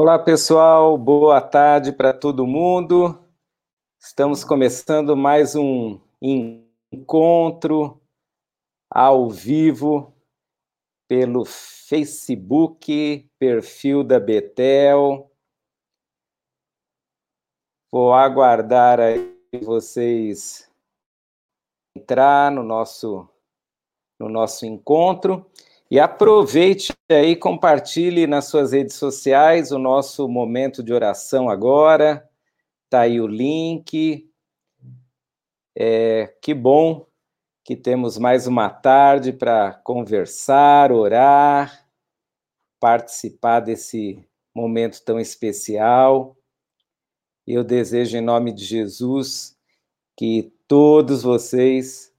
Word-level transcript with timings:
Olá, 0.00 0.16
pessoal. 0.16 0.96
Boa 0.96 1.40
tarde 1.40 1.90
para 1.90 2.14
todo 2.14 2.46
mundo. 2.46 3.18
Estamos 3.98 4.44
começando 4.44 5.16
mais 5.16 5.56
um 5.56 5.98
encontro 6.22 8.00
ao 8.88 9.28
vivo 9.28 10.14
pelo 11.08 11.44
Facebook, 11.44 13.28
perfil 13.40 14.04
da 14.04 14.20
Betel. 14.20 15.28
Vou 17.90 18.12
aguardar 18.14 19.00
aí 19.00 19.36
vocês 19.64 20.70
entrar 21.96 22.52
no 22.52 22.62
nosso 22.62 23.28
no 24.16 24.28
nosso 24.28 24.64
encontro. 24.64 25.44
E 25.90 25.98
aproveite 25.98 26.92
aí, 27.10 27.34
compartilhe 27.34 28.26
nas 28.26 28.44
suas 28.44 28.72
redes 28.72 28.96
sociais 28.96 29.72
o 29.72 29.78
nosso 29.78 30.28
momento 30.28 30.82
de 30.82 30.92
oração 30.92 31.48
agora. 31.48 32.28
Está 32.84 33.00
aí 33.00 33.18
o 33.20 33.26
link. 33.26 34.30
É, 35.74 36.26
que 36.42 36.52
bom 36.52 37.06
que 37.64 37.74
temos 37.74 38.18
mais 38.18 38.46
uma 38.46 38.68
tarde 38.68 39.32
para 39.32 39.74
conversar, 39.84 40.92
orar, 40.92 41.86
participar 42.80 43.60
desse 43.60 44.22
momento 44.54 45.02
tão 45.04 45.18
especial. 45.18 46.36
Eu 47.46 47.64
desejo, 47.64 48.16
em 48.16 48.20
nome 48.20 48.52
de 48.52 48.64
Jesus, 48.64 49.56
que 50.14 50.52
todos 50.66 51.22
vocês 51.22 52.12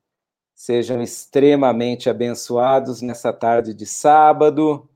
Sejam 0.59 1.01
extremamente 1.01 2.09
abençoados 2.09 3.01
nessa 3.01 3.31
tarde 3.31 3.73
de 3.73 3.85
sábado. 3.85 4.89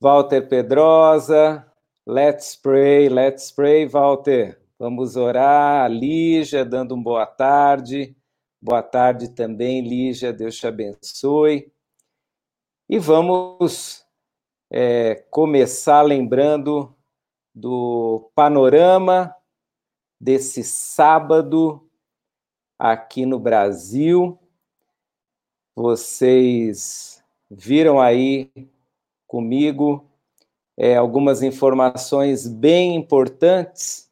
Walter 0.00 0.48
Pedrosa, 0.48 1.70
let's 2.06 2.56
pray, 2.56 3.10
let's 3.10 3.52
pray, 3.52 3.86
Walter. 3.86 4.58
Vamos 4.78 5.16
orar. 5.16 5.90
Lígia, 5.90 6.64
dando 6.64 6.94
uma 6.94 7.04
boa 7.04 7.26
tarde. 7.26 8.16
Boa 8.58 8.82
tarde 8.82 9.28
também, 9.28 9.86
Lígia. 9.86 10.32
Deus 10.32 10.56
te 10.56 10.66
abençoe. 10.66 11.70
E 12.88 12.98
vamos 12.98 14.02
é, 14.72 15.26
começar 15.30 16.00
lembrando 16.00 16.96
do 17.54 18.30
panorama 18.34 19.36
desse 20.18 20.64
sábado 20.64 21.86
aqui 22.78 23.26
no 23.26 23.38
Brasil. 23.38 24.40
Vocês 25.76 27.22
viram 27.50 28.00
aí 28.00 28.50
comigo 29.26 30.08
é, 30.76 30.96
algumas 30.96 31.42
informações 31.42 32.46
bem 32.46 32.94
importantes, 32.94 34.10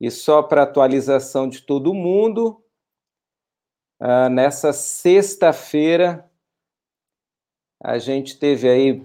e 0.00 0.10
só 0.10 0.42
para 0.42 0.62
atualização 0.62 1.48
de 1.48 1.62
todo 1.62 1.94
mundo, 1.94 2.62
ah, 4.00 4.28
nessa 4.28 4.72
sexta-feira, 4.72 6.28
a 7.80 7.98
gente 7.98 8.38
teve 8.38 8.68
aí 8.68 9.04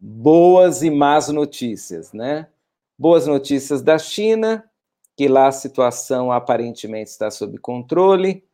boas 0.00 0.82
e 0.82 0.90
más 0.90 1.28
notícias, 1.28 2.12
né? 2.12 2.48
Boas 2.96 3.26
notícias 3.26 3.82
da 3.82 3.98
China, 3.98 4.68
que 5.16 5.26
lá 5.26 5.48
a 5.48 5.52
situação 5.52 6.30
aparentemente 6.30 7.10
está 7.10 7.30
sob 7.30 7.58
controle 7.58 8.46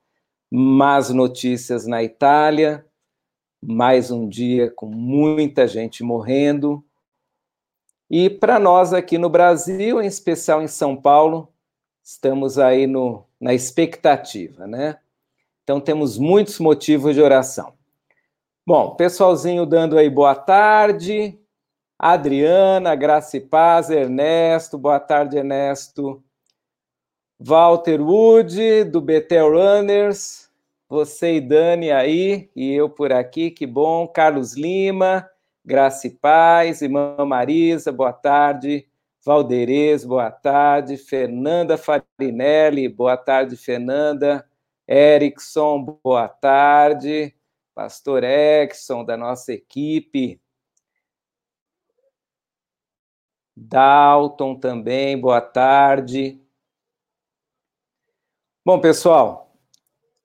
más 0.55 1.09
notícias 1.09 1.87
na 1.87 2.03
Itália, 2.03 2.85
mais 3.65 4.11
um 4.11 4.29
dia 4.29 4.71
com 4.71 4.85
muita 4.85 5.67
gente 5.67 6.05
morrendo. 6.05 6.85
E 8.11 8.29
para 8.29 8.59
nós 8.59 8.93
aqui 8.93 9.17
no 9.17 9.31
Brasil, 9.31 10.03
em 10.03 10.07
especial 10.07 10.61
em 10.61 10.69
São 10.69 10.95
Paulo, 10.95 11.51
estamos 12.05 12.59
aí 12.59 12.87
no, 12.87 13.25
na 13.41 13.55
expectativa, 13.55 14.67
né? 14.67 14.99
Então 15.63 15.81
temos 15.81 16.19
muitos 16.19 16.59
motivos 16.59 17.15
de 17.15 17.23
oração. 17.23 17.73
Bom, 18.67 18.95
pessoalzinho 18.95 19.65
dando 19.65 19.97
aí 19.97 20.11
boa 20.11 20.35
tarde. 20.35 21.39
Adriana, 21.99 22.95
Graça 22.95 23.39
e 23.39 23.41
Paz, 23.41 23.89
Ernesto, 23.89 24.77
boa 24.77 25.01
tarde, 25.01 25.39
Ernesto. 25.39 26.23
Walter 27.41 28.01
Wood, 28.03 28.85
do 28.85 29.01
Betel 29.01 29.51
Runners, 29.51 30.42
você 30.93 31.37
e 31.37 31.41
Dani 31.41 31.91
aí, 31.91 32.51
e 32.55 32.71
eu 32.71 32.87
por 32.91 33.15
aqui, 33.15 33.51
que 33.51 33.67
bom. 33.67 34.07
Carlos 34.07 34.53
Lima, 34.53 35.27
Graça 35.65 36.07
e 36.07 36.11
Paz, 36.11 36.83
Irmã 36.83 37.17
Marisa, 37.25 37.91
boa 37.91 38.13
tarde. 38.13 38.87
Valderez, 39.25 40.05
boa 40.05 40.31
tarde. 40.31 40.99
Fernanda 40.99 41.79
Farinelli, 41.79 42.91
boa 42.91 43.17
tarde, 43.17 43.57
Fernanda. 43.57 44.47
Erickson, 44.87 45.99
boa 46.05 46.29
tarde. 46.29 47.35
Pastor 47.75 48.23
Erickson, 48.23 49.03
da 49.03 49.17
nossa 49.17 49.51
equipe. 49.55 50.39
Dalton 53.57 54.57
também, 54.57 55.19
boa 55.19 55.41
tarde. 55.41 56.39
Bom, 58.63 58.79
pessoal, 58.79 59.42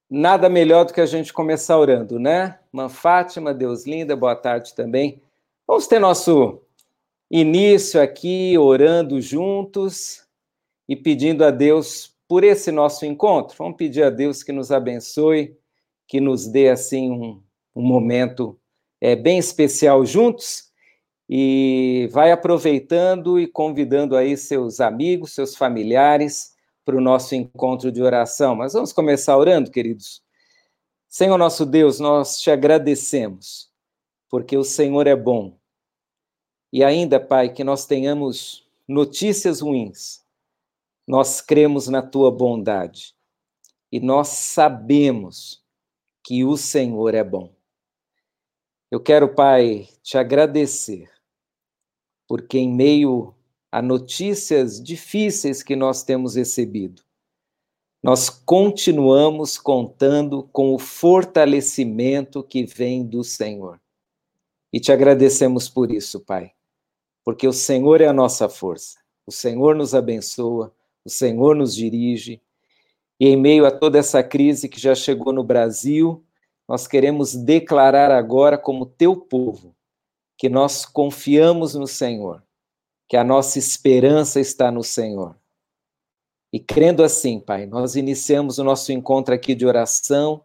nada 0.09 0.49
melhor 0.49 0.85
do 0.85 0.93
que 0.93 1.01
a 1.01 1.05
gente 1.05 1.33
começar 1.33 1.77
orando, 1.77 2.19
né? 2.19 2.59
Mãe 2.71 2.89
Fátima, 2.89 3.53
Deus 3.53 3.85
linda, 3.85 4.15
boa 4.15 4.35
tarde 4.35 4.73
também. 4.73 5.21
Vamos 5.67 5.87
ter 5.87 5.99
nosso 5.99 6.61
início 7.29 8.01
aqui 8.01 8.57
orando 8.57 9.19
juntos 9.19 10.25
e 10.87 10.95
pedindo 10.95 11.43
a 11.43 11.51
Deus 11.51 12.15
por 12.27 12.43
esse 12.43 12.71
nosso 12.71 13.05
encontro. 13.05 13.55
Vamos 13.57 13.77
pedir 13.77 14.03
a 14.03 14.09
Deus 14.09 14.43
que 14.43 14.53
nos 14.53 14.71
abençoe, 14.71 15.57
que 16.07 16.21
nos 16.21 16.47
dê 16.47 16.69
assim 16.69 17.11
um, 17.11 17.43
um 17.75 17.81
momento 17.81 18.57
é, 19.01 19.15
bem 19.15 19.37
especial 19.37 20.05
juntos 20.05 20.71
e 21.29 22.07
vai 22.13 22.31
aproveitando 22.31 23.37
e 23.37 23.45
convidando 23.45 24.15
aí 24.15 24.37
seus 24.37 24.79
amigos, 24.79 25.33
seus 25.33 25.53
familiares 25.55 26.56
para 26.87 26.95
o 26.95 27.01
nosso 27.01 27.35
encontro 27.35 27.91
de 27.91 28.01
oração. 28.01 28.55
Mas 28.55 28.71
vamos 28.71 28.93
começar 28.93 29.37
orando, 29.37 29.69
queridos. 29.69 30.23
Senhor 31.05 31.37
nosso 31.37 31.65
Deus, 31.65 31.99
nós 31.99 32.39
te 32.39 32.49
agradecemos, 32.49 33.69
porque 34.29 34.55
o 34.55 34.63
Senhor 34.63 35.05
é 35.05 35.13
bom. 35.13 35.59
E 36.71 36.85
ainda, 36.85 37.19
Pai, 37.19 37.49
que 37.51 37.61
nós 37.61 37.85
tenhamos 37.85 38.65
notícias 38.87 39.59
ruins, 39.59 40.23
nós 41.05 41.41
cremos 41.41 41.89
na 41.89 42.01
tua 42.01 42.31
bondade 42.31 43.13
e 43.91 43.99
nós 43.99 44.29
sabemos 44.29 45.61
que 46.23 46.45
o 46.45 46.55
Senhor 46.55 47.13
é 47.13 47.23
bom. 47.23 47.53
Eu 48.89 49.01
quero, 49.01 49.35
Pai, 49.35 49.89
te 50.01 50.17
agradecer, 50.17 51.11
porque 52.29 52.57
em 52.57 52.71
meio 52.73 53.35
a 53.71 53.81
notícias 53.81 54.81
difíceis 54.81 55.61
que 55.61 55.75
nós 55.75 56.03
temos 56.03 56.35
recebido, 56.35 57.03
nós 58.01 58.29
continuamos 58.29 59.57
contando 59.57 60.43
com 60.53 60.73
o 60.73 60.79
fortalecimento 60.79 62.43
que 62.43 62.63
vem 62.65 63.05
do 63.05 63.23
Senhor. 63.23 63.81
E 64.71 64.79
te 64.79 64.91
agradecemos 64.91 65.67
por 65.67 65.91
isso, 65.91 66.19
Pai, 66.19 66.51
porque 67.23 67.47
o 67.47 67.53
Senhor 67.53 67.99
é 67.99 68.07
a 68.07 68.13
nossa 68.13 68.47
força, 68.47 68.99
o 69.25 69.31
Senhor 69.31 69.75
nos 69.75 69.93
abençoa, 69.93 70.73
o 71.03 71.09
Senhor 71.09 71.55
nos 71.55 71.75
dirige, 71.75 72.41
e 73.19 73.27
em 73.27 73.35
meio 73.35 73.65
a 73.65 73.71
toda 73.71 73.97
essa 73.97 74.23
crise 74.23 74.69
que 74.69 74.79
já 74.79 74.93
chegou 74.93 75.33
no 75.33 75.43
Brasil, 75.43 76.23
nós 76.67 76.87
queremos 76.87 77.33
declarar 77.33 78.11
agora, 78.11 78.57
como 78.57 78.85
teu 78.85 79.15
povo, 79.15 79.75
que 80.37 80.47
nós 80.47 80.85
confiamos 80.85 81.73
no 81.73 81.87
Senhor 81.87 82.46
que 83.07 83.15
a 83.15 83.23
nossa 83.23 83.57
esperança 83.57 84.39
está 84.39 84.71
no 84.71 84.83
Senhor. 84.83 85.35
E 86.51 86.59
crendo 86.59 87.03
assim, 87.03 87.39
Pai, 87.39 87.65
nós 87.65 87.95
iniciamos 87.95 88.57
o 88.57 88.63
nosso 88.63 88.91
encontro 88.91 89.33
aqui 89.33 89.53
de 89.53 89.65
oração, 89.65 90.43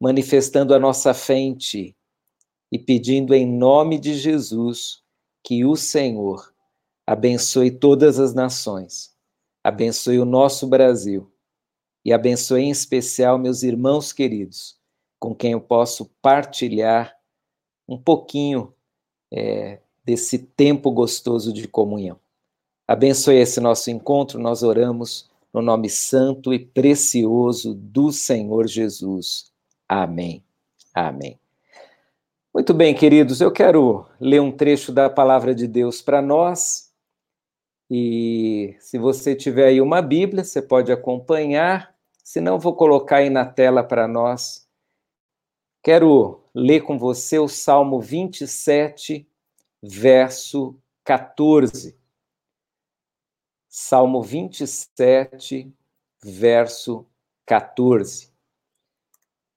manifestando 0.00 0.74
a 0.74 0.78
nossa 0.78 1.14
fé 1.14 1.36
em 1.36 1.54
Ti 1.54 1.96
e 2.70 2.78
pedindo 2.78 3.34
em 3.34 3.46
nome 3.46 3.98
de 3.98 4.14
Jesus 4.14 5.02
que 5.42 5.64
o 5.64 5.76
Senhor 5.76 6.52
abençoe 7.06 7.70
todas 7.70 8.18
as 8.18 8.34
nações, 8.34 9.16
abençoe 9.62 10.18
o 10.18 10.24
nosso 10.24 10.66
Brasil 10.66 11.32
e 12.04 12.12
abençoe 12.12 12.62
em 12.62 12.70
especial 12.70 13.38
meus 13.38 13.62
irmãos 13.62 14.12
queridos, 14.12 14.78
com 15.18 15.34
quem 15.34 15.52
eu 15.52 15.60
posso 15.60 16.06
partilhar 16.20 17.16
um 17.88 18.00
pouquinho 18.00 18.74
é, 19.32 19.80
desse 20.06 20.38
tempo 20.38 20.92
gostoso 20.92 21.52
de 21.52 21.66
comunhão. 21.66 22.16
Abençoe 22.86 23.34
esse 23.38 23.60
nosso 23.60 23.90
encontro, 23.90 24.38
nós 24.38 24.62
oramos 24.62 25.28
no 25.52 25.60
nome 25.60 25.90
santo 25.90 26.54
e 26.54 26.58
precioso 26.60 27.74
do 27.74 28.12
Senhor 28.12 28.68
Jesus. 28.68 29.52
Amém. 29.88 30.44
Amém. 30.94 31.40
Muito 32.54 32.72
bem, 32.72 32.94
queridos, 32.94 33.40
eu 33.40 33.50
quero 33.50 34.06
ler 34.20 34.40
um 34.40 34.52
trecho 34.52 34.92
da 34.92 35.10
palavra 35.10 35.54
de 35.54 35.66
Deus 35.66 36.00
para 36.00 36.22
nós 36.22 36.92
E 37.90 38.76
se 38.80 38.98
você 38.98 39.34
tiver 39.34 39.66
aí 39.66 39.80
uma 39.80 40.00
Bíblia, 40.00 40.44
você 40.44 40.62
pode 40.62 40.90
acompanhar. 40.92 41.94
Se 42.22 42.40
não, 42.40 42.58
vou 42.58 42.74
colocar 42.74 43.18
aí 43.18 43.30
na 43.30 43.44
tela 43.44 43.82
para 43.84 44.08
nós. 44.08 44.66
Quero 45.82 46.40
ler 46.54 46.80
com 46.82 46.98
você 46.98 47.38
o 47.38 47.46
Salmo 47.46 48.00
27, 48.00 49.28
verso 49.88 50.76
14. 51.04 51.96
Salmo 53.68 54.22
27, 54.22 55.72
verso 56.22 57.06
14. 57.44 58.32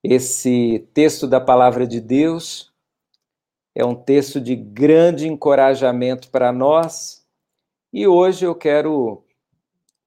Esse 0.03 0.87
texto 0.93 1.27
da 1.27 1.41
palavra 1.41 1.85
de 1.87 1.99
Deus 1.99 2.73
é 3.75 3.83
um 3.83 3.95
texto 3.95 4.39
de 4.39 4.55
grande 4.55 5.27
encorajamento 5.27 6.29
para 6.29 6.51
nós 6.51 7.25
e 7.91 8.07
hoje 8.07 8.45
eu 8.45 8.55
quero 8.55 9.23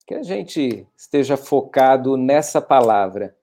que 0.07 0.15
a 0.15 0.23
gente 0.23 0.87
esteja 0.97 1.37
focado 1.37 2.17
nessa 2.17 2.61
palavra, 2.61 3.37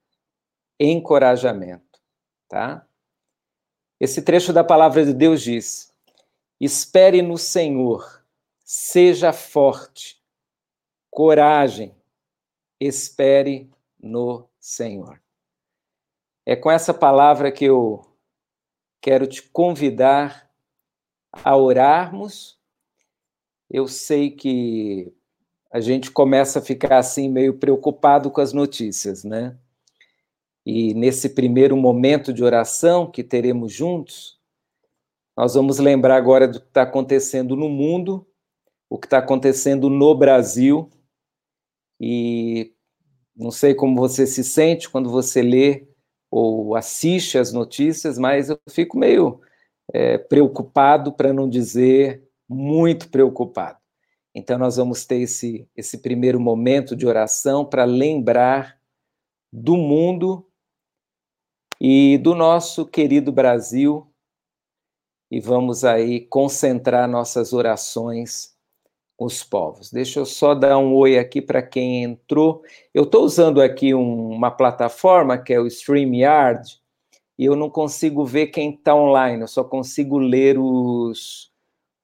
encorajamento, 0.80 2.00
tá? 2.48 2.86
Esse 4.00 4.22
trecho 4.22 4.54
da 4.54 4.64
palavra 4.64 5.06
de 5.06 5.14
Deus 5.14 5.42
diz: 5.42 5.89
Espere 6.60 7.22
no 7.22 7.38
Senhor, 7.38 8.24
seja 8.66 9.32
forte, 9.32 10.22
coragem, 11.10 11.96
espere 12.80 13.70
no 13.98 14.46
Senhor. 14.60 15.22
É 16.46 16.56
com 16.56 16.70
essa 16.70 16.94
palavra 16.94 17.52
que 17.52 17.66
eu 17.66 18.02
quero 19.00 19.26
te 19.26 19.42
convidar 19.42 20.50
a 21.32 21.56
orarmos. 21.56 22.60
Eu 23.70 23.88
sei 23.88 24.32
que 24.32 25.14
a 25.72 25.80
gente 25.80 26.12
começa 26.12 26.60
a 26.60 26.62
ficar 26.62 26.98
assim 26.98 27.30
meio 27.30 27.58
preocupado 27.58 28.32
com 28.32 28.42
as 28.42 28.52
notícias, 28.52 29.24
né? 29.24 29.58
E 30.66 30.94
nesse 30.94 31.30
primeiro 31.30 31.78
momento 31.78 32.34
de 32.34 32.44
oração 32.44 33.10
que 33.10 33.24
teremos 33.24 33.72
juntos, 33.72 34.39
nós 35.40 35.54
vamos 35.54 35.80
lembrar 35.80 36.18
agora 36.18 36.50
do 36.50 36.60
que 36.60 36.68
está 36.68 36.82
acontecendo 36.82 37.56
no 37.56 37.70
mundo, 37.70 38.28
o 38.90 39.00
que 39.00 39.08
está 39.08 39.20
acontecendo 39.20 39.90
no 39.90 40.14
Brasil. 40.14 40.92
E 41.98 42.74
não 43.34 43.50
sei 43.50 43.74
como 43.74 43.96
você 43.96 44.28
se 44.28 44.44
sente 44.44 44.90
quando 44.90 45.10
você 45.10 45.42
lê 45.42 45.88
ou 46.30 46.76
assiste 46.76 47.38
as 47.38 47.54
notícias, 47.54 48.20
mas 48.20 48.50
eu 48.50 48.60
fico 48.70 48.98
meio 48.98 49.40
é, 49.94 50.18
preocupado, 50.18 51.14
para 51.14 51.32
não 51.32 51.48
dizer 51.48 52.22
muito 52.46 53.10
preocupado. 53.10 53.80
Então, 54.36 54.60
nós 54.60 54.76
vamos 54.76 55.06
ter 55.06 55.22
esse, 55.22 55.66
esse 55.74 56.00
primeiro 56.00 56.38
momento 56.38 56.98
de 56.98 57.08
oração 57.08 57.64
para 57.64 57.86
lembrar 57.86 58.78
do 59.54 59.78
mundo 59.78 60.46
e 61.80 62.18
do 62.18 62.36
nosso 62.36 62.86
querido 62.86 63.32
Brasil, 63.32 64.09
e 65.30 65.40
vamos 65.40 65.84
aí 65.84 66.22
concentrar 66.22 67.08
nossas 67.08 67.54
orações 67.54 68.58
os 69.18 69.44
povos. 69.44 69.92
Deixa 69.92 70.20
eu 70.20 70.26
só 70.26 70.56
dar 70.56 70.78
um 70.78 70.94
oi 70.96 71.20
aqui 71.20 71.42
para 71.42 71.62
quem 71.62 72.04
entrou. 72.04 72.64
Eu 72.94 73.04
estou 73.04 73.24
usando 73.24 73.62
aqui 73.62 73.94
um, 73.94 74.30
uma 74.30 74.50
plataforma 74.50 75.38
que 75.38 75.54
é 75.54 75.60
o 75.60 75.68
StreamYard 75.68 76.80
e 77.38 77.46
eu 77.46 77.56
não 77.56 77.70
consigo 77.70 78.26
ver 78.26 78.48
quem 78.48 78.72
está 78.72 78.96
online, 78.96 79.42
eu 79.42 79.48
só 79.48 79.64
consigo 79.64 80.18
ler 80.18 80.58
os, 80.58 81.52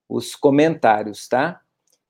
os 0.07 0.35
comentários, 0.35 1.27
tá? 1.27 1.61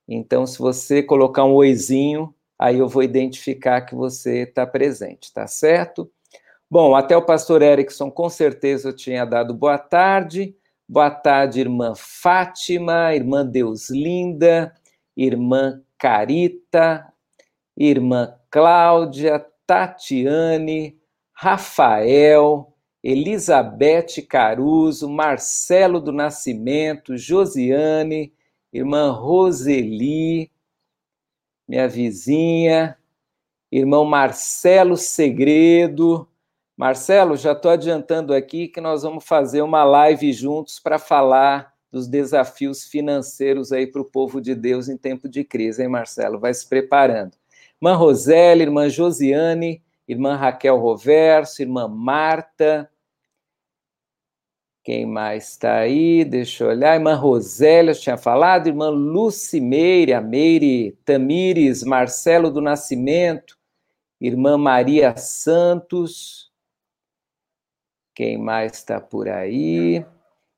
Então, 0.08 0.46
se 0.46 0.60
você 0.60 1.02
colocar 1.02 1.44
um 1.44 1.54
oizinho, 1.54 2.34
aí 2.58 2.78
eu 2.78 2.88
vou 2.88 3.02
identificar 3.02 3.82
que 3.82 3.96
você 3.96 4.44
está 4.44 4.66
presente, 4.66 5.34
tá 5.34 5.48
certo? 5.48 6.10
Bom, 6.70 6.96
até 6.96 7.16
o 7.18 7.26
pastor 7.26 7.62
Erickson, 7.62 8.12
com 8.12 8.30
certeza 8.30 8.90
eu 8.90 8.96
tinha 8.96 9.26
dado 9.26 9.54
boa 9.54 9.78
tarde. 9.78 10.56
Boa 10.88 11.10
tarde, 11.10 11.60
irmã 11.60 11.94
Fátima, 11.96 13.16
irmã 13.16 13.44
Deus 13.44 13.90
Linda, 13.90 14.72
irmã 15.18 15.82
Carita, 15.98 17.12
irmã 17.76 18.36
Cláudia, 18.52 19.44
Tatiane, 19.66 20.96
Rafael, 21.34 22.72
Elizabeth 23.04 24.22
Caruso, 24.30 25.10
Marcelo 25.10 26.00
do 26.00 26.12
Nascimento, 26.12 27.18
Josiane, 27.18 28.32
irmã 28.72 29.10
Roseli, 29.10 30.52
minha 31.68 31.88
vizinha, 31.88 32.96
irmão 33.72 34.06
Marcelo 34.06 34.96
Segredo. 34.96 36.30
Marcelo, 36.78 37.38
já 37.38 37.54
estou 37.54 37.72
adiantando 37.72 38.34
aqui 38.34 38.68
que 38.68 38.82
nós 38.82 39.04
vamos 39.04 39.24
fazer 39.24 39.62
uma 39.62 39.84
live 39.84 40.34
juntos 40.34 40.80
para 40.80 41.00
falar 41.00 41.74
dos 41.90 42.06
desafios 42.06 42.84
financeiros 42.84 43.72
aí 43.72 43.88
para 43.88 44.02
o 44.02 44.12
povo 44.12 44.42
de 44.42 44.54
Deus 44.54 44.90
em 44.90 44.98
tempo 44.98 45.30
de 45.30 45.46
crise, 45.46 45.82
hein, 45.82 45.88
Marcelo? 45.88 46.38
Vai 46.38 46.54
se 46.54 46.68
preparando. 46.68 47.38
Irmã 47.82 47.96
Roseli, 47.96 48.64
irmã 48.64 48.90
Josiane, 48.90 49.82
irmã 50.06 50.36
Raquel 50.36 50.78
Roverso, 50.78 51.62
irmã 51.62 51.88
Marta. 51.88 52.92
Quem 54.84 55.06
mais 55.06 55.52
está 55.52 55.78
aí? 55.78 56.26
Deixa 56.26 56.66
eu 56.66 56.70
olhar. 56.70 56.96
Irmã 56.96 57.16
Rosélia, 57.16 57.92
eu 57.92 58.00
tinha 58.00 58.18
falado. 58.18 58.68
Irmã 58.68 58.90
Lucimeire, 58.90 60.14
a 60.14 60.22
Meire 60.22 60.92
Tamires, 61.06 61.84
Marcelo 61.84 62.52
do 62.52 62.62
Nascimento. 62.62 63.58
Irmã 64.20 64.58
Maria 64.58 65.16
Santos. 65.18 66.45
Quem 68.16 68.38
mais 68.38 68.74
está 68.74 69.00
por 69.00 69.30
aí? 69.30 70.04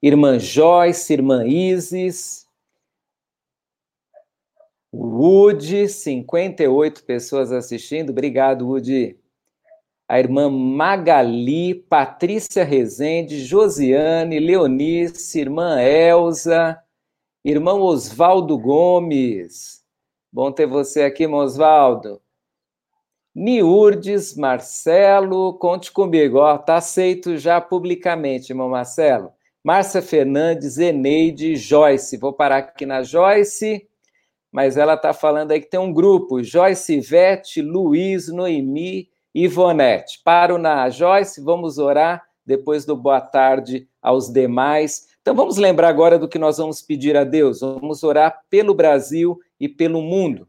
irmã 0.01 0.38
Joyce, 0.38 1.12
irmã 1.12 1.45
Isis, 1.45 2.45
Woody, 4.94 5.89
58 5.89 7.04
pessoas 7.04 7.51
assistindo, 7.51 8.12
obrigado, 8.12 8.68
Woody. 8.68 9.19
A 10.07 10.19
irmã 10.19 10.50
Magali, 10.50 11.75
Patrícia 11.75 12.63
Rezende, 12.63 13.44
Josiane, 13.44 14.39
Leonice, 14.39 15.42
irmã 15.42 15.81
Elza, 15.81 16.81
irmão 17.44 17.81
Oswaldo 17.81 18.57
Gomes. 18.57 19.83
Bom 20.31 20.52
ter 20.52 20.66
você 20.66 21.04
aqui, 21.04 21.23
irmão 21.23 21.42
Oswaldo. 21.42 22.21
Niurdes, 23.40 24.36
Marcelo, 24.36 25.54
conte 25.60 25.92
comigo, 25.92 26.40
ó, 26.40 26.58
tá 26.58 26.78
aceito 26.78 27.38
já 27.38 27.62
publicamente, 27.62 28.52
irmão 28.52 28.68
Marcelo. 28.68 29.30
Márcia 29.64 30.02
Fernandes, 30.02 30.80
Eneide, 30.80 31.56
Joyce. 31.56 32.18
Vou 32.18 32.34
parar 32.34 32.58
aqui 32.58 32.84
na 32.84 33.04
Joyce, 33.04 33.88
mas 34.52 34.76
ela 34.76 34.96
está 34.96 35.14
falando 35.14 35.52
aí 35.52 35.62
que 35.62 35.70
tem 35.70 35.80
um 35.80 35.94
grupo: 35.94 36.42
Joyce, 36.42 36.96
Ivete, 36.96 37.62
Luiz, 37.62 38.28
Noemi 38.28 39.08
Ivonete. 39.36 40.20
Paro 40.26 40.58
na 40.58 40.90
Joyce, 40.90 41.40
vamos 41.40 41.78
orar 41.78 42.24
depois 42.44 42.86
do 42.86 42.98
boa 42.98 43.22
tarde 43.22 43.88
aos 44.02 44.34
demais. 44.34 45.10
Então 45.22 45.36
vamos 45.36 45.58
lembrar 45.58 45.90
agora 45.90 46.18
do 46.18 46.28
que 46.28 46.40
nós 46.40 46.58
vamos 46.58 46.82
pedir 46.82 47.16
a 47.16 47.24
Deus. 47.24 47.60
Vamos 47.60 48.02
orar 48.02 48.42
pelo 48.50 48.74
Brasil 48.74 49.38
e 49.60 49.70
pelo 49.70 50.02
mundo. 50.02 50.48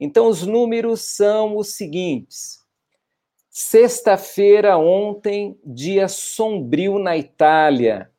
Então 0.00 0.28
os 0.28 0.46
números 0.46 1.00
são 1.00 1.56
os 1.56 1.74
seguintes. 1.74 2.64
Sexta-feira, 3.50 4.78
ontem, 4.78 5.58
dia 5.64 6.06
sombrio 6.06 6.98
na 6.98 7.16
Itália 7.16 8.10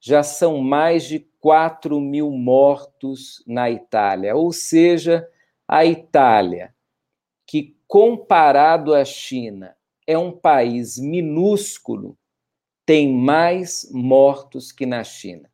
já 0.00 0.22
são 0.22 0.58
mais 0.58 1.04
de 1.04 1.20
4 1.40 2.00
mil 2.00 2.30
mortos 2.30 3.42
na 3.46 3.70
Itália. 3.70 4.34
Ou 4.34 4.50
seja, 4.52 5.28
a 5.66 5.84
Itália, 5.84 6.74
que 7.46 7.76
comparado 7.86 8.94
à 8.94 9.04
China 9.04 9.76
é 10.06 10.16
um 10.16 10.32
país 10.32 10.98
minúsculo, 10.98 12.16
tem 12.86 13.12
mais 13.12 13.90
mortos 13.92 14.72
que 14.72 14.86
na 14.86 15.04
China. 15.04 15.50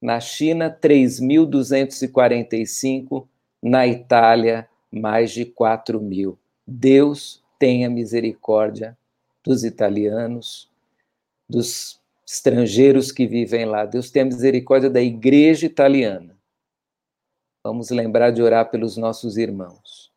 Na 0.00 0.20
China, 0.20 0.70
3.245, 0.70 3.26
na 3.62 3.86
Itália, 3.86 4.68
mais 4.98 5.32
de 5.32 5.44
4 5.44 6.00
mil. 6.00 6.38
Deus 6.66 7.42
tenha 7.58 7.88
misericórdia 7.88 8.96
dos 9.44 9.64
italianos, 9.64 10.70
dos 11.48 12.00
estrangeiros 12.26 13.12
que 13.12 13.26
vivem 13.26 13.64
lá. 13.64 13.86
Deus 13.86 14.10
tenha 14.10 14.24
misericórdia 14.24 14.90
da 14.90 15.00
igreja 15.00 15.64
italiana. 15.66 16.36
Vamos 17.62 17.90
lembrar 17.90 18.30
de 18.30 18.42
orar 18.42 18.68
pelos 18.70 18.96
nossos 18.96 19.36
irmãos. 19.36 20.10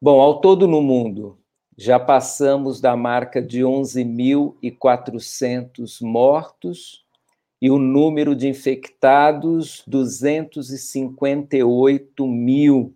Bom, 0.00 0.20
ao 0.20 0.40
todo 0.40 0.68
no 0.68 0.80
mundo, 0.80 1.36
já 1.76 1.98
passamos 1.98 2.80
da 2.80 2.96
marca 2.96 3.42
de 3.42 3.60
11.400 3.60 6.00
mortos 6.02 7.04
e 7.60 7.68
o 7.70 7.78
número 7.78 8.36
de 8.36 8.48
infectados, 8.48 9.82
258 9.86 12.26
mil. 12.26 12.94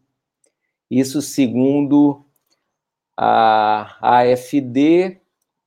Isso 0.93 1.23
segundo 1.23 2.23
a 3.17 3.97
AFD, 4.03 5.23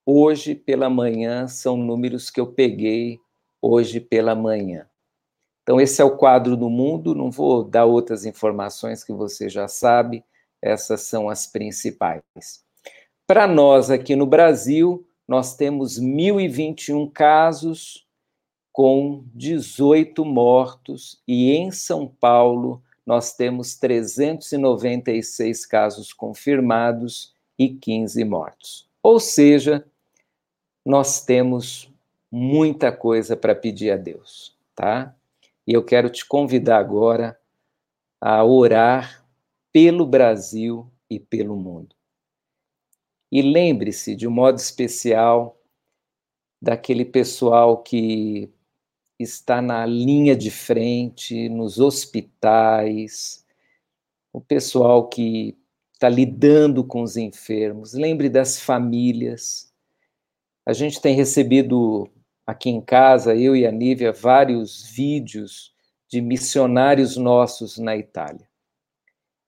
hoje 0.06 0.54
pela 0.54 0.88
manhã, 0.88 1.48
são 1.48 1.76
números 1.76 2.30
que 2.30 2.40
eu 2.40 2.46
peguei 2.46 3.20
hoje 3.60 4.00
pela 4.00 4.36
manhã. 4.36 4.88
Então, 5.64 5.82
esse 5.82 6.00
é 6.00 6.06
o 6.06 6.16
quadro 6.16 6.56
do 6.56 6.70
mundo, 6.70 7.16
não 7.16 7.32
vou 7.32 7.64
dar 7.64 7.86
outras 7.86 8.24
informações 8.24 9.04
que 9.04 9.12
você 9.12 9.50
já 9.50 9.68
sabe, 9.68 10.24
essas 10.62 11.02
são 11.02 11.28
as 11.28 11.48
principais. 11.48 12.22
Para 13.26 13.48
nós 13.48 13.90
aqui 13.90 14.16
no 14.16 14.28
Brasil, 14.28 15.08
nós 15.28 15.56
temos 15.56 16.00
1.021 16.00 17.12
casos 17.12 18.06
com 18.72 19.26
18 19.34 20.24
mortos, 20.24 21.20
e 21.28 21.50
em 21.50 21.72
São 21.72 22.08
Paulo 22.08 22.85
nós 23.06 23.34
temos 23.34 23.76
396 23.76 25.66
casos 25.66 26.12
confirmados 26.12 27.34
e 27.58 27.70
15 27.70 28.24
mortos. 28.24 28.90
Ou 29.04 29.20
seja, 29.20 29.86
nós 30.86 31.24
temos 31.24 31.94
muita 32.32 32.92
coisa 32.92 33.38
para 33.38 33.54
pedir 33.54 33.92
a 33.92 33.98
Deus, 33.98 34.58
tá? 34.74 35.16
E 35.68 35.74
eu 35.74 35.84
quero 35.84 36.10
te 36.10 36.26
convidar 36.26 36.80
agora 36.80 37.40
a 38.20 38.44
orar 38.44 39.26
pelo 39.72 40.06
Brasil 40.06 40.90
e 41.10 41.20
pelo 41.20 41.56
mundo. 41.56 41.96
E 43.32 43.42
lembre-se, 43.42 44.16
de 44.16 44.28
um 44.28 44.32
modo 44.32 44.58
especial, 44.58 45.60
daquele 46.62 47.06
pessoal 47.06 47.84
que 47.84 48.50
está 49.20 49.62
na 49.62 49.86
linha 49.86 50.36
de 50.36 50.52
frente, 50.52 51.48
nos 51.50 51.80
hospitais, 51.80 53.46
o 54.34 54.42
pessoal 54.42 55.08
que 55.08 55.58
está 55.94 56.10
lidando 56.10 56.84
com 56.84 57.02
os 57.02 57.16
enfermos. 57.16 57.94
Lembre 57.94 58.30
das 58.30 58.60
famílias. 58.62 59.74
A 60.66 60.74
gente 60.74 61.00
tem 61.02 61.16
recebido 61.16 62.10
aqui 62.46 62.70
em 62.70 62.82
casa, 62.82 63.36
eu 63.36 63.56
e 63.56 63.66
a 63.66 63.72
Nívia, 63.72 64.12
vários 64.12 64.84
vídeos 64.84 65.74
de 66.08 66.22
missionários 66.22 67.16
nossos 67.16 67.78
na 67.78 67.96
Itália. 67.96 68.48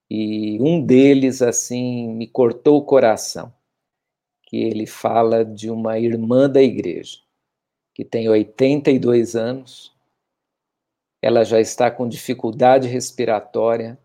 E 0.10 0.58
um 0.62 0.84
deles, 0.84 1.42
assim, 1.42 2.08
me 2.08 2.28
cortou 2.28 2.78
o 2.78 2.86
coração, 2.86 3.54
que 4.44 4.56
ele 4.56 4.88
fala 4.88 5.44
de 5.44 5.70
uma 5.70 6.00
irmã 6.00 6.50
da 6.50 6.62
igreja 6.62 7.26
que 7.98 8.06
tem 8.06 8.30
82 8.30 9.36
anos, 9.36 9.92
ela 11.20 11.44
já 11.44 11.60
está 11.60 11.89
com 11.89 12.08
dificuldade 12.08 12.88
respiratória 12.88 13.98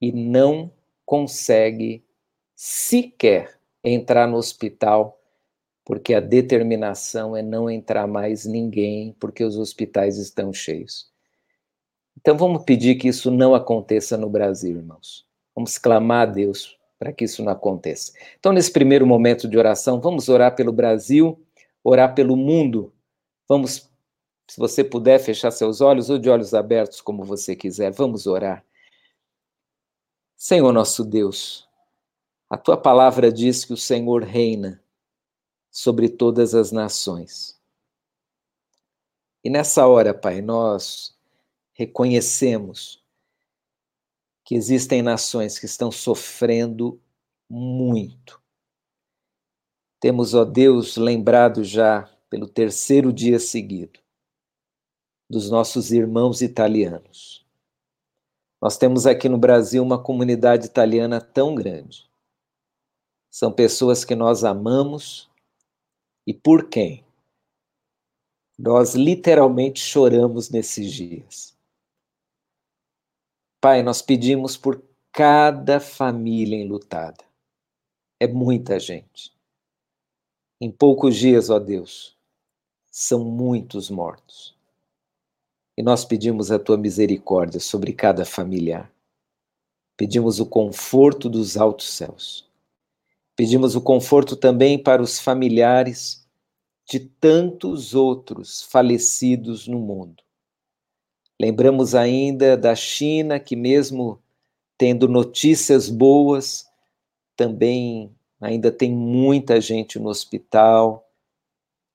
e 0.00 0.10
não 0.10 0.72
consegue 1.04 2.04
sequer 2.52 3.60
entrar 3.84 4.26
no 4.26 4.36
hospital, 4.36 5.22
porque 5.84 6.14
a 6.14 6.18
determinação 6.18 7.36
é 7.36 7.42
não 7.42 7.70
entrar 7.70 8.08
mais 8.08 8.44
ninguém, 8.44 9.14
porque 9.20 9.44
os 9.44 9.56
hospitais 9.56 10.18
estão 10.18 10.52
cheios. 10.52 11.08
Então 12.16 12.36
vamos 12.36 12.64
pedir 12.64 12.96
que 12.96 13.06
isso 13.06 13.30
não 13.30 13.54
aconteça 13.54 14.16
no 14.16 14.28
Brasil, 14.28 14.78
irmãos. 14.78 15.24
Vamos 15.54 15.78
clamar 15.78 16.22
a 16.22 16.32
Deus 16.32 16.76
para 16.98 17.12
que 17.12 17.24
isso 17.24 17.44
não 17.44 17.52
aconteça. 17.52 18.12
Então, 18.40 18.52
nesse 18.52 18.72
primeiro 18.72 19.06
momento 19.06 19.46
de 19.46 19.56
oração, 19.56 20.00
vamos 20.00 20.28
orar 20.28 20.56
pelo 20.56 20.72
Brasil, 20.72 21.40
orar 21.84 22.12
pelo 22.12 22.36
mundo 22.36 22.92
Vamos, 23.48 23.88
se 24.48 24.58
você 24.58 24.82
puder, 24.82 25.18
fechar 25.18 25.50
seus 25.50 25.80
olhos 25.80 26.10
ou 26.10 26.18
de 26.18 26.28
olhos 26.28 26.54
abertos, 26.54 27.00
como 27.00 27.24
você 27.24 27.54
quiser. 27.54 27.92
Vamos 27.92 28.26
orar. 28.26 28.64
Senhor 30.36 30.72
nosso 30.72 31.04
Deus, 31.04 31.66
a 32.48 32.56
tua 32.56 32.76
palavra 32.76 33.32
diz 33.32 33.64
que 33.64 33.72
o 33.72 33.76
Senhor 33.76 34.22
reina 34.22 34.82
sobre 35.70 36.08
todas 36.08 36.54
as 36.54 36.72
nações. 36.72 37.60
E 39.42 39.50
nessa 39.50 39.86
hora, 39.86 40.12
Pai, 40.12 40.40
nós 40.40 41.16
reconhecemos 41.72 43.04
que 44.44 44.54
existem 44.54 45.02
nações 45.02 45.58
que 45.58 45.66
estão 45.66 45.90
sofrendo 45.90 47.00
muito. 47.48 48.40
Temos, 50.00 50.34
ó 50.34 50.44
Deus, 50.44 50.96
lembrado 50.96 51.64
já 51.64 52.08
pelo 52.36 52.46
terceiro 52.46 53.14
dia 53.14 53.38
seguido, 53.38 53.98
dos 55.26 55.48
nossos 55.48 55.90
irmãos 55.90 56.42
italianos. 56.42 57.46
Nós 58.60 58.76
temos 58.76 59.06
aqui 59.06 59.26
no 59.26 59.38
Brasil 59.38 59.82
uma 59.82 59.98
comunidade 59.98 60.66
italiana 60.66 61.18
tão 61.18 61.54
grande. 61.54 62.06
São 63.30 63.50
pessoas 63.50 64.04
que 64.04 64.14
nós 64.14 64.44
amamos 64.44 65.30
e 66.26 66.34
por 66.34 66.68
quem? 66.68 67.02
Nós 68.58 68.94
literalmente 68.94 69.80
choramos 69.80 70.50
nesses 70.50 70.92
dias. 70.92 71.56
Pai, 73.62 73.82
nós 73.82 74.02
pedimos 74.02 74.58
por 74.58 74.84
cada 75.10 75.80
família 75.80 76.58
enlutada. 76.58 77.24
É 78.20 78.28
muita 78.28 78.78
gente. 78.78 79.34
Em 80.60 80.70
poucos 80.70 81.16
dias, 81.16 81.48
ó 81.48 81.58
Deus, 81.58 82.15
são 82.98 83.22
muitos 83.22 83.90
mortos. 83.90 84.56
E 85.76 85.82
nós 85.82 86.02
pedimos 86.02 86.50
a 86.50 86.58
tua 86.58 86.78
misericórdia 86.78 87.60
sobre 87.60 87.92
cada 87.92 88.24
familiar. 88.24 88.90
Pedimos 89.98 90.40
o 90.40 90.46
conforto 90.46 91.28
dos 91.28 91.58
altos 91.58 91.90
céus. 91.90 92.48
Pedimos 93.36 93.76
o 93.76 93.82
conforto 93.82 94.34
também 94.34 94.82
para 94.82 95.02
os 95.02 95.18
familiares 95.18 96.26
de 96.88 97.00
tantos 97.00 97.94
outros 97.94 98.62
falecidos 98.62 99.68
no 99.68 99.78
mundo. 99.78 100.22
Lembramos 101.38 101.94
ainda 101.94 102.56
da 102.56 102.74
China, 102.74 103.38
que, 103.38 103.54
mesmo 103.54 104.18
tendo 104.78 105.06
notícias 105.06 105.90
boas, 105.90 106.66
também 107.36 108.10
ainda 108.40 108.72
tem 108.72 108.90
muita 108.90 109.60
gente 109.60 109.98
no 109.98 110.08
hospital 110.08 111.06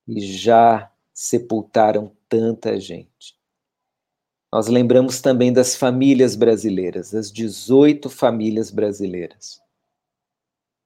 e 0.07 0.21
já 0.21 0.90
sepultaram 1.21 2.11
tanta 2.27 2.79
gente. 2.79 3.39
Nós 4.51 4.67
lembramos 4.67 5.21
também 5.21 5.53
das 5.53 5.75
famílias 5.75 6.35
brasileiras, 6.35 7.11
das 7.11 7.31
18 7.31 8.09
famílias 8.09 8.71
brasileiras 8.71 9.61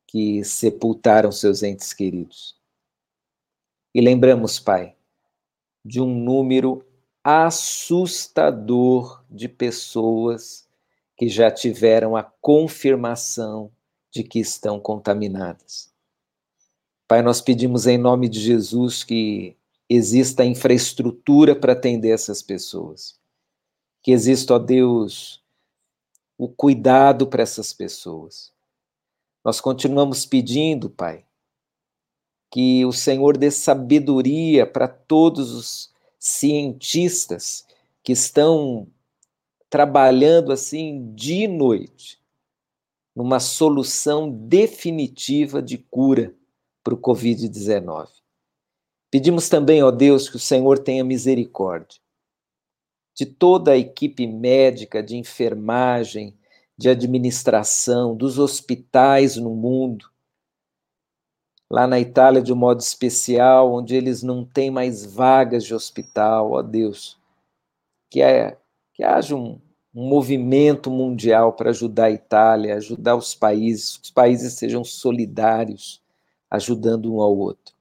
que 0.06 0.44
sepultaram 0.44 1.32
seus 1.32 1.64
entes 1.64 1.94
queridos. 1.94 2.60
E 3.94 4.02
lembramos, 4.02 4.60
Pai, 4.60 4.98
de 5.86 6.02
um 6.02 6.14
número 6.14 6.86
assustador 7.24 9.24
de 9.30 9.48
pessoas 9.48 10.68
que 11.16 11.30
já 11.30 11.50
tiveram 11.50 12.14
a 12.14 12.24
confirmação 12.24 13.72
de 14.12 14.22
que 14.22 14.40
estão 14.40 14.82
contaminadas. 14.82 15.94
Pai, 17.08 17.22
nós 17.22 17.40
pedimos 17.40 17.88
em 17.88 17.98
nome 17.98 18.28
de 18.28 18.42
Jesus 18.42 19.02
que 19.02 19.56
exista 19.90 20.44
infraestrutura 20.44 21.56
para 21.56 21.74
atender 21.74 22.10
essas 22.10 22.42
pessoas. 22.42 23.20
Que 24.02 24.12
exista, 24.12 24.56
ó 24.56 24.60
Deus, 24.60 25.44
o 26.38 26.48
cuidado 26.48 27.28
para 27.28 27.44
essas 27.44 27.74
pessoas. 27.74 28.52
Nós 29.44 29.62
continuamos 29.62 30.26
pedindo, 30.26 30.90
Pai, 30.90 31.26
que 32.52 32.86
o 32.86 32.92
Senhor 32.92 33.38
dê 33.38 33.52
sabedoria 33.52 34.66
para 34.66 34.88
todos 34.88 35.52
os 35.54 35.94
cientistas 36.20 37.66
que 38.04 38.12
estão 38.14 38.88
trabalhando 39.70 40.52
assim 40.52 41.14
dia 41.14 41.46
e 41.46 41.48
noite 41.48 42.20
numa 43.16 43.40
solução 43.40 44.30
definitiva 44.30 45.62
de 45.62 45.78
cura 45.78 46.36
para 46.84 46.94
o 46.94 46.98
Covid-19. 46.98 48.08
Pedimos 49.16 49.48
também, 49.48 49.82
ó 49.82 49.92
Deus, 49.92 50.28
que 50.28 50.36
o 50.36 50.40
Senhor 50.40 50.78
tenha 50.78 51.02
misericórdia 51.02 52.02
de 53.16 53.26
toda 53.26 53.72
a 53.72 53.78
equipe 53.78 54.28
médica, 54.28 55.02
de 55.02 55.16
enfermagem, 55.16 56.38
de 56.78 56.90
administração, 56.90 58.14
dos 58.14 58.38
hospitais 58.38 59.38
no 59.38 59.52
mundo. 59.52 60.12
Lá 61.72 61.88
na 61.88 61.98
Itália, 61.98 62.42
de 62.42 62.52
um 62.52 62.58
modo 62.58 62.82
especial, 62.82 63.74
onde 63.74 63.96
eles 63.96 64.22
não 64.22 64.44
têm 64.44 64.70
mais 64.70 65.06
vagas 65.06 65.64
de 65.64 65.74
hospital, 65.74 66.52
ó 66.52 66.62
Deus, 66.62 67.18
que, 68.10 68.22
é, 68.22 68.58
que 68.94 69.02
haja 69.02 69.34
um, 69.34 69.62
um 69.94 70.10
movimento 70.10 70.92
mundial 70.92 71.54
para 71.54 71.70
ajudar 71.70 72.08
a 72.08 72.12
Itália, 72.12 72.76
ajudar 72.76 73.16
os 73.16 73.34
países, 73.34 73.96
que 73.96 74.04
os 74.04 74.12
países 74.12 74.56
sejam 74.56 74.84
solidários, 74.84 76.04
ajudando 76.52 77.16
um 77.16 77.22
ao 77.22 77.34
outro. 77.34 77.75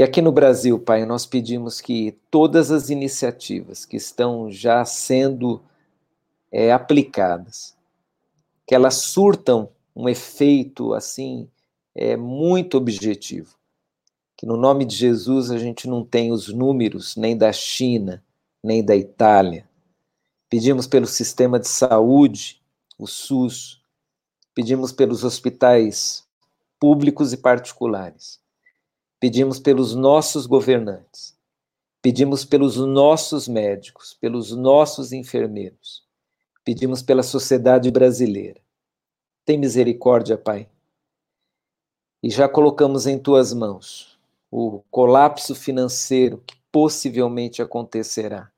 E 0.00 0.02
aqui 0.02 0.22
no 0.22 0.32
Brasil, 0.32 0.78
Pai, 0.78 1.04
nós 1.04 1.26
pedimos 1.26 1.78
que 1.78 2.16
todas 2.30 2.70
as 2.70 2.88
iniciativas 2.88 3.84
que 3.84 3.98
estão 3.98 4.50
já 4.50 4.82
sendo 4.82 5.60
é, 6.50 6.72
aplicadas, 6.72 7.76
que 8.66 8.74
elas 8.74 8.94
surtam 8.94 9.68
um 9.94 10.08
efeito 10.08 10.94
assim 10.94 11.50
é 11.94 12.16
muito 12.16 12.78
objetivo. 12.78 13.54
Que 14.38 14.46
no 14.46 14.56
nome 14.56 14.86
de 14.86 14.96
Jesus 14.96 15.50
a 15.50 15.58
gente 15.58 15.86
não 15.86 16.02
tem 16.02 16.32
os 16.32 16.48
números 16.48 17.14
nem 17.14 17.36
da 17.36 17.52
China, 17.52 18.24
nem 18.64 18.82
da 18.82 18.96
Itália. 18.96 19.68
Pedimos 20.48 20.86
pelo 20.86 21.06
sistema 21.06 21.60
de 21.60 21.68
saúde, 21.68 22.62
o 22.96 23.06
SUS, 23.06 23.82
pedimos 24.54 24.92
pelos 24.92 25.24
hospitais 25.24 26.26
públicos 26.78 27.34
e 27.34 27.36
particulares, 27.36 28.40
pedimos 29.20 29.60
pelos 29.60 29.94
nossos 29.94 30.46
governantes, 30.46 31.38
pedimos 32.00 32.44
pelos 32.44 32.76
nossos 32.78 33.46
médicos, 33.46 34.14
pelos 34.14 34.50
nossos 34.56 35.12
enfermeiros, 35.12 36.02
pedimos 36.64 37.02
pela 37.02 37.22
sociedade 37.22 37.90
brasileira. 37.90 38.60
Tem 39.44 39.58
misericórdia, 39.58 40.38
Pai. 40.38 40.68
E 42.22 42.30
já 42.30 42.48
colocamos 42.48 43.06
em 43.06 43.18
tuas 43.18 43.52
mãos 43.52 44.18
o 44.50 44.82
colapso 44.90 45.54
financeiro 45.54 46.42
que 46.46 46.56
possivelmente 46.72 47.62
acontecerá. 47.62 48.50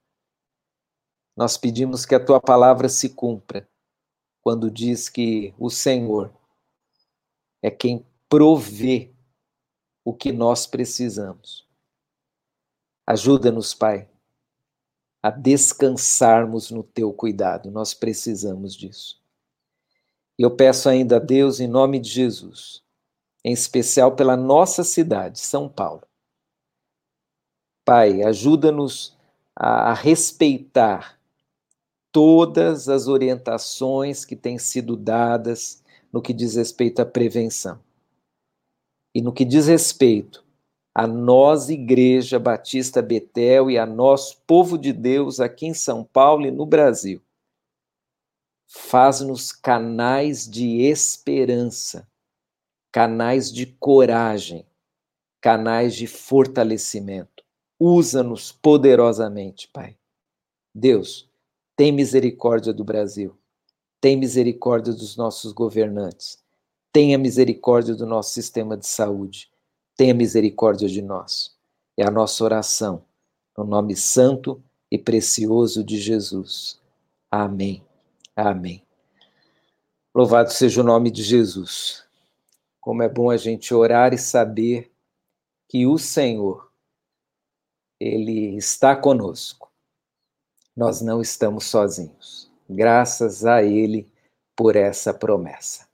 Nós 1.37 1.57
pedimos 1.57 2.07
que 2.07 2.14
a 2.14 2.25
tua 2.25 2.40
palavra 2.40 2.88
se 2.88 3.09
cumpra 3.09 3.69
quando 4.42 4.71
diz 4.71 5.09
que 5.09 5.54
o 5.59 5.71
Senhor 5.71 6.33
é 7.62 7.71
quem 7.71 8.04
provê 8.28 9.12
o 10.04 10.12
que 10.12 10.32
nós 10.32 10.66
precisamos. 10.66 11.66
Ajuda-nos, 13.06 13.75
Pai, 13.75 14.09
a 15.23 15.30
descansarmos 15.30 16.71
no 16.71 16.82
teu 16.82 17.12
cuidado. 17.12 17.71
Nós 17.71 17.94
precisamos 17.94 18.75
disso. 18.75 19.21
Eu 20.38 20.50
peço 20.56 20.88
ainda 20.88 21.16
a 21.16 21.21
Deus, 21.21 21.61
em 21.61 21.68
nome 21.68 22.00
de 22.00 22.09
Jesus, 22.09 22.82
em 23.44 23.52
especial 23.52 24.16
pela 24.16 24.37
nossa 24.37 24.82
cidade, 24.82 25.38
São 25.38 25.68
Paulo. 25.68 26.02
Pai, 27.85 28.23
ajuda-nos 28.23 29.16
a 29.54 29.92
respeitar 29.92 31.18
todas 32.11 32.88
as 32.88 33.06
orientações 33.09 34.25
que 34.25 34.37
têm 34.37 34.59
sido 34.59 34.97
dadas 34.97 35.82
no 36.12 36.23
que 36.23 36.32
diz 36.32 36.56
respeito 36.56 37.00
à 37.00 37.06
prevenção. 37.06 37.80
E 39.14 39.21
no 39.21 39.33
que 39.33 39.45
diz 39.45 39.66
respeito 39.66 40.45
a 40.95 41.07
nós, 41.07 41.69
Igreja 41.71 42.38
Batista 42.38 43.00
Betel, 43.00 43.71
e 43.71 43.78
a 43.78 43.87
nós, 43.87 44.35
povo 44.35 44.76
de 44.76 44.92
Deus, 44.92 45.40
aqui 45.40 45.66
em 45.66 45.75
São 45.75 46.04
Paulo 46.04 46.47
e 46.47 46.50
no 46.50 46.66
Brasil, 46.66 47.21
faz-nos 48.66 49.52
canais 49.52 50.49
de 50.49 50.83
esperança, 50.83 52.07
canais 52.90 53.52
de 53.52 53.66
coragem, 53.66 54.66
canais 55.40 55.95
de 55.95 56.07
fortalecimento. 56.07 57.42
Usa-nos 57.78 58.52
poderosamente, 58.52 59.69
Pai. 59.69 59.97
Deus, 60.75 61.28
tem 61.76 61.90
misericórdia 61.90 62.73
do 62.73 62.85
Brasil, 62.85 63.37
tem 64.00 64.16
misericórdia 64.16 64.92
dos 64.92 65.16
nossos 65.16 65.52
governantes, 65.52 66.41
tenha 66.92 67.16
misericórdia 67.16 67.94
do 67.94 68.06
nosso 68.06 68.32
sistema 68.32 68.76
de 68.76 68.87
saúde, 68.87 69.50
tenha 69.96 70.12
misericórdia 70.12 70.88
de 70.88 71.00
nós. 71.00 71.56
É 71.96 72.06
a 72.06 72.11
nossa 72.11 72.44
oração, 72.44 73.04
no 73.56 73.64
nome 73.64 73.96
santo 73.96 74.62
e 74.90 74.99
precioso 74.99 75.82
de 75.82 75.99
Jesus. 75.99 76.80
Amém. 77.30 77.82
Amém. 78.37 78.84
Louvado 80.14 80.52
seja 80.52 80.82
o 80.82 80.84
nome 80.84 81.10
de 81.10 81.23
Jesus. 81.23 82.04
Como 82.80 83.02
é 83.02 83.08
bom 83.08 83.30
a 83.30 83.36
gente 83.36 83.73
orar 83.73 84.12
e 84.12 84.19
saber 84.19 84.90
que 85.69 85.86
o 85.86 85.97
Senhor, 85.97 86.71
Ele 87.99 88.56
está 88.56 88.95
conosco. 88.95 89.71
Nós 90.76 91.00
não 91.00 91.23
estamos 91.23 91.64
sozinhos. 91.64 92.50
Graças 92.69 93.47
a 93.47 93.62
Ele 93.62 94.10
por 94.54 94.76
essa 94.76 95.14
promessa. 95.14 95.92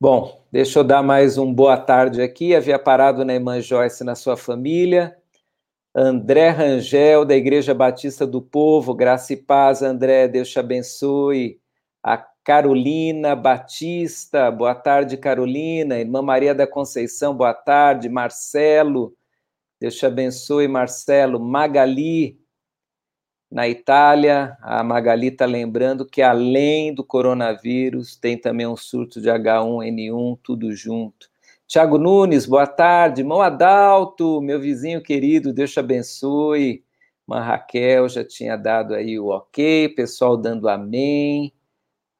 Bom, 0.00 0.46
deixa 0.52 0.78
eu 0.78 0.84
dar 0.84 1.02
mais 1.02 1.38
um 1.38 1.52
boa 1.52 1.76
tarde 1.76 2.22
aqui. 2.22 2.54
Havia 2.54 2.78
parado 2.78 3.24
na 3.24 3.34
irmã 3.34 3.60
Joyce 3.60 4.04
na 4.04 4.14
sua 4.14 4.36
família. 4.36 5.16
André 5.92 6.50
Rangel, 6.50 7.24
da 7.24 7.34
Igreja 7.34 7.74
Batista 7.74 8.24
do 8.24 8.40
Povo, 8.40 8.94
graça 8.94 9.32
e 9.32 9.36
paz, 9.36 9.82
André, 9.82 10.28
Deus 10.28 10.50
te 10.50 10.60
abençoe. 10.60 11.60
A 12.00 12.16
Carolina 12.16 13.34
Batista, 13.34 14.52
boa 14.52 14.72
tarde, 14.72 15.16
Carolina. 15.16 15.98
Irmã 15.98 16.22
Maria 16.22 16.54
da 16.54 16.64
Conceição, 16.64 17.34
boa 17.36 17.52
tarde. 17.52 18.08
Marcelo, 18.08 19.16
Deus 19.80 19.96
te 19.96 20.06
abençoe, 20.06 20.68
Marcelo. 20.68 21.40
Magali, 21.40 22.38
na 23.50 23.66
Itália, 23.66 24.56
a 24.60 24.84
Magali 24.84 25.28
está 25.28 25.46
lembrando 25.46 26.04
que 26.04 26.20
além 26.20 26.94
do 26.94 27.02
coronavírus, 27.02 28.14
tem 28.14 28.36
também 28.36 28.66
um 28.66 28.76
surto 28.76 29.20
de 29.20 29.28
H1N1, 29.28 30.38
tudo 30.42 30.72
junto. 30.74 31.28
Tiago 31.66 31.98
Nunes, 31.98 32.44
boa 32.46 32.66
tarde. 32.66 33.22
Irmão 33.22 33.40
Adalto, 33.40 34.40
meu 34.42 34.60
vizinho 34.60 35.02
querido, 35.02 35.52
Deus 35.52 35.72
te 35.72 35.80
abençoe. 35.80 36.84
Irmã 37.26 37.40
Raquel 37.40 38.08
já 38.08 38.24
tinha 38.24 38.56
dado 38.56 38.94
aí 38.94 39.18
o 39.18 39.28
ok, 39.28 39.88
pessoal 39.90 40.36
dando 40.36 40.68
amém. 40.68 41.52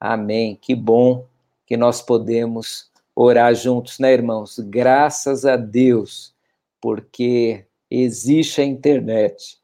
Amém. 0.01 0.57
Que 0.57 0.75
bom 0.75 1.27
que 1.67 1.77
nós 1.77 2.01
podemos 2.01 2.91
orar 3.15 3.55
juntos, 3.55 3.99
né, 3.99 4.13
irmãos? 4.13 4.59
Graças 4.59 5.45
a 5.45 5.57
Deus, 5.57 6.35
porque 6.81 7.67
existe 7.91 8.61
a 8.61 8.65
internet 8.65 9.58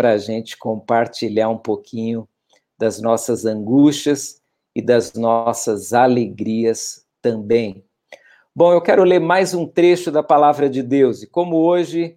para 0.00 0.12
a 0.12 0.16
gente 0.16 0.56
compartilhar 0.56 1.50
um 1.50 1.58
pouquinho 1.58 2.26
das 2.78 3.02
nossas 3.02 3.44
angústias 3.44 4.40
e 4.74 4.80
das 4.80 5.12
nossas 5.12 5.92
alegrias 5.92 7.06
também. 7.20 7.84
Bom, 8.56 8.72
eu 8.72 8.80
quero 8.80 9.04
ler 9.04 9.20
mais 9.20 9.52
um 9.52 9.66
trecho 9.66 10.10
da 10.10 10.22
palavra 10.22 10.70
de 10.70 10.82
Deus. 10.82 11.22
E 11.22 11.26
como 11.26 11.58
hoje 11.58 12.16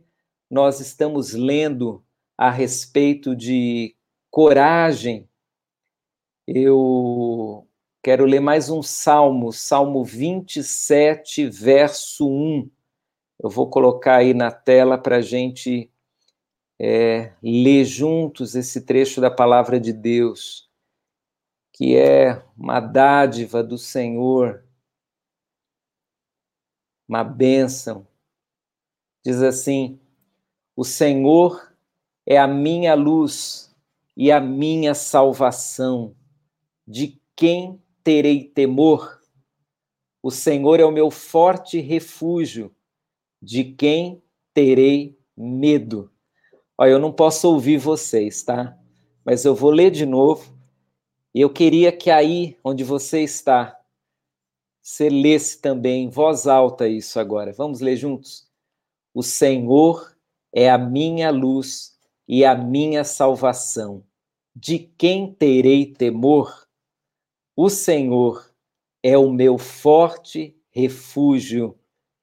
nós 0.50 0.80
estamos 0.80 1.34
lendo 1.34 2.02
a 2.38 2.50
respeito 2.50 3.36
de 3.36 3.94
coragem, 4.32 5.28
eu 6.48 7.68
quero 8.02 8.24
ler 8.24 8.40
mais 8.40 8.70
um 8.70 8.82
salmo, 8.82 9.52
Salmo 9.52 10.06
27, 10.06 11.50
verso 11.50 12.30
1. 12.30 12.72
Eu 13.44 13.50
vou 13.50 13.70
colocar 13.70 14.20
aí 14.20 14.34
na 14.34 14.52
tela 14.52 14.98
para 14.98 15.18
a 15.18 15.22
gente 15.22 15.92
é, 16.80 17.34
ler 17.42 17.86
juntos 17.86 18.56
esse 18.56 18.82
trecho 18.82 19.22
da 19.22 19.32
palavra 19.32 19.80
de 19.80 19.94
Deus, 19.94 20.70
que 21.72 21.96
é 21.96 22.44
uma 22.58 22.80
dádiva 22.80 23.64
do 23.64 23.78
Senhor 23.78 24.64
uma 27.08 27.24
bênção. 27.24 28.08
Diz 29.24 29.42
assim: 29.42 30.00
O 30.76 30.84
Senhor 30.84 31.74
é 32.26 32.38
a 32.38 32.48
minha 32.48 32.96
luz 32.96 33.74
e 34.16 34.32
a 34.32 34.40
minha 34.40 34.94
salvação. 34.94 36.16
De 36.88 37.22
quem 37.36 37.82
terei 38.04 38.44
temor? 38.44 39.22
O 40.22 40.32
Senhor 40.32 40.80
é 40.80 40.86
o 40.86 40.92
meu 40.92 41.12
forte 41.12 41.80
refúgio. 41.80 42.76
De 43.42 43.64
quem 43.64 44.22
terei 44.54 45.18
medo? 45.36 46.13
Olha, 46.78 46.92
eu 46.92 47.00
não 47.00 47.12
posso 47.12 47.48
ouvir 47.50 47.78
vocês, 47.78 48.44
tá? 48.44 48.78
Mas 49.24 49.46
eu 49.46 49.54
vou 49.54 49.70
ler 49.70 49.92
de 49.92 50.06
novo. 50.06 50.58
E 51.34 51.42
eu 51.42 51.50
queria 51.50 51.92
que 51.92 52.10
aí 52.12 52.58
onde 52.64 52.84
você 52.84 53.22
está, 53.22 53.80
você 54.82 55.10
lesse 55.10 55.62
também 55.62 56.04
em 56.04 56.10
voz 56.10 56.46
alta 56.46 56.88
isso 56.88 57.20
agora. 57.20 57.54
Vamos 57.54 57.80
ler 57.80 57.96
juntos? 57.96 58.48
O 59.14 59.24
Senhor 59.24 60.16
é 60.52 60.70
a 60.70 60.78
minha 60.78 61.32
luz 61.32 61.98
e 62.28 62.44
a 62.44 62.54
minha 62.54 63.04
salvação. 63.04 64.04
De 64.56 64.78
quem 64.78 65.34
terei 65.34 65.86
temor? 65.86 66.68
O 67.56 67.70
Senhor 67.70 68.54
é 69.02 69.18
o 69.18 69.32
meu 69.32 69.58
forte 69.58 70.56
refúgio. 70.70 71.78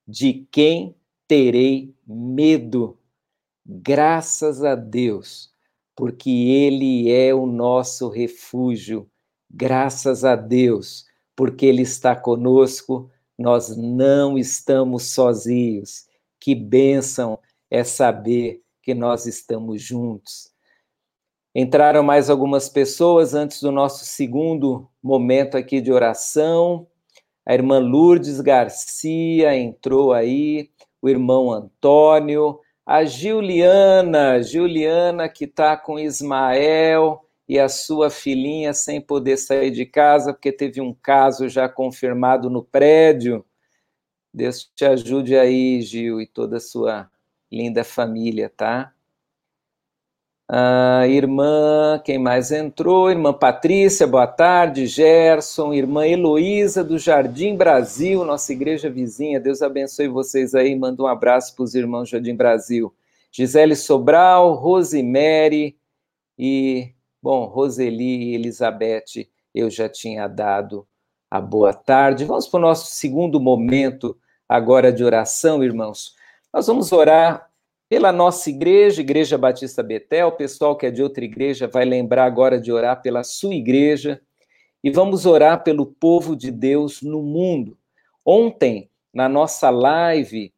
De 0.06 0.46
quem 0.50 0.94
terei 1.26 1.94
medo? 2.06 2.99
Graças 3.64 4.64
a 4.64 4.74
Deus, 4.74 5.52
porque 5.94 6.30
Ele 6.30 7.10
é 7.10 7.34
o 7.34 7.46
nosso 7.46 8.08
refúgio. 8.08 9.08
Graças 9.50 10.24
a 10.24 10.36
Deus 10.36 11.10
porque 11.40 11.64
Ele 11.64 11.80
está 11.80 12.14
conosco, 12.14 13.10
nós 13.38 13.74
não 13.74 14.36
estamos 14.36 15.04
sozinhos. 15.04 16.04
Que 16.38 16.54
bênção 16.54 17.38
é 17.70 17.82
saber 17.82 18.60
que 18.82 18.92
nós 18.92 19.24
estamos 19.24 19.80
juntos. 19.80 20.50
Entraram 21.54 22.02
mais 22.02 22.28
algumas 22.28 22.68
pessoas 22.68 23.32
antes 23.32 23.62
do 23.62 23.72
nosso 23.72 24.04
segundo 24.04 24.86
momento 25.02 25.56
aqui 25.56 25.80
de 25.80 25.90
oração. 25.90 26.86
A 27.46 27.54
irmã 27.54 27.78
Lourdes 27.78 28.38
Garcia 28.42 29.56
entrou 29.56 30.12
aí, 30.12 30.68
o 31.00 31.08
irmão 31.08 31.50
Antônio, 31.50 32.60
a 32.90 33.04
Juliana, 33.04 34.42
Juliana 34.42 35.28
que 35.28 35.44
está 35.44 35.76
com 35.76 35.96
Ismael 35.96 37.24
e 37.48 37.56
a 37.56 37.68
sua 37.68 38.10
filhinha 38.10 38.74
sem 38.74 39.00
poder 39.00 39.36
sair 39.36 39.70
de 39.70 39.86
casa 39.86 40.32
porque 40.32 40.50
teve 40.50 40.80
um 40.80 40.92
caso 40.92 41.48
já 41.48 41.68
confirmado 41.68 42.50
no 42.50 42.64
prédio. 42.64 43.46
Deus 44.34 44.68
te 44.74 44.84
ajude 44.84 45.36
aí, 45.36 45.80
Gil, 45.82 46.20
e 46.20 46.26
toda 46.26 46.56
a 46.56 46.60
sua 46.60 47.08
linda 47.48 47.84
família, 47.84 48.50
tá? 48.56 48.92
Ah, 50.52 51.06
irmã, 51.06 52.02
quem 52.04 52.18
mais 52.18 52.50
entrou? 52.50 53.08
Irmã 53.08 53.32
Patrícia, 53.32 54.04
boa 54.04 54.26
tarde. 54.26 54.84
Gerson, 54.84 55.72
irmã 55.72 56.04
Heloísa 56.04 56.82
do 56.82 56.98
Jardim 56.98 57.54
Brasil, 57.54 58.24
nossa 58.24 58.52
igreja 58.52 58.90
vizinha. 58.90 59.38
Deus 59.38 59.62
abençoe 59.62 60.08
vocês 60.08 60.52
aí. 60.52 60.74
Manda 60.74 61.04
um 61.04 61.06
abraço 61.06 61.54
para 61.54 61.62
os 61.62 61.76
irmãos 61.76 62.08
Jardim 62.08 62.34
Brasil. 62.34 62.92
Gisele 63.30 63.76
Sobral, 63.76 64.54
Rosemary 64.54 65.78
e, 66.36 66.94
bom, 67.22 67.44
Roseli 67.44 68.32
e 68.32 68.34
Elizabeth, 68.34 69.28
eu 69.54 69.70
já 69.70 69.88
tinha 69.88 70.26
dado 70.26 70.84
a 71.30 71.40
boa 71.40 71.72
tarde. 71.72 72.24
Vamos 72.24 72.48
para 72.48 72.58
o 72.58 72.62
nosso 72.62 72.86
segundo 72.90 73.38
momento 73.38 74.18
agora 74.48 74.92
de 74.92 75.04
oração, 75.04 75.62
irmãos. 75.62 76.16
Nós 76.52 76.66
vamos 76.66 76.90
orar 76.90 77.49
pela 77.90 78.12
nossa 78.12 78.48
igreja, 78.48 79.00
Igreja 79.00 79.36
Batista 79.36 79.82
Betel, 79.82 80.28
o 80.28 80.36
pessoal 80.36 80.76
que 80.76 80.86
é 80.86 80.92
de 80.92 81.02
outra 81.02 81.24
igreja 81.24 81.66
vai 81.66 81.84
lembrar 81.84 82.24
agora 82.24 82.60
de 82.60 82.70
orar 82.70 83.02
pela 83.02 83.24
sua 83.24 83.52
igreja 83.52 84.20
e 84.82 84.92
vamos 84.92 85.26
orar 85.26 85.64
pelo 85.64 85.84
povo 85.84 86.36
de 86.36 86.52
Deus 86.52 87.02
no 87.02 87.20
mundo. 87.20 87.76
Ontem, 88.24 88.88
na 89.12 89.28
nossa 89.28 89.70
live, 89.70 90.54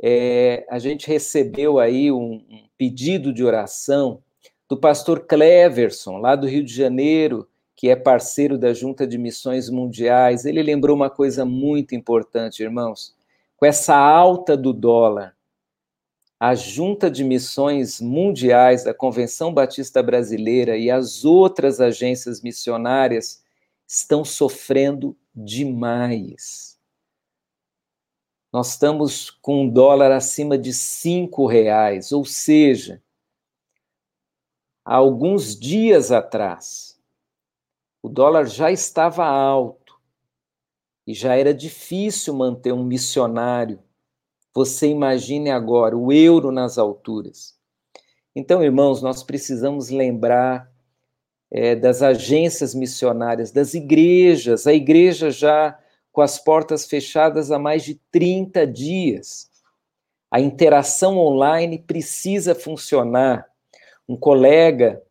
é, 0.00 0.64
a 0.70 0.78
gente 0.78 1.08
recebeu 1.08 1.80
aí 1.80 2.12
um, 2.12 2.34
um 2.48 2.68
pedido 2.78 3.32
de 3.34 3.42
oração 3.42 4.22
do 4.68 4.76
pastor 4.76 5.26
Cleverson, 5.26 6.18
lá 6.18 6.36
do 6.36 6.46
Rio 6.46 6.62
de 6.62 6.72
Janeiro, 6.72 7.48
que 7.74 7.88
é 7.88 7.96
parceiro 7.96 8.56
da 8.56 8.72
Junta 8.72 9.04
de 9.04 9.18
Missões 9.18 9.68
Mundiais. 9.68 10.44
Ele 10.44 10.62
lembrou 10.62 10.94
uma 10.94 11.10
coisa 11.10 11.44
muito 11.44 11.96
importante, 11.96 12.62
irmãos. 12.62 13.12
Com 13.56 13.66
essa 13.66 13.96
alta 13.96 14.56
do 14.56 14.72
dólar, 14.72 15.35
a 16.38 16.54
Junta 16.54 17.10
de 17.10 17.24
Missões 17.24 18.00
Mundiais 18.00 18.84
da 18.84 18.92
Convenção 18.92 19.54
Batista 19.54 20.02
Brasileira 20.02 20.76
e 20.76 20.90
as 20.90 21.24
outras 21.24 21.80
agências 21.80 22.42
missionárias 22.42 23.42
estão 23.86 24.24
sofrendo 24.24 25.16
demais. 25.34 26.78
Nós 28.52 28.70
estamos 28.70 29.30
com 29.30 29.62
um 29.62 29.68
dólar 29.68 30.12
acima 30.12 30.58
de 30.58 30.72
cinco 30.72 31.46
reais, 31.46 32.12
ou 32.12 32.24
seja, 32.24 33.02
há 34.84 34.96
alguns 34.96 35.58
dias 35.58 36.12
atrás, 36.12 37.00
o 38.02 38.08
dólar 38.08 38.46
já 38.46 38.70
estava 38.70 39.24
alto 39.24 39.98
e 41.06 41.14
já 41.14 41.34
era 41.34 41.54
difícil 41.54 42.34
manter 42.34 42.72
um 42.72 42.84
missionário 42.84 43.82
você 44.56 44.86
imagine 44.86 45.50
agora 45.50 45.94
o 45.94 46.10
euro 46.10 46.50
nas 46.50 46.78
alturas. 46.78 47.54
Então, 48.34 48.62
irmãos, 48.62 49.02
nós 49.02 49.22
precisamos 49.22 49.90
lembrar 49.90 50.72
é, 51.50 51.76
das 51.76 52.00
agências 52.00 52.74
missionárias, 52.74 53.52
das 53.52 53.74
igrejas, 53.74 54.66
a 54.66 54.72
igreja 54.72 55.30
já 55.30 55.78
com 56.10 56.22
as 56.22 56.38
portas 56.38 56.86
fechadas 56.86 57.50
há 57.50 57.58
mais 57.58 57.84
de 57.84 57.96
30 58.10 58.66
dias. 58.66 59.50
A 60.30 60.40
interação 60.40 61.18
online 61.18 61.78
precisa 61.78 62.54
funcionar. 62.54 63.46
Um 64.08 64.16
colega 64.16 65.02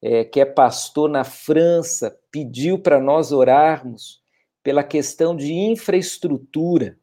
é, 0.00 0.24
que 0.24 0.40
é 0.40 0.46
pastor 0.46 1.10
na 1.10 1.24
França 1.24 2.18
pediu 2.30 2.78
para 2.78 2.98
nós 2.98 3.32
orarmos 3.32 4.22
pela 4.62 4.82
questão 4.82 5.36
de 5.36 5.52
infraestrutura. 5.52 6.96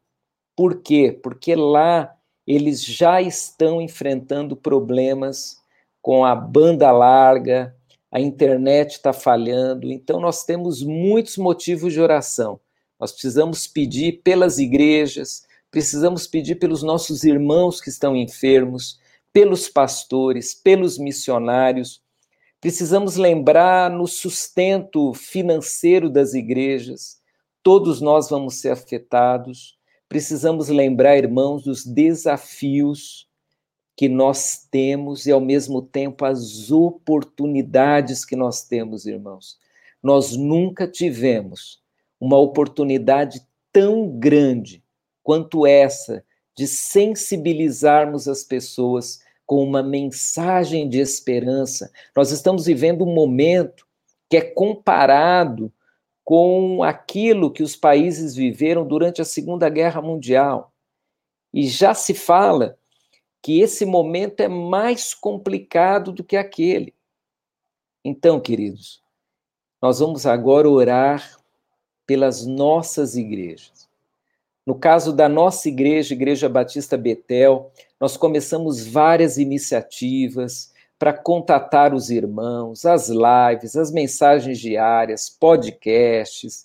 Por 0.56 0.82
quê? 0.82 1.18
Porque 1.22 1.54
lá 1.54 2.14
eles 2.46 2.84
já 2.84 3.22
estão 3.22 3.80
enfrentando 3.80 4.56
problemas 4.56 5.56
com 6.00 6.24
a 6.24 6.34
banda 6.34 6.90
larga, 6.90 7.74
a 8.10 8.20
internet 8.20 8.92
está 8.92 9.12
falhando, 9.12 9.90
então 9.90 10.20
nós 10.20 10.44
temos 10.44 10.82
muitos 10.82 11.38
motivos 11.38 11.92
de 11.92 12.00
oração. 12.00 12.60
Nós 13.00 13.12
precisamos 13.12 13.66
pedir 13.66 14.20
pelas 14.22 14.58
igrejas, 14.58 15.46
precisamos 15.70 16.26
pedir 16.26 16.56
pelos 16.56 16.82
nossos 16.82 17.24
irmãos 17.24 17.80
que 17.80 17.88
estão 17.88 18.14
enfermos, 18.14 19.00
pelos 19.32 19.68
pastores, 19.68 20.54
pelos 20.54 20.98
missionários. 20.98 22.02
Precisamos 22.60 23.16
lembrar 23.16 23.90
no 23.90 24.06
sustento 24.06 25.14
financeiro 25.14 26.10
das 26.10 26.34
igrejas. 26.34 27.20
Todos 27.62 28.00
nós 28.00 28.28
vamos 28.28 28.56
ser 28.56 28.70
afetados 28.70 29.78
precisamos 30.12 30.68
lembrar, 30.68 31.16
irmãos, 31.16 31.64
dos 31.64 31.86
desafios 31.86 33.26
que 33.96 34.10
nós 34.10 34.68
temos 34.70 35.24
e, 35.24 35.32
ao 35.32 35.40
mesmo 35.40 35.80
tempo, 35.80 36.26
as 36.26 36.70
oportunidades 36.70 38.22
que 38.22 38.36
nós 38.36 38.62
temos, 38.62 39.06
irmãos. 39.06 39.56
Nós 40.02 40.36
nunca 40.36 40.86
tivemos 40.86 41.80
uma 42.20 42.36
oportunidade 42.36 43.40
tão 43.72 44.06
grande 44.06 44.84
quanto 45.22 45.66
essa 45.66 46.22
de 46.54 46.66
sensibilizarmos 46.66 48.28
as 48.28 48.44
pessoas 48.44 49.20
com 49.46 49.64
uma 49.64 49.82
mensagem 49.82 50.90
de 50.90 50.98
esperança. 51.00 51.90
Nós 52.14 52.30
estamos 52.30 52.66
vivendo 52.66 53.02
um 53.06 53.14
momento 53.14 53.86
que 54.28 54.36
é 54.36 54.42
comparado 54.42 55.72
com 56.24 56.82
aquilo 56.82 57.50
que 57.50 57.62
os 57.62 57.74
países 57.76 58.34
viveram 58.34 58.86
durante 58.86 59.20
a 59.20 59.24
Segunda 59.24 59.68
Guerra 59.68 60.00
Mundial. 60.00 60.72
E 61.52 61.66
já 61.66 61.94
se 61.94 62.14
fala 62.14 62.78
que 63.42 63.60
esse 63.60 63.84
momento 63.84 64.40
é 64.40 64.48
mais 64.48 65.14
complicado 65.14 66.12
do 66.12 66.22
que 66.22 66.36
aquele. 66.36 66.94
Então, 68.04 68.40
queridos, 68.40 69.02
nós 69.80 69.98
vamos 69.98 70.26
agora 70.26 70.68
orar 70.68 71.36
pelas 72.06 72.46
nossas 72.46 73.16
igrejas. 73.16 73.88
No 74.64 74.76
caso 74.76 75.12
da 75.12 75.28
nossa 75.28 75.68
igreja, 75.68 76.14
Igreja 76.14 76.48
Batista 76.48 76.96
Betel, 76.96 77.72
nós 78.00 78.16
começamos 78.16 78.86
várias 78.86 79.38
iniciativas, 79.38 80.71
para 81.02 81.12
contatar 81.12 81.92
os 81.92 82.10
irmãos, 82.10 82.86
as 82.86 83.08
lives, 83.08 83.74
as 83.74 83.90
mensagens 83.90 84.56
diárias, 84.60 85.28
podcasts. 85.28 86.64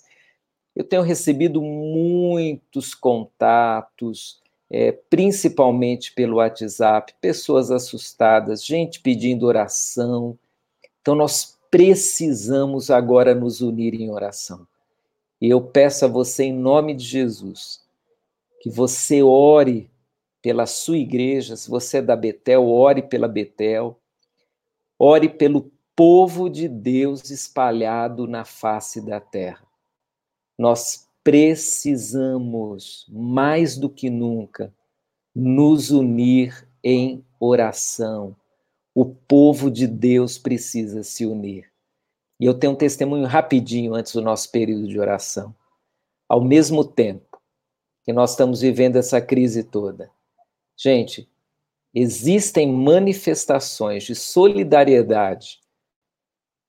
Eu 0.76 0.84
tenho 0.84 1.02
recebido 1.02 1.60
muitos 1.60 2.94
contatos, 2.94 4.40
é, 4.70 4.92
principalmente 4.92 6.14
pelo 6.14 6.36
WhatsApp, 6.36 7.14
pessoas 7.20 7.72
assustadas, 7.72 8.64
gente 8.64 9.00
pedindo 9.00 9.44
oração. 9.44 10.38
Então, 11.00 11.16
nós 11.16 11.58
precisamos 11.68 12.92
agora 12.92 13.34
nos 13.34 13.60
unir 13.60 13.92
em 13.92 14.08
oração. 14.08 14.64
E 15.40 15.50
eu 15.50 15.60
peço 15.60 16.04
a 16.04 16.08
você, 16.08 16.44
em 16.44 16.52
nome 16.52 16.94
de 16.94 17.04
Jesus, 17.04 17.80
que 18.60 18.70
você 18.70 19.20
ore 19.20 19.90
pela 20.40 20.64
sua 20.64 20.98
igreja, 20.98 21.56
se 21.56 21.68
você 21.68 21.96
é 21.96 22.02
da 22.02 22.14
Betel, 22.14 22.68
ore 22.68 23.02
pela 23.02 23.26
Betel, 23.26 23.98
Ore 24.98 25.28
pelo 25.28 25.70
povo 25.94 26.48
de 26.48 26.68
Deus 26.68 27.30
espalhado 27.30 28.26
na 28.26 28.44
face 28.44 29.00
da 29.00 29.20
terra. 29.20 29.66
Nós 30.58 31.08
precisamos, 31.22 33.06
mais 33.08 33.76
do 33.76 33.88
que 33.88 34.10
nunca, 34.10 34.74
nos 35.34 35.90
unir 35.90 36.68
em 36.82 37.24
oração. 37.38 38.34
O 38.94 39.04
povo 39.04 39.70
de 39.70 39.86
Deus 39.86 40.38
precisa 40.38 41.02
se 41.02 41.24
unir. 41.26 41.70
E 42.40 42.44
eu 42.44 42.54
tenho 42.54 42.72
um 42.72 42.76
testemunho 42.76 43.26
rapidinho 43.26 43.94
antes 43.94 44.12
do 44.12 44.22
nosso 44.22 44.50
período 44.50 44.88
de 44.88 44.98
oração. 44.98 45.54
Ao 46.28 46.42
mesmo 46.42 46.84
tempo 46.84 47.40
que 48.04 48.12
nós 48.12 48.30
estamos 48.30 48.60
vivendo 48.60 48.96
essa 48.96 49.20
crise 49.20 49.62
toda, 49.62 50.10
gente, 50.76 51.28
existem 51.94 52.70
manifestações 52.72 54.04
de 54.04 54.14
solidariedade, 54.14 55.58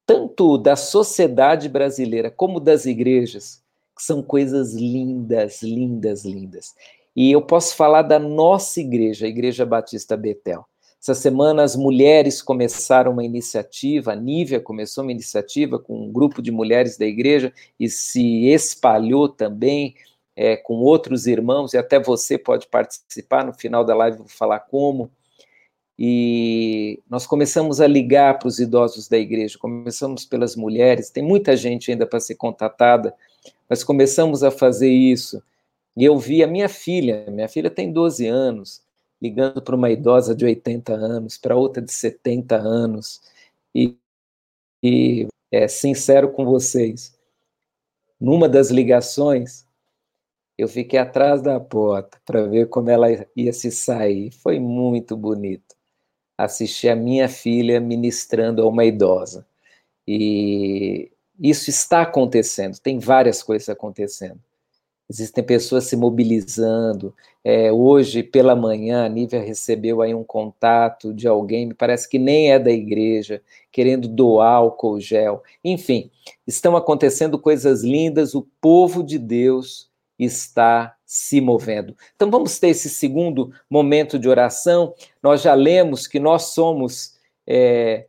tanto 0.05 0.58
da 0.58 0.75
sociedade 0.75 1.69
brasileira 1.69 2.32
como 2.32 2.60
das 2.60 2.86
igrejas, 2.86 3.62
que 3.95 4.03
são 4.03 4.23
coisas 4.23 4.73
lindas, 4.73 5.62
lindas, 5.62 6.25
lindas. 6.25 6.73
E 7.15 7.32
eu 7.32 7.41
posso 7.41 7.75
falar 7.75 8.03
da 8.03 8.17
nossa 8.17 8.79
igreja, 8.79 9.25
a 9.25 9.29
Igreja 9.29 9.65
Batista 9.65 10.15
Betel. 10.15 10.65
Essa 11.01 11.15
semana 11.15 11.63
as 11.63 11.75
mulheres 11.75 12.41
começaram 12.41 13.13
uma 13.13 13.23
iniciativa, 13.23 14.12
a 14.12 14.15
Nívia 14.15 14.60
começou 14.60 15.03
uma 15.03 15.12
iniciativa 15.12 15.79
com 15.79 16.05
um 16.08 16.12
grupo 16.12 16.41
de 16.41 16.51
mulheres 16.51 16.97
da 16.97 17.05
igreja 17.05 17.53
e 17.79 17.89
se 17.89 18.47
espalhou 18.47 19.29
também 19.29 19.95
é, 20.39 20.56
com 20.56 20.75
outros 20.75 21.28
irmãos, 21.28 21.73
e 21.73 21.78
até 21.78 21.99
você 21.99 22.38
pode 22.38 22.65
participar. 22.67 23.43
No 23.43 23.54
final 23.54 23.84
da 23.84 23.93
live 23.93 24.19
vou 24.19 24.28
falar 24.30 24.62
como. 24.62 25.12
E 25.97 27.04
nós 27.10 27.28
começamos 27.28 27.82
a 27.82 27.88
ligar 27.88 28.39
para 28.39 28.47
os 28.47 28.58
idosos 28.58 29.10
da 29.10 29.17
igreja, 29.17 29.60
começamos 29.60 30.23
pelas 30.23 30.56
mulheres, 30.56 31.10
tem 31.10 31.21
muita 31.21 31.58
gente 31.58 31.91
ainda 31.91 32.08
para 32.08 32.21
ser 32.21 32.36
contatada, 32.36 33.13
mas 33.67 33.84
começamos 33.84 34.41
a 34.41 34.49
fazer 34.49 34.89
isso. 34.89 35.43
E 35.97 36.06
eu 36.06 36.17
vi 36.17 36.41
a 36.41 36.47
minha 36.47 36.69
filha, 36.69 37.25
minha 37.30 37.49
filha 37.49 37.69
tem 37.69 37.91
12 37.91 38.25
anos, 38.25 38.82
ligando 39.21 39.62
para 39.62 39.75
uma 39.75 39.91
idosa 39.91 40.34
de 40.34 40.45
80 40.45 40.93
anos, 40.93 41.38
para 41.38 41.58
outra 41.58 41.84
de 41.84 41.91
70 41.91 42.56
anos, 42.56 43.19
e, 43.75 43.93
e 44.82 45.28
é 45.52 45.67
sincero 45.67 46.32
com 46.32 46.45
vocês, 46.45 47.13
numa 48.17 48.47
das 48.47 48.69
ligações, 48.69 49.67
eu 50.60 50.67
fiquei 50.67 51.00
atrás 51.00 51.41
da 51.41 51.58
porta 51.58 52.19
para 52.26 52.43
ver 52.43 52.67
como 52.67 52.89
ela 52.89 53.08
ia 53.36 53.54
se 53.54 53.72
sair. 53.72 54.32
Foi 54.32 54.60
muito 54.60 55.15
bonito 55.15 55.74
assistir 56.38 56.89
a 56.89 56.95
minha 56.95 57.30
filha 57.30 57.80
ministrando 57.80 58.62
a 58.62 58.67
uma 58.67 58.84
idosa. 58.84 59.48
E 60.06 61.12
isso 61.39 61.69
está 61.69 62.02
acontecendo, 62.02 62.78
tem 62.80 63.00
várias 63.00 63.41
coisas 63.41 63.69
acontecendo. 63.69 64.39
Existem 65.10 65.43
pessoas 65.43 65.86
se 65.86 65.95
mobilizando. 65.95 67.15
É, 67.43 67.72
hoje, 67.72 68.22
pela 68.22 68.56
manhã, 68.56 69.06
a 69.06 69.10
Nívia 69.10 69.41
recebeu 69.41 70.02
aí 70.02 70.13
um 70.13 70.24
contato 70.24 71.13
de 71.13 71.28
alguém, 71.28 71.67
me 71.67 71.74
parece 71.74 72.08
que 72.08 72.19
nem 72.19 72.52
é 72.52 72.60
da 72.60 72.72
igreja, 72.72 73.41
querendo 73.72 74.08
doar 74.08 74.56
álcool 74.56 75.00
gel. 75.00 75.41
Enfim, 75.63 76.12
estão 76.45 76.76
acontecendo 76.76 77.39
coisas 77.39 77.82
lindas, 77.82 78.36
o 78.36 78.45
povo 78.62 79.02
de 79.02 79.17
Deus 79.17 79.88
está 80.19 80.95
se 81.05 81.39
movendo. 81.39 81.95
Então 82.15 82.29
vamos 82.29 82.60
ter 82.60 82.69
esse 82.69 82.89
segundo 82.89 83.51
momento 83.69 84.19
de 84.19 84.27
oração. 84.27 84.93
Nós 85.23 85.41
já 85.41 85.53
lemos 85.53 86.05
que 86.05 86.19
nós 86.19 86.53
somos 86.53 87.17
é, 87.47 88.08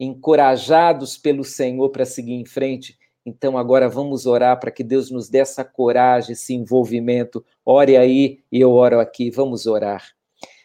encorajados 0.00 1.18
pelo 1.18 1.44
Senhor 1.44 1.90
para 1.90 2.06
seguir 2.06 2.34
em 2.34 2.46
frente. 2.46 2.98
Então, 3.24 3.56
agora 3.56 3.88
vamos 3.88 4.26
orar 4.26 4.58
para 4.58 4.72
que 4.72 4.82
Deus 4.82 5.08
nos 5.08 5.28
dê 5.28 5.38
essa 5.38 5.64
coragem, 5.64 6.32
esse 6.32 6.54
envolvimento. 6.54 7.44
Ore 7.64 7.96
aí 7.96 8.42
e 8.50 8.60
eu 8.60 8.72
oro 8.72 8.98
aqui. 8.98 9.30
Vamos 9.30 9.66
orar. 9.66 10.04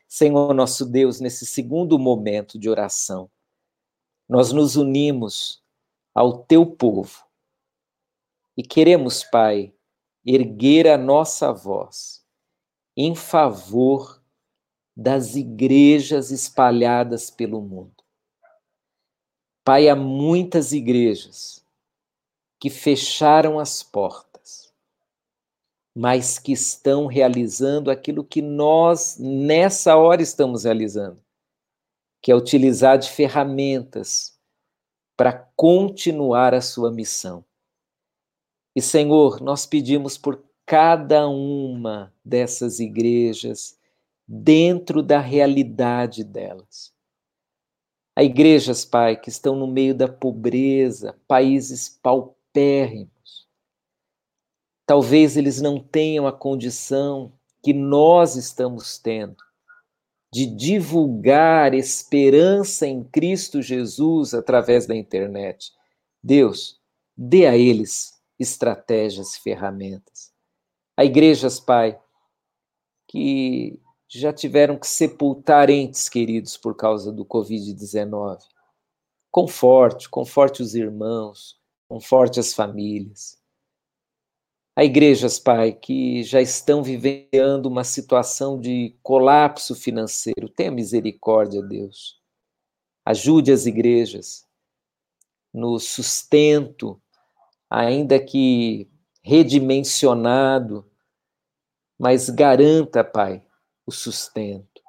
Senhor, 0.08 0.52
nosso 0.56 0.84
Deus, 0.84 1.20
nesse 1.20 1.46
segundo 1.46 2.00
momento 2.00 2.58
de 2.58 2.68
oração, 2.68 3.30
nós 4.28 4.52
nos 4.52 4.76
unimos 4.76 5.62
ao 6.16 6.40
teu 6.40 6.66
povo 6.66 7.28
e 8.58 8.64
queremos, 8.64 9.24
Pai, 9.24 9.72
erguer 10.28 10.90
a 10.90 10.98
nossa 10.98 11.54
voz 11.54 12.22
em 12.98 13.16
favor 13.16 14.22
das 14.94 15.36
igrejas 15.38 16.32
espalhadas 16.32 17.32
pelo 17.32 17.62
mundo. 17.62 18.04
Pai, 19.64 19.88
há 19.88 19.96
muitas 19.96 20.74
igrejas 20.74 21.66
que 22.60 22.70
fecharam 22.70 23.58
as 23.58 23.82
portas, 23.82 24.74
mas 25.96 26.38
que 26.38 26.52
estão 26.52 27.06
realizando 27.06 27.90
aquilo 27.90 28.24
que 28.24 28.42
nós, 28.42 29.18
nessa 29.18 29.96
hora, 29.96 30.22
estamos 30.22 30.66
realizando, 30.66 31.24
que 32.22 32.32
é 32.32 32.36
utilizar 32.36 32.98
de 32.98 33.10
ferramentas 33.10 34.38
para 35.16 35.34
continuar 35.56 36.54
a 36.54 36.62
sua 36.62 36.92
missão. 36.92 37.47
E, 38.78 38.82
Senhor, 38.82 39.42
nós 39.42 39.66
pedimos 39.66 40.20
por 40.20 40.40
cada 40.64 41.28
uma 41.28 42.14
dessas 42.24 42.80
igrejas 42.80 43.76
dentro 44.28 45.02
da 45.02 45.20
realidade 45.20 46.24
delas. 46.24 46.94
Há 48.16 48.22
igrejas, 48.22 48.86
Pai, 48.86 49.20
que 49.20 49.30
estão 49.30 49.56
no 49.56 49.66
meio 49.66 49.96
da 49.96 50.08
pobreza, 50.08 51.20
países 51.28 51.90
paupérrimos. 51.90 53.48
Talvez 54.86 55.36
eles 55.36 55.60
não 55.60 55.80
tenham 55.80 56.28
a 56.28 56.32
condição 56.32 57.34
que 57.64 57.74
nós 57.74 58.36
estamos 58.36 59.00
tendo 59.00 59.38
de 60.32 60.46
divulgar 60.46 61.74
esperança 61.74 62.86
em 62.86 63.04
Cristo 63.04 63.60
Jesus 63.60 64.36
através 64.36 64.86
da 64.86 64.96
internet. 64.96 65.74
Deus, 66.22 66.80
dê 67.18 67.48
a 67.48 67.58
eles 67.58 68.17
estratégias 68.40 69.36
e 69.36 69.42
ferramentas. 69.42 70.32
Há 70.96 71.06
igrejas, 71.06 71.60
Pai, 71.60 72.00
que 73.08 73.80
já 74.08 74.32
tiveram 74.32 74.78
que 74.78 74.88
sepultar 74.88 75.70
entes 75.70 76.08
queridos 76.10 76.58
por 76.58 76.76
causa 76.76 77.12
do 77.12 77.26
Covid-19. 77.26 78.40
Conforte, 79.30 80.10
conforte 80.10 80.62
os 80.62 80.76
irmãos, 80.76 81.60
conforte 81.88 82.40
as 82.40 82.54
famílias. 82.54 83.38
Há 84.76 84.84
igrejas, 84.84 85.40
Pai, 85.40 85.74
que 85.74 86.24
já 86.24 86.40
estão 86.40 86.84
vivendo 86.84 87.66
uma 87.66 87.84
situação 87.84 88.60
de 88.60 88.96
colapso 89.02 89.74
financeiro. 89.74 90.48
Tenha 90.50 90.72
misericórdia, 90.72 91.62
Deus. 91.64 92.22
Ajude 93.04 93.52
as 93.52 93.66
igrejas 93.66 94.46
no 95.54 95.80
sustento, 95.80 97.02
ainda 97.70 98.20
que 98.20 98.90
redimensionado, 99.22 100.86
mas 102.00 102.30
garanta, 102.30 103.04
Pai, 103.04 103.44
o 103.86 103.92
sustento. 103.92 104.82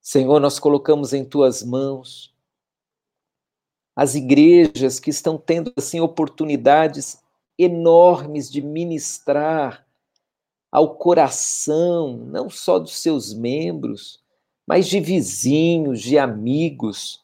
Senhor, 0.00 0.38
nós 0.38 0.58
colocamos 0.58 1.12
em 1.12 1.24
tuas 1.24 1.62
mãos 1.62 2.34
as 3.96 4.14
igrejas 4.14 4.98
que 4.98 5.10
estão 5.10 5.38
tendo 5.38 5.72
assim 5.76 6.00
oportunidades 6.00 7.22
enormes 7.56 8.50
de 8.50 8.60
ministrar 8.60 9.86
ao 10.70 10.96
coração, 10.96 12.16
não 12.16 12.50
só 12.50 12.78
dos 12.78 12.98
seus 12.98 13.32
membros, 13.32 14.20
mas 14.66 14.88
de 14.88 14.98
vizinhos, 14.98 16.02
de 16.02 16.18
amigos. 16.18 17.23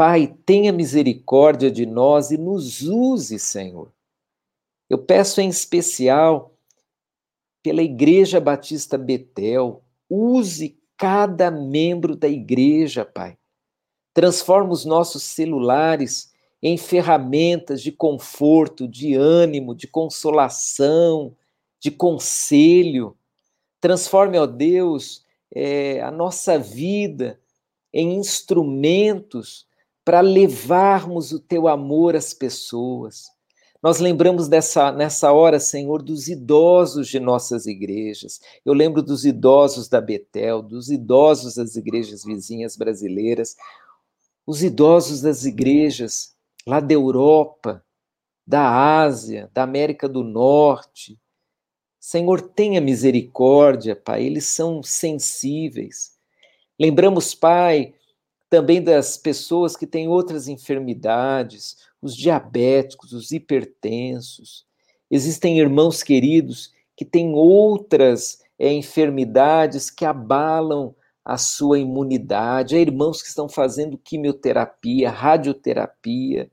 Pai, 0.00 0.34
tenha 0.46 0.72
misericórdia 0.72 1.70
de 1.70 1.84
nós 1.84 2.30
e 2.30 2.38
nos 2.38 2.80
use, 2.80 3.38
Senhor. 3.38 3.92
Eu 4.88 4.96
peço 4.96 5.42
em 5.42 5.48
especial 5.50 6.56
pela 7.62 7.82
Igreja 7.82 8.40
Batista 8.40 8.96
Betel, 8.96 9.84
use 10.08 10.80
cada 10.96 11.50
membro 11.50 12.16
da 12.16 12.26
igreja, 12.26 13.04
Pai 13.04 13.36
transforma 14.12 14.72
os 14.72 14.84
nossos 14.84 15.22
celulares 15.22 16.32
em 16.62 16.76
ferramentas 16.76 17.80
de 17.80 17.92
conforto, 17.92 18.86
de 18.86 19.14
ânimo, 19.14 19.74
de 19.74 19.86
consolação, 19.86 21.36
de 21.78 21.90
conselho. 21.90 23.16
Transforme, 23.80 24.38
ó 24.38 24.46
Deus, 24.46 25.24
é, 25.54 26.00
a 26.00 26.10
nossa 26.10 26.58
vida 26.58 27.40
em 27.92 28.14
instrumentos 28.14 29.66
para 30.10 30.22
levarmos 30.22 31.30
o 31.30 31.38
teu 31.38 31.68
amor 31.68 32.16
às 32.16 32.34
pessoas. 32.34 33.30
Nós 33.80 34.00
lembramos 34.00 34.48
dessa, 34.48 34.90
nessa 34.90 35.30
hora, 35.32 35.60
Senhor, 35.60 36.02
dos 36.02 36.26
idosos 36.26 37.06
de 37.06 37.20
nossas 37.20 37.64
igrejas. 37.64 38.40
Eu 38.66 38.72
lembro 38.72 39.04
dos 39.04 39.24
idosos 39.24 39.88
da 39.88 40.00
Betel, 40.00 40.62
dos 40.62 40.90
idosos 40.90 41.54
das 41.54 41.76
igrejas 41.76 42.24
vizinhas 42.24 42.76
brasileiras, 42.76 43.54
os 44.44 44.64
idosos 44.64 45.20
das 45.20 45.44
igrejas 45.44 46.34
lá 46.66 46.80
da 46.80 46.92
Europa, 46.92 47.80
da 48.44 48.68
Ásia, 49.02 49.48
da 49.54 49.62
América 49.62 50.08
do 50.08 50.24
Norte. 50.24 51.20
Senhor, 52.00 52.40
tenha 52.42 52.80
misericórdia, 52.80 53.94
Pai, 53.94 54.24
eles 54.24 54.46
são 54.46 54.82
sensíveis. 54.82 56.18
Lembramos, 56.76 57.32
Pai, 57.32 57.94
também 58.50 58.82
das 58.82 59.16
pessoas 59.16 59.76
que 59.76 59.86
têm 59.86 60.08
outras 60.08 60.48
enfermidades, 60.48 61.76
os 62.02 62.16
diabéticos, 62.16 63.12
os 63.12 63.30
hipertensos. 63.30 64.66
Existem 65.08 65.60
irmãos 65.60 66.02
queridos 66.02 66.72
que 66.96 67.04
têm 67.04 67.32
outras 67.32 68.40
é, 68.58 68.72
enfermidades 68.72 69.88
que 69.88 70.04
abalam 70.04 70.94
a 71.24 71.38
sua 71.38 71.78
imunidade. 71.78 72.74
Há 72.74 72.80
irmãos 72.80 73.22
que 73.22 73.28
estão 73.28 73.48
fazendo 73.48 73.96
quimioterapia, 73.96 75.10
radioterapia. 75.10 76.50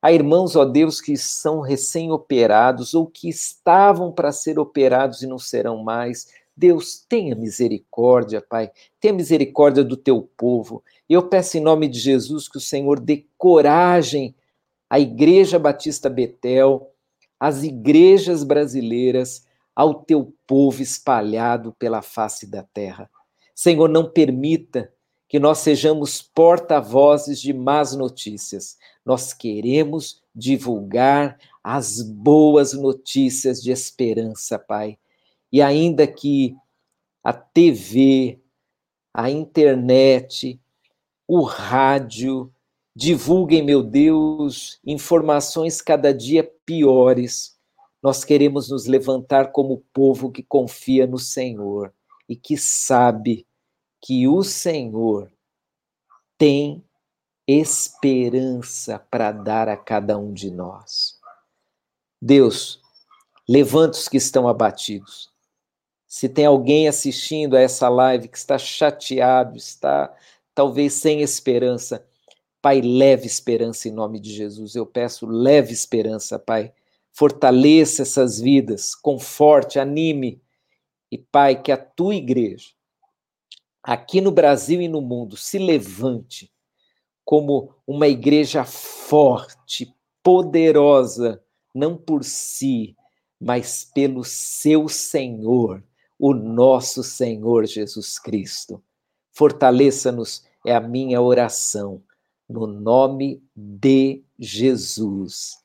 Há 0.00 0.12
irmãos, 0.12 0.56
ó 0.56 0.64
Deus, 0.64 1.00
que 1.00 1.16
são 1.16 1.60
recém-operados 1.60 2.94
ou 2.94 3.06
que 3.06 3.28
estavam 3.28 4.10
para 4.10 4.32
ser 4.32 4.58
operados 4.58 5.22
e 5.22 5.26
não 5.26 5.38
serão 5.38 5.82
mais. 5.82 6.26
Deus, 6.56 7.04
tenha 7.08 7.34
misericórdia, 7.34 8.40
Pai, 8.40 8.70
tenha 9.00 9.12
misericórdia 9.12 9.82
do 9.82 9.96
teu 9.96 10.22
povo. 10.36 10.82
Eu 11.08 11.28
peço 11.28 11.56
em 11.56 11.60
nome 11.60 11.88
de 11.88 11.98
Jesus 11.98 12.48
que 12.48 12.58
o 12.58 12.60
Senhor 12.60 13.00
dê 13.00 13.26
coragem 13.36 14.34
à 14.88 15.00
Igreja 15.00 15.58
Batista 15.58 16.08
Betel, 16.08 16.90
às 17.38 17.62
igrejas 17.62 18.44
brasileiras, 18.44 19.44
ao 19.74 19.94
teu 19.94 20.32
povo 20.46 20.80
espalhado 20.80 21.74
pela 21.78 22.00
face 22.00 22.46
da 22.46 22.62
terra. 22.62 23.10
Senhor, 23.54 23.88
não 23.88 24.08
permita 24.08 24.92
que 25.28 25.38
nós 25.40 25.58
sejamos 25.58 26.22
porta-vozes 26.22 27.40
de 27.40 27.52
más 27.52 27.94
notícias. 27.94 28.76
Nós 29.04 29.32
queremos 29.32 30.22
divulgar 30.34 31.38
as 31.62 32.00
boas 32.00 32.72
notícias 32.72 33.60
de 33.60 33.72
esperança, 33.72 34.58
Pai. 34.58 34.96
E 35.54 35.62
ainda 35.62 36.04
que 36.04 36.56
a 37.22 37.32
TV, 37.32 38.42
a 39.14 39.30
internet, 39.30 40.60
o 41.28 41.44
rádio 41.44 42.52
divulguem, 42.92 43.62
meu 43.62 43.80
Deus, 43.80 44.80
informações 44.84 45.80
cada 45.80 46.12
dia 46.12 46.42
piores, 46.66 47.56
nós 48.02 48.24
queremos 48.24 48.68
nos 48.68 48.86
levantar 48.86 49.52
como 49.52 49.84
povo 49.92 50.32
que 50.32 50.42
confia 50.42 51.06
no 51.06 51.20
Senhor 51.20 51.94
e 52.28 52.34
que 52.34 52.56
sabe 52.56 53.46
que 54.02 54.26
o 54.26 54.42
Senhor 54.42 55.30
tem 56.36 56.84
esperança 57.46 58.98
para 58.98 59.30
dar 59.30 59.68
a 59.68 59.76
cada 59.76 60.18
um 60.18 60.32
de 60.32 60.50
nós. 60.50 61.20
Deus, 62.20 62.82
levanta 63.48 63.96
os 63.96 64.08
que 64.08 64.16
estão 64.16 64.48
abatidos. 64.48 65.32
Se 66.16 66.28
tem 66.28 66.46
alguém 66.46 66.86
assistindo 66.86 67.56
a 67.56 67.60
essa 67.60 67.88
live 67.88 68.28
que 68.28 68.38
está 68.38 68.56
chateado, 68.56 69.56
está 69.56 70.16
talvez 70.54 70.92
sem 70.92 71.22
esperança, 71.22 72.06
Pai, 72.62 72.80
leve 72.80 73.26
esperança 73.26 73.88
em 73.88 73.90
nome 73.90 74.20
de 74.20 74.32
Jesus. 74.32 74.76
Eu 74.76 74.86
peço, 74.86 75.26
leve 75.26 75.72
esperança, 75.72 76.38
Pai. 76.38 76.72
Fortaleça 77.10 78.02
essas 78.02 78.38
vidas, 78.38 78.94
conforte, 78.94 79.80
anime. 79.80 80.40
E, 81.10 81.18
Pai, 81.18 81.60
que 81.60 81.72
a 81.72 81.76
tua 81.76 82.14
igreja 82.14 82.68
aqui 83.82 84.20
no 84.20 84.30
Brasil 84.30 84.80
e 84.80 84.86
no 84.86 85.00
mundo 85.00 85.36
se 85.36 85.58
levante 85.58 86.48
como 87.24 87.74
uma 87.84 88.06
igreja 88.06 88.64
forte, 88.64 89.92
poderosa, 90.22 91.42
não 91.74 91.96
por 91.96 92.22
si, 92.22 92.96
mas 93.40 93.90
pelo 93.92 94.22
seu 94.22 94.88
Senhor, 94.88 95.82
o 96.24 96.32
nosso 96.32 97.02
Senhor 97.02 97.66
Jesus 97.66 98.18
Cristo. 98.18 98.82
Fortaleça-nos, 99.32 100.44
é 100.64 100.74
a 100.74 100.80
minha 100.80 101.20
oração, 101.20 102.02
no 102.48 102.66
nome 102.66 103.42
de 103.54 104.24
Jesus. 104.38 105.58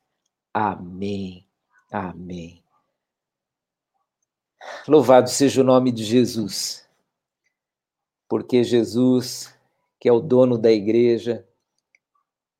Amém. 0.53 1.45
Amém. 1.91 2.63
Louvado 4.87 5.29
seja 5.29 5.61
o 5.61 5.63
nome 5.63 5.91
de 5.91 6.03
Jesus 6.03 6.89
porque 8.29 8.63
Jesus, 8.63 9.51
que 9.99 10.07
é 10.07 10.13
o 10.13 10.19
dono 10.19 10.55
da 10.55 10.71
igreja, 10.71 11.43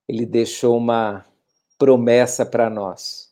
ele 0.07 0.25
deixou 0.25 0.75
uma 0.75 1.23
promessa 1.77 2.43
para 2.43 2.71
nós. 2.71 3.28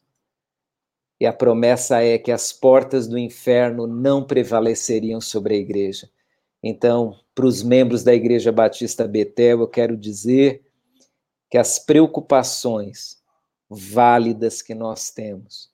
E 1.20 1.26
a 1.26 1.34
promessa 1.34 2.04
é 2.04 2.18
que 2.18 2.32
as 2.32 2.54
portas 2.54 3.08
do 3.08 3.18
inferno 3.18 3.88
não 3.88 4.24
prevaleceriam 4.24 5.20
sobre 5.20 5.56
a 5.56 5.58
igreja. 5.58 6.10
Então, 6.62 7.20
para 7.34 7.46
os 7.46 7.64
membros 7.64 8.04
da 8.04 8.14
Igreja 8.14 8.52
Batista 8.52 9.08
Betel, 9.08 9.62
eu 9.62 9.68
quero 9.68 9.96
dizer 9.96 10.66
que 11.50 11.58
as 11.58 11.80
preocupações 11.80 13.22
válidas 13.70 14.62
que 14.62 14.74
nós 14.74 15.10
temos, 15.10 15.72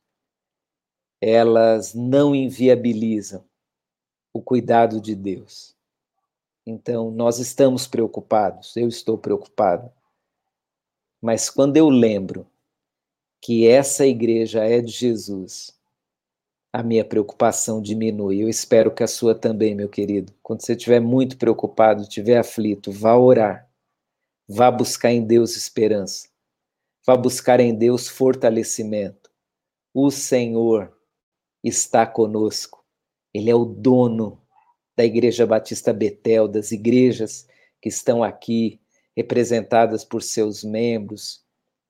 elas 1.21 1.93
não 1.93 2.35
inviabilizam 2.35 3.43
o 4.33 4.41
cuidado 4.41 4.99
de 4.99 5.15
Deus. 5.15 5.75
Então, 6.65 7.11
nós 7.11 7.39
estamos 7.39 7.87
preocupados, 7.87 8.75
eu 8.77 8.87
estou 8.87 9.17
preocupado. 9.17 9.91
Mas 11.21 11.49
quando 11.49 11.77
eu 11.77 11.89
lembro 11.89 12.47
que 13.43 13.67
essa 13.67 14.07
igreja 14.07 14.63
é 14.63 14.79
de 14.79 14.93
Jesus, 14.93 15.77
a 16.71 16.81
minha 16.81 17.03
preocupação 17.03 17.81
diminui. 17.81 18.41
Eu 18.41 18.47
espero 18.47 18.89
que 18.89 19.03
a 19.03 19.07
sua 19.07 19.35
também, 19.35 19.75
meu 19.75 19.89
querido. 19.89 20.33
Quando 20.41 20.61
você 20.61 20.71
estiver 20.71 21.01
muito 21.01 21.37
preocupado, 21.37 22.03
estiver 22.03 22.37
aflito, 22.37 22.89
vá 22.89 23.17
orar. 23.17 23.69
Vá 24.47 24.71
buscar 24.71 25.11
em 25.11 25.25
Deus 25.25 25.57
esperança. 25.57 26.29
Vá 27.05 27.17
buscar 27.17 27.59
em 27.59 27.75
Deus 27.75 28.07
fortalecimento. 28.07 29.29
O 29.93 30.09
Senhor 30.09 30.97
está 31.61 32.07
conosco. 32.07 32.81
Ele 33.33 33.49
é 33.49 33.55
o 33.55 33.65
dono 33.65 34.41
da 34.95 35.03
Igreja 35.03 35.45
Batista 35.45 35.91
Betel, 35.91 36.47
das 36.47 36.71
igrejas 36.71 37.45
que 37.81 37.89
estão 37.89 38.23
aqui 38.23 38.79
representadas 39.17 40.05
por 40.05 40.23
seus 40.23 40.63
membros, 40.63 41.42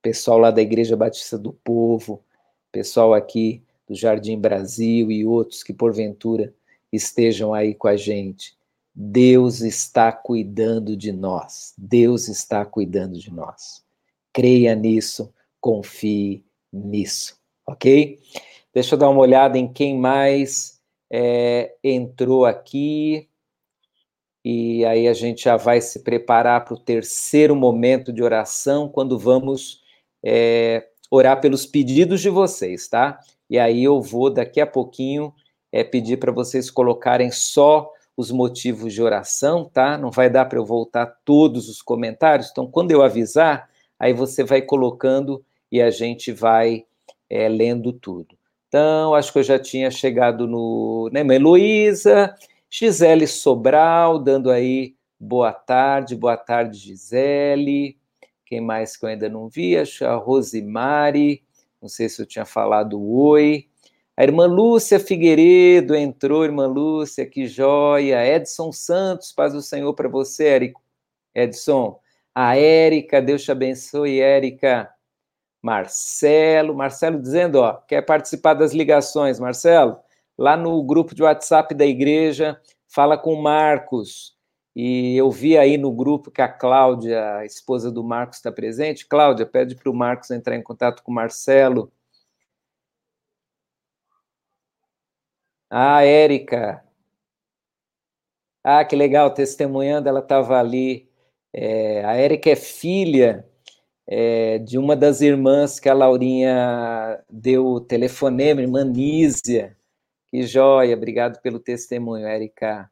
pessoal 0.04 0.38
lá 0.38 0.52
da 0.52 0.62
Igreja 0.62 0.98
Batista 0.98 1.38
do 1.38 1.54
Povo, 1.54 2.22
pessoal 2.72 3.14
aqui 3.14 3.64
do 3.88 3.96
Jardim 3.96 4.38
Brasil 4.38 5.10
e 5.10 5.26
outros 5.26 5.64
que 5.64 5.74
porventura 5.74 6.54
estejam 6.92 7.54
aí 7.54 7.74
com 7.74 7.88
a 7.88 7.96
gente. 7.96 8.56
Deus 8.94 9.62
está 9.62 10.12
cuidando 10.12 10.96
de 10.96 11.12
nós. 11.12 11.74
Deus 11.78 12.28
está 12.28 12.66
cuidando 12.66 13.18
de 13.18 13.32
nós. 13.32 13.84
Creia 14.34 14.76
nisso, 14.76 15.34
confie 15.60 16.44
nisso, 16.72 17.40
ok? 17.66 18.20
Deixa 18.74 18.96
eu 18.96 19.00
dar 19.00 19.10
uma 19.10 19.22
olhada 19.22 19.58
em 19.58 19.72
quem 19.72 19.98
mais 19.98 20.82
é, 21.10 21.76
entrou 21.82 22.46
aqui, 22.46 23.30
e 24.44 24.84
aí 24.84 25.08
a 25.08 25.14
gente 25.14 25.46
já 25.46 25.56
vai 25.56 25.80
se 25.80 26.00
preparar 26.00 26.66
para 26.66 26.74
o 26.74 26.80
terceiro 26.80 27.56
momento 27.56 28.12
de 28.12 28.22
oração, 28.22 28.90
quando 28.90 29.18
vamos 29.18 29.83
é, 30.24 30.88
orar 31.12 31.42
pelos 31.42 31.66
pedidos 31.66 32.22
de 32.22 32.30
vocês, 32.30 32.88
tá? 32.88 33.20
E 33.50 33.60
aí 33.60 33.84
eu 33.84 34.02
vou, 34.02 34.30
daqui 34.30 34.62
a 34.62 34.68
pouquinho, 34.68 35.34
é, 35.72 35.84
pedir 35.84 36.18
para 36.18 36.32
vocês 36.32 36.72
colocarem 36.72 37.32
só 37.32 37.92
os 38.16 38.32
motivos 38.32 38.94
de 38.94 39.02
oração, 39.02 39.70
tá? 39.72 39.98
Não 39.98 40.12
vai 40.12 40.30
dar 40.30 40.46
para 40.46 40.60
eu 40.60 40.66
voltar 40.66 41.06
todos 41.26 41.68
os 41.68 41.82
comentários, 41.82 42.50
então 42.52 42.68
quando 42.68 42.92
eu 42.92 43.02
avisar, 43.02 43.70
aí 44.00 44.14
você 44.14 44.44
vai 44.44 44.62
colocando 44.62 45.44
e 45.72 45.82
a 45.82 45.90
gente 45.90 46.32
vai 46.32 46.86
é, 47.30 47.50
lendo 47.50 47.92
tudo. 47.92 48.38
Então, 48.68 49.14
acho 49.14 49.32
que 49.32 49.40
eu 49.40 49.44
já 49.44 49.60
tinha 49.60 49.92
chegado 49.92 50.48
no. 50.48 51.10
Né, 51.12 51.22
Heloísa, 51.22 52.34
Gisele 52.70 53.28
Sobral, 53.28 54.18
dando 54.18 54.50
aí 54.50 54.96
boa 55.20 55.54
tarde, 55.54 56.16
boa 56.16 56.36
tarde, 56.36 56.78
Gisele. 56.78 57.98
Quem 58.54 58.62
mais 58.62 58.96
que 58.96 59.04
eu 59.04 59.10
ainda 59.10 59.28
não 59.28 59.50
vi? 59.50 59.76
Acho 59.76 60.06
a 60.06 60.14
Rosimari, 60.14 61.44
não 61.82 61.90
sei 61.90 62.08
se 62.08 62.22
eu 62.22 62.26
tinha 62.28 62.46
falado 62.46 63.04
oi. 63.04 63.68
A 64.16 64.24
irmã 64.24 64.46
Lúcia 64.46 65.00
Figueiredo 65.00 65.96
entrou, 65.96 66.46
irmã 66.46 66.68
Lúcia, 66.68 67.26
que 67.26 67.48
joia. 67.48 68.24
Edson 68.24 68.72
Santos, 68.72 69.32
paz 69.32 69.54
do 69.54 69.62
Senhor 69.64 69.92
para 69.96 70.08
você, 70.08 70.72
Edson. 71.34 72.00
A 72.36 72.56
Érica, 72.56 73.20
Deus 73.20 73.42
te 73.42 73.52
abençoe, 73.52 74.20
Érica. 74.20 74.88
Marcelo, 75.60 76.76
Marcelo 76.76 77.20
dizendo, 77.20 77.56
ó, 77.56 77.74
quer 77.88 78.04
participar 78.04 78.54
das 78.54 78.72
ligações, 78.72 79.40
Marcelo? 79.40 79.98
Lá 80.38 80.56
no 80.56 80.84
grupo 80.84 81.16
de 81.16 81.24
WhatsApp 81.24 81.74
da 81.74 81.88
igreja, 81.88 82.62
fala 82.88 83.18
com 83.18 83.34
o 83.34 83.42
Marcos. 83.42 84.38
E 84.76 85.16
eu 85.16 85.30
vi 85.32 85.58
aí 85.58 85.78
no 85.78 85.92
grupo 85.92 86.32
que 86.32 86.42
a 86.42 86.48
Cláudia, 86.48 87.38
a 87.38 87.46
esposa 87.46 87.92
do 87.92 88.04
Marcos, 88.04 88.38
está 88.38 88.52
presente. 88.52 89.08
Cláudia, 89.08 89.46
pede 89.46 89.76
para 89.76 89.90
o 89.90 89.94
Marcos 89.94 90.32
entrar 90.32 90.56
em 90.56 90.64
contato 90.64 91.04
com 91.04 91.12
o 91.12 91.16
Marcelo. 91.16 91.92
Ah, 95.70 96.04
Érica. 96.06 96.84
Ah, 98.64 98.84
que 98.86 98.96
legal, 98.96 99.34
testemunhando, 99.34 100.08
ela 100.08 100.20
estava 100.20 100.58
ali. 100.60 101.10
É, 101.54 102.04
a 102.06 102.16
Érica 102.16 102.50
é 102.50 102.56
filha 102.56 103.46
é, 104.08 104.60
de 104.60 104.78
uma 104.78 104.96
das 104.96 105.22
irmãs 105.22 105.80
que 105.80 105.90
a 105.90 105.94
Laurinha 105.94 107.24
deu 107.30 107.66
o 107.68 107.82
telefonema, 107.82 108.62
irmã 108.62 108.86
Nízia. 108.86 109.78
Que 110.28 110.44
joia, 110.44 110.96
obrigado 110.96 111.42
pelo 111.42 111.60
testemunho, 111.60 112.28
Érica. 112.28 112.90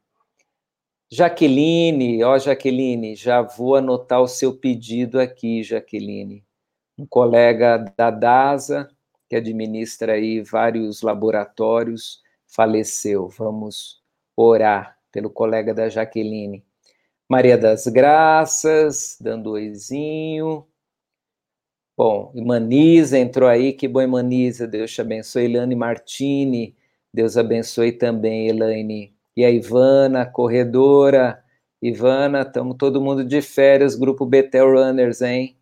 Jaqueline, 1.14 2.24
ó 2.24 2.38
Jaqueline, 2.38 3.14
já 3.14 3.42
vou 3.42 3.76
anotar 3.76 4.22
o 4.22 4.26
seu 4.26 4.56
pedido 4.56 5.20
aqui, 5.20 5.62
Jaqueline. 5.62 6.42
Um 6.96 7.04
colega 7.04 7.76
da 7.98 8.10
DASA, 8.10 8.88
que 9.28 9.36
administra 9.36 10.14
aí 10.14 10.40
vários 10.40 11.02
laboratórios, 11.02 12.22
faleceu. 12.46 13.28
Vamos 13.28 14.02
orar 14.34 14.98
pelo 15.12 15.28
colega 15.28 15.74
da 15.74 15.86
Jaqueline. 15.90 16.64
Maria 17.28 17.58
das 17.58 17.86
Graças, 17.88 19.18
dando 19.20 19.50
oizinho. 19.50 20.66
Bom, 21.94 22.32
Imaniza 22.34 23.18
entrou 23.18 23.50
aí, 23.50 23.74
que 23.74 23.86
bom 23.86 24.00
Imaniza, 24.00 24.66
Deus 24.66 24.90
te 24.90 25.02
abençoe. 25.02 25.44
Elane 25.44 25.74
Martini, 25.74 26.74
Deus 27.12 27.36
abençoe 27.36 27.92
também, 27.92 28.48
Elaine. 28.48 29.11
E 29.36 29.44
a 29.44 29.50
Ivana, 29.50 30.26
corredora. 30.26 31.42
Ivana, 31.80 32.42
estamos 32.42 32.76
todo 32.76 33.00
mundo 33.00 33.24
de 33.24 33.40
férias, 33.42 33.94
grupo 33.94 34.26
Betel 34.26 34.70
Runners, 34.72 35.20
hein? 35.22 35.58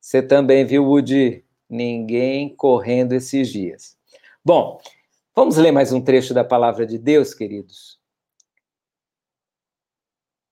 Você 0.00 0.22
também 0.22 0.64
viu, 0.64 0.84
Woody? 0.84 1.44
Ninguém 1.68 2.54
correndo 2.54 3.12
esses 3.12 3.48
dias. 3.48 3.98
Bom, 4.44 4.80
vamos 5.34 5.56
ler 5.56 5.72
mais 5.72 5.92
um 5.92 6.00
trecho 6.00 6.32
da 6.32 6.44
palavra 6.44 6.86
de 6.86 6.98
Deus, 6.98 7.34
queridos? 7.34 8.00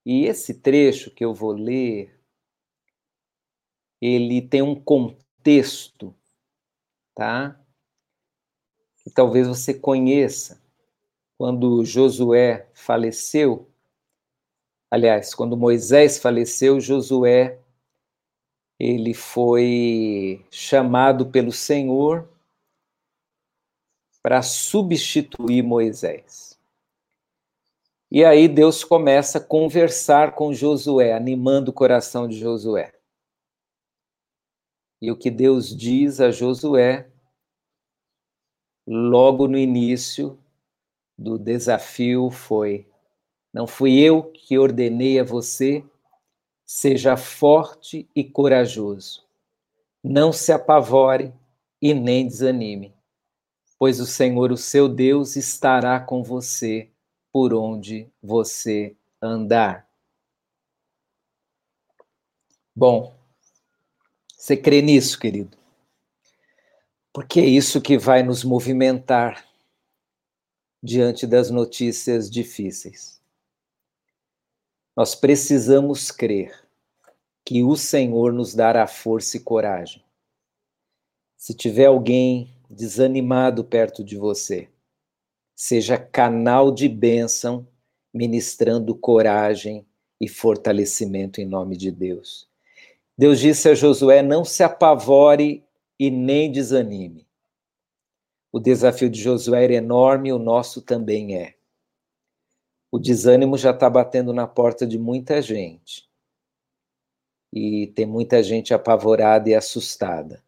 E 0.05 0.25
esse 0.25 0.53
trecho 0.61 1.09
que 1.09 1.25
eu 1.25 1.33
vou 1.33 1.51
ler, 1.51 2.19
ele 3.99 4.41
tem 4.41 4.61
um 4.61 4.75
contexto, 4.75 6.15
tá? 7.15 7.59
Que 9.03 9.09
talvez 9.09 9.47
você 9.47 9.73
conheça. 9.73 10.64
Quando 11.37 11.83
Josué 11.83 12.69
faleceu, 12.73 13.69
aliás, 14.89 15.35
quando 15.35 15.57
Moisés 15.57 16.17
faleceu, 16.17 16.79
Josué 16.79 17.59
ele 18.79 19.13
foi 19.13 20.45
chamado 20.51 21.31
pelo 21.31 21.51
Senhor 21.51 22.29
para 24.21 24.41
substituir 24.41 25.61
Moisés. 25.61 26.59
E 28.11 28.23
aí 28.23 28.47
Deus 28.47 28.83
começa 28.83 29.37
a 29.37 29.43
conversar 29.43 30.35
com 30.35 30.53
Josué, 30.53 31.13
animando 31.13 31.71
o 31.71 31.73
coração 31.73 32.27
de 32.27 32.37
Josué. 32.37 32.93
E 35.01 35.11
o 35.11 35.17
que 35.17 35.29
Deus 35.29 35.75
diz 35.75 36.19
a 36.19 36.31
Josué, 36.31 37.09
logo 38.87 39.47
no 39.47 39.57
início 39.57 40.39
do 41.17 41.37
desafio, 41.37 42.29
foi: 42.29 42.87
Não 43.53 43.65
fui 43.65 43.99
eu 43.99 44.23
que 44.23 44.57
ordenei 44.57 45.19
a 45.19 45.23
você, 45.23 45.83
seja 46.65 47.15
forte 47.15 48.07
e 48.15 48.23
corajoso. 48.23 49.23
Não 50.03 50.31
se 50.31 50.51
apavore 50.51 51.33
e 51.81 51.93
nem 51.93 52.27
desanime, 52.27 52.93
pois 53.77 53.99
o 53.99 54.05
Senhor, 54.05 54.51
o 54.51 54.57
seu 54.57 54.87
Deus, 54.87 55.35
estará 55.35 55.99
com 55.99 56.23
você 56.23 56.89
por 57.31 57.53
onde 57.53 58.09
você 58.21 58.95
andar. 59.21 59.87
Bom, 62.75 63.15
você 64.35 64.55
crê 64.55 64.81
nisso, 64.81 65.19
querido? 65.19 65.57
Porque 67.13 67.39
é 67.39 67.45
isso 67.45 67.81
que 67.81 67.97
vai 67.97 68.21
nos 68.21 68.43
movimentar 68.43 69.45
diante 70.85 71.25
das 71.25 71.49
notícias 71.49 72.29
difíceis. 72.29 73.19
Nós 74.95 75.15
precisamos 75.15 76.11
crer 76.11 76.53
que 77.43 77.63
o 77.63 77.75
Senhor 77.75 78.31
nos 78.31 78.53
dará 78.53 78.85
força 78.85 79.35
e 79.35 79.39
coragem. 79.39 80.03
Se 81.35 81.55
tiver 81.55 81.85
alguém 81.85 82.55
desanimado 82.69 83.63
perto 83.63 84.03
de 84.03 84.15
você, 84.15 84.69
seja 85.55 85.97
canal 85.97 86.71
de 86.71 86.87
bênção, 86.87 87.67
ministrando 88.13 88.93
coragem 88.95 89.85
e 90.21 90.27
fortalecimento 90.27 91.41
em 91.41 91.45
nome 91.45 91.75
de 91.75 91.89
Deus. 91.89 92.47
Deus 93.17 93.39
disse 93.39 93.69
a 93.69 93.73
Josué: 93.73 94.21
não 94.21 94.45
se 94.45 94.63
apavore 94.63 95.63
e 95.99 96.11
nem 96.11 96.51
desanime. 96.51 97.24
O 98.55 98.59
desafio 98.59 99.09
de 99.09 99.21
Josué 99.21 99.65
era 99.65 99.73
enorme, 99.73 100.31
o 100.31 100.39
nosso 100.39 100.81
também 100.81 101.35
é. 101.35 101.55
O 102.91 102.97
desânimo 102.97 103.57
já 103.57 103.71
está 103.71 103.89
batendo 103.89 104.31
na 104.31 104.47
porta 104.47 104.87
de 104.87 104.97
muita 104.97 105.41
gente. 105.41 106.07
E 107.51 107.87
tem 107.87 108.05
muita 108.05 108.41
gente 108.41 108.73
apavorada 108.73 109.49
e 109.49 109.55
assustada 109.55 110.45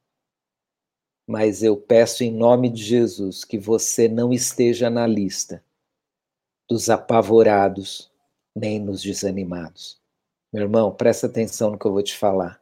mas 1.28 1.62
eu 1.62 1.76
peço 1.76 2.24
em 2.24 2.32
nome 2.32 2.70
de 2.70 2.82
Jesus 2.82 3.44
que 3.44 3.60
você 3.60 4.08
não 4.08 4.32
esteja 4.32 4.90
na 4.90 5.06
lista 5.06 5.62
dos 6.70 6.90
apavorados 6.90 8.10
nem 8.56 8.80
nos 8.80 9.04
desanimados. 9.04 10.02
Meu 10.52 10.64
irmão, 10.64 10.96
presta 10.96 11.28
atenção 11.28 11.72
no 11.72 11.78
que 11.78 11.86
eu 11.86 11.92
vou 11.92 12.02
te 12.02 12.18
falar. 12.18 12.62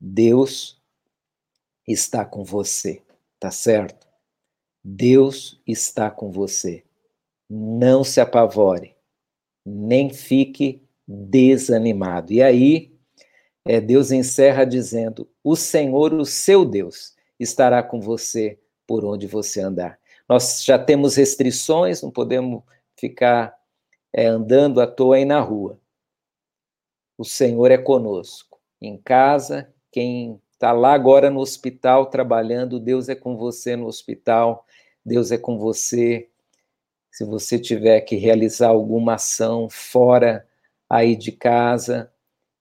Deus 0.00 0.80
está 1.86 2.24
com 2.24 2.42
você, 2.42 3.02
tá 3.38 3.50
certo? 3.50 4.05
Deus 4.88 5.60
está 5.66 6.08
com 6.12 6.30
você. 6.30 6.84
Não 7.50 8.04
se 8.04 8.20
apavore, 8.20 8.94
nem 9.64 10.10
fique 10.10 10.80
desanimado. 11.08 12.32
E 12.32 12.40
aí, 12.40 12.96
é, 13.64 13.80
Deus 13.80 14.12
encerra 14.12 14.64
dizendo: 14.64 15.28
O 15.42 15.56
Senhor, 15.56 16.12
o 16.12 16.24
seu 16.24 16.64
Deus, 16.64 17.16
estará 17.38 17.82
com 17.82 18.00
você 18.00 18.60
por 18.86 19.04
onde 19.04 19.26
você 19.26 19.60
andar. 19.60 19.98
Nós 20.28 20.62
já 20.64 20.78
temos 20.78 21.16
restrições, 21.16 22.00
não 22.00 22.12
podemos 22.12 22.62
ficar 22.96 23.58
é, 24.12 24.26
andando 24.26 24.80
à 24.80 24.86
toa 24.86 25.16
aí 25.16 25.24
na 25.24 25.40
rua. 25.40 25.80
O 27.18 27.24
Senhor 27.24 27.72
é 27.72 27.78
conosco. 27.78 28.60
Em 28.80 28.96
casa, 28.96 29.68
quem 29.90 30.40
está 30.52 30.70
lá 30.70 30.92
agora 30.92 31.28
no 31.28 31.40
hospital 31.40 32.06
trabalhando, 32.06 32.78
Deus 32.78 33.08
é 33.08 33.16
com 33.16 33.36
você 33.36 33.74
no 33.74 33.86
hospital, 33.86 34.64
Deus 35.06 35.30
é 35.30 35.38
com 35.38 35.58
você. 35.58 36.28
Se 37.10 37.24
você 37.24 37.58
tiver 37.58 38.00
que 38.02 38.16
realizar 38.16 38.68
alguma 38.68 39.14
ação 39.14 39.70
fora 39.70 40.46
aí 40.90 41.16
de 41.16 41.32
casa, 41.32 42.12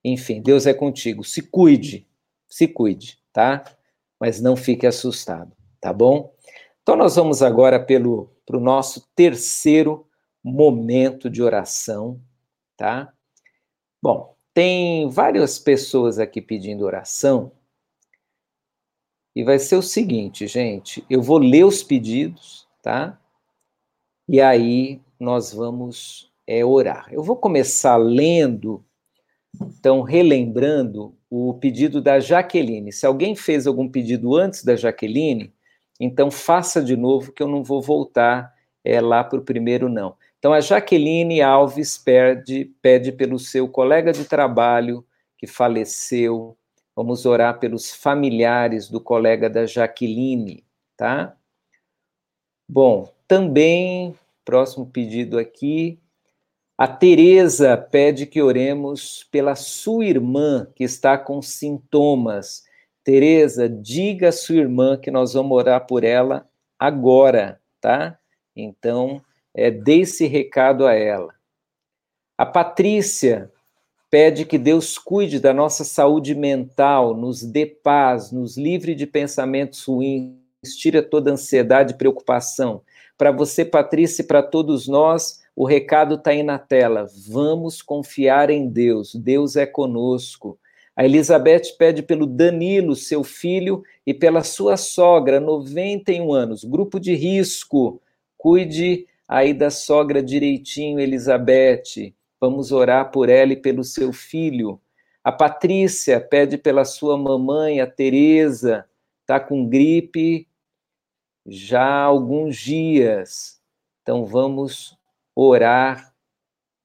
enfim, 0.04 0.42
Deus 0.42 0.66
é 0.66 0.74
contigo. 0.74 1.24
Se 1.24 1.42
cuide, 1.42 2.08
se 2.48 2.68
cuide, 2.68 3.20
tá? 3.34 3.66
mas 4.20 4.42
não 4.42 4.56
fique 4.56 4.88
assustado, 4.88 5.52
tá 5.80 5.92
bom? 5.92 6.34
Então, 6.82 6.96
nós 6.96 7.16
vamos 7.16 7.42
agora 7.42 7.80
pelo 7.80 8.32
para 8.46 8.58
o 8.58 8.62
nosso 8.62 9.10
terceiro 9.16 10.08
momento 10.44 11.30
de 11.32 11.42
oração, 11.42 12.22
tá? 12.78 13.12
Bom, 14.02 14.36
tem 14.54 15.10
várias 15.10 15.58
pessoas 15.58 16.20
aqui 16.20 16.40
pedindo 16.40 16.86
oração. 16.86 17.52
E 19.36 19.44
vai 19.44 19.60
ser 19.60 19.76
o 19.76 19.82
seguinte, 19.82 20.48
gente, 20.48 21.04
eu 21.10 21.22
vou 21.22 21.38
ler 21.38 21.66
os 21.66 21.84
pedidos, 21.84 22.68
tá? 22.82 23.20
E 24.28 24.40
aí 24.40 25.02
nós 25.20 25.54
vamos 25.54 26.32
é, 26.48 26.64
orar. 26.64 27.08
Eu 27.12 27.22
vou 27.22 27.36
começar 27.36 27.98
lendo, 27.98 28.84
então, 29.62 30.02
relembrando 30.02 31.14
o 31.30 31.54
pedido 31.56 32.02
da 32.02 32.20
Jaqueline. 32.20 32.94
Se 32.94 33.06
alguém 33.06 33.36
fez 33.36 33.68
algum 33.68 33.90
pedido 33.90 34.36
antes 34.36 34.64
da 34.64 34.76
Jaqueline, 34.76 35.54
então 36.00 36.32
faça 36.32 36.82
de 36.82 36.96
novo, 36.96 37.32
que 37.32 37.44
eu 37.44 37.48
não 37.48 37.64
vou 37.64 37.82
voltar 37.82 38.54
é, 38.84 39.02
lá 39.02 39.24
para 39.24 39.40
o 39.40 39.44
primeiro, 39.44 39.90
não. 39.90 40.16
Então, 40.40 40.54
a 40.54 40.62
Jaqueline 40.62 41.42
Alves 41.42 41.98
pede, 41.98 42.72
pede 42.82 43.12
pelo 43.12 43.40
seu 43.40 43.68
colega 43.68 44.12
de 44.12 44.26
trabalho 44.26 45.04
que 45.38 45.48
faleceu. 45.48 46.56
Vamos 46.96 47.26
orar 47.26 47.60
pelos 47.60 47.94
familiares 47.94 48.90
do 48.90 49.02
colega 49.02 49.50
da 49.50 49.66
Jaqueline, 49.66 50.64
tá? 50.96 51.36
Bom, 52.68 53.14
também, 53.28 54.16
próximo 54.46 54.86
pedido 54.86 55.38
aqui, 55.38 56.00
a 56.78 56.88
Teresa 56.88 57.78
pede 57.78 58.26
que 58.26 58.42
oremos 58.42 59.24
pela 59.32 59.56
sua 59.56 60.06
irmã 60.06 60.68
que 60.76 60.84
está 60.84 61.18
com 61.18 61.42
sintomas. 61.42 62.64
Teresa, 63.04 63.70
diga 63.70 64.30
à 64.30 64.32
sua 64.32 64.56
irmã 64.56 64.98
que 64.98 65.12
nós 65.12 65.34
vamos 65.34 65.58
orar 65.58 65.86
por 65.86 66.04
ela 66.04 66.50
agora, 66.78 67.62
tá? 67.80 68.18
Então, 68.56 69.22
é, 69.54 69.72
dê 69.72 70.00
esse 70.00 70.28
recado 70.28 70.86
a 70.86 70.94
ela. 70.94 71.34
A 72.38 72.46
Patrícia 72.46 73.52
pede 74.16 74.46
que 74.46 74.58
Deus 74.58 74.98
cuide 74.98 75.42
da 75.42 75.54
nossa 75.54 75.84
saúde 75.84 76.34
mental, 76.34 77.14
nos 77.14 77.44
dê 77.44 77.66
paz, 77.66 78.32
nos 78.32 78.56
livre 78.56 78.96
de 78.96 79.06
pensamentos 79.06 79.84
ruins, 79.84 80.38
tira 80.80 81.04
toda 81.04 81.34
ansiedade 81.34 81.92
e 81.92 81.98
preocupação. 81.98 82.82
Para 83.18 83.34
você, 83.34 83.66
Patrícia, 83.66 84.22
e 84.22 84.26
para 84.26 84.42
todos 84.42 84.88
nós, 84.88 85.44
o 85.54 85.66
recado 85.66 86.16
está 86.16 86.32
aí 86.32 86.44
na 86.44 86.58
tela. 86.58 87.10
Vamos 87.28 87.82
confiar 87.82 88.50
em 88.50 88.70
Deus. 88.70 89.14
Deus 89.14 89.58
é 89.58 89.66
conosco. 89.66 90.58
A 90.96 91.04
Elizabeth 91.04 91.76
pede 91.78 92.02
pelo 92.02 92.26
Danilo, 92.26 92.96
seu 92.96 93.22
filho, 93.22 93.84
e 94.08 94.14
pela 94.14 94.44
sua 94.44 94.78
sogra, 94.78 95.42
91 95.42 96.32
anos, 96.32 96.64
grupo 96.64 97.02
de 97.02 97.14
risco. 97.14 98.02
Cuide 98.38 99.08
aí 99.28 99.54
da 99.54 99.70
sogra 99.70 100.24
direitinho, 100.24 101.02
Elizabeth. 101.02 102.14
Vamos 102.46 102.72
orar 102.72 103.10
por 103.10 103.28
ela 103.28 103.54
e 103.54 103.56
pelo 103.56 103.84
seu 103.84 104.14
filho. 104.14 104.80
A 105.24 105.32
Patrícia 105.32 106.22
pede 106.22 106.60
pela 106.60 106.86
sua 106.86 107.18
mamãe, 107.18 107.82
a 107.82 107.88
Teresa, 107.88 108.86
está 109.22 109.40
com 109.40 109.68
gripe 109.68 110.48
já 111.44 111.82
há 111.82 112.04
alguns 112.04 112.56
dias. 112.56 113.60
Então 114.04 114.28
vamos 114.28 114.96
orar 115.36 116.14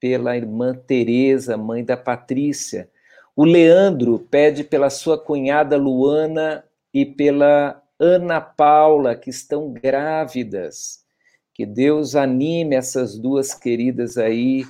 pela 0.00 0.34
irmã 0.34 0.74
Teresa, 0.74 1.58
mãe 1.58 1.84
da 1.84 1.98
Patrícia. 1.98 2.88
O 3.36 3.44
Leandro 3.44 4.18
pede 4.18 4.64
pela 4.64 4.88
sua 4.88 5.18
cunhada 5.22 5.76
Luana 5.76 6.64
e 6.92 7.04
pela 7.04 7.82
Ana 7.98 8.40
Paula, 8.40 9.14
que 9.14 9.28
estão 9.28 9.70
grávidas. 9.70 11.04
Que 11.52 11.66
Deus 11.66 12.16
anime 12.16 12.76
essas 12.76 13.18
duas 13.18 13.52
queridas 13.52 14.16
aí. 14.16 14.64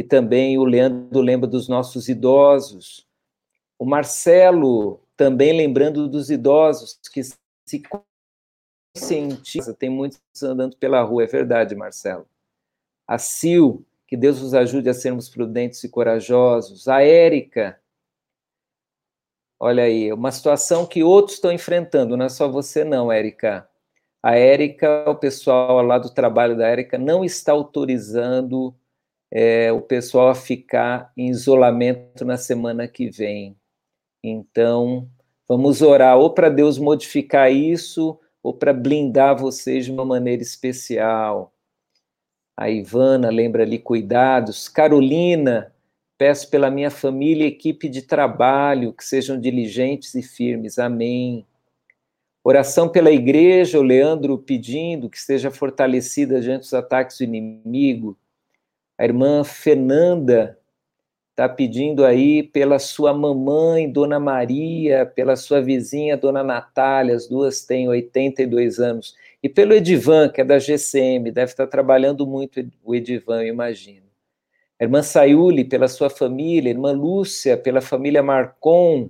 E 0.00 0.02
também 0.02 0.56
o 0.56 0.64
Leandro 0.64 1.20
lembra 1.20 1.46
dos 1.46 1.68
nossos 1.68 2.08
idosos. 2.08 3.06
O 3.78 3.84
Marcelo 3.84 4.98
também 5.14 5.54
lembrando 5.54 6.08
dos 6.08 6.30
idosos 6.30 6.98
que 7.12 7.22
se 7.22 7.82
conscientizam. 8.96 9.74
Tem 9.74 9.90
muitos 9.90 10.18
andando 10.42 10.74
pela 10.78 11.02
rua, 11.02 11.24
é 11.24 11.26
verdade, 11.26 11.74
Marcelo. 11.74 12.26
A 13.06 13.18
Sil, 13.20 13.84
que 14.08 14.16
Deus 14.16 14.40
nos 14.40 14.54
ajude 14.54 14.88
a 14.88 14.94
sermos 14.94 15.28
prudentes 15.28 15.84
e 15.84 15.88
corajosos. 15.90 16.88
A 16.88 17.02
Érica, 17.02 17.78
olha 19.60 19.82
aí, 19.82 20.10
uma 20.14 20.32
situação 20.32 20.86
que 20.86 21.04
outros 21.04 21.34
estão 21.34 21.52
enfrentando, 21.52 22.16
não 22.16 22.24
é 22.24 22.30
só 22.30 22.48
você 22.48 22.84
não, 22.84 23.12
Érica. 23.12 23.68
A 24.22 24.34
Érica, 24.34 25.04
o 25.10 25.14
pessoal 25.14 25.82
lá 25.82 25.98
do 25.98 26.08
trabalho 26.08 26.56
da 26.56 26.66
Érica 26.66 26.96
não 26.96 27.22
está 27.22 27.52
autorizando 27.52 28.74
é, 29.30 29.70
o 29.72 29.80
pessoal 29.80 30.28
a 30.28 30.34
ficar 30.34 31.12
em 31.16 31.28
isolamento 31.28 32.24
na 32.24 32.36
semana 32.36 32.88
que 32.88 33.08
vem. 33.08 33.56
Então, 34.22 35.08
vamos 35.48 35.80
orar 35.82 36.18
ou 36.18 36.30
para 36.34 36.48
Deus 36.48 36.78
modificar 36.78 37.52
isso, 37.52 38.18
ou 38.42 38.54
para 38.54 38.72
blindar 38.72 39.36
vocês 39.36 39.84
de 39.84 39.92
uma 39.92 40.04
maneira 40.04 40.42
especial. 40.42 41.54
A 42.56 42.68
Ivana 42.70 43.30
lembra 43.30 43.62
ali 43.62 43.78
cuidados. 43.78 44.68
Carolina, 44.68 45.72
peço 46.18 46.50
pela 46.50 46.70
minha 46.70 46.90
família 46.90 47.44
e 47.44 47.48
equipe 47.48 47.88
de 47.88 48.02
trabalho 48.02 48.92
que 48.92 49.04
sejam 49.04 49.40
diligentes 49.40 50.14
e 50.14 50.22
firmes. 50.22 50.78
Amém. 50.78 51.46
Oração 52.42 52.88
pela 52.88 53.10
igreja, 53.10 53.78
o 53.78 53.82
Leandro 53.82 54.38
pedindo 54.38 55.10
que 55.10 55.16
esteja 55.16 55.50
fortalecida 55.50 56.40
diante 56.40 56.62
dos 56.62 56.74
ataques 56.74 57.18
do 57.18 57.24
inimigo. 57.24 58.18
A 59.00 59.04
irmã 59.04 59.42
Fernanda 59.42 60.58
está 61.30 61.48
pedindo 61.48 62.04
aí 62.04 62.42
pela 62.42 62.78
sua 62.78 63.14
mamãe, 63.14 63.90
Dona 63.90 64.20
Maria, 64.20 65.06
pela 65.06 65.36
sua 65.36 65.62
vizinha, 65.62 66.18
Dona 66.18 66.44
Natália, 66.44 67.14
as 67.16 67.26
duas 67.26 67.64
têm 67.64 67.88
82 67.88 68.78
anos, 68.78 69.16
e 69.42 69.48
pelo 69.48 69.72
Edivan, 69.72 70.28
que 70.28 70.42
é 70.42 70.44
da 70.44 70.58
GCM, 70.58 71.30
deve 71.30 71.50
estar 71.50 71.66
trabalhando 71.66 72.26
muito 72.26 72.60
o 72.84 72.94
Edivan, 72.94 73.40
eu 73.40 73.46
imagino. 73.46 74.04
A 74.78 74.84
irmã 74.84 75.02
Sayuli, 75.02 75.64
pela 75.64 75.88
sua 75.88 76.10
família, 76.10 76.70
a 76.70 76.74
irmã 76.74 76.92
Lúcia, 76.92 77.56
pela 77.56 77.80
família 77.80 78.22
Marcon, 78.22 79.08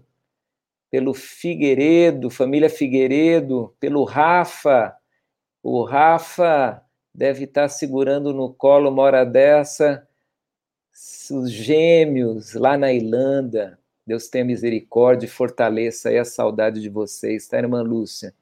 pelo 0.88 1.12
Figueiredo, 1.12 2.30
família 2.30 2.70
Figueiredo, 2.70 3.74
pelo 3.80 4.04
Rafa. 4.04 4.94
O 5.60 5.82
Rafa 5.82 6.80
deve 7.20 7.44
estar 7.44 7.68
segurando 7.68 8.32
no 8.32 8.50
colo 8.50 8.88
uma 8.88 9.02
hora 9.02 9.26
dessa 9.26 10.08
os 11.30 11.50
gêmeos 11.50 12.54
lá 12.54 12.78
na 12.78 12.94
Irlanda. 12.94 13.78
Deus 14.06 14.26
tenha 14.28 14.42
misericórdia 14.42 15.26
e 15.26 15.28
fortaleça 15.28 16.08
aí 16.08 16.16
a 16.16 16.24
saudade 16.24 16.80
de 16.80 16.88
vocês, 16.88 17.46
tá, 17.46 17.58
irmã 17.58 17.82
Lúcia? 17.82 18.32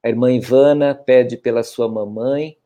A 0.00 0.08
irmã 0.08 0.32
Ivana 0.32 0.94
pede 0.94 1.36
pela 1.36 1.64
sua 1.64 1.88
mamãe. 1.88 2.56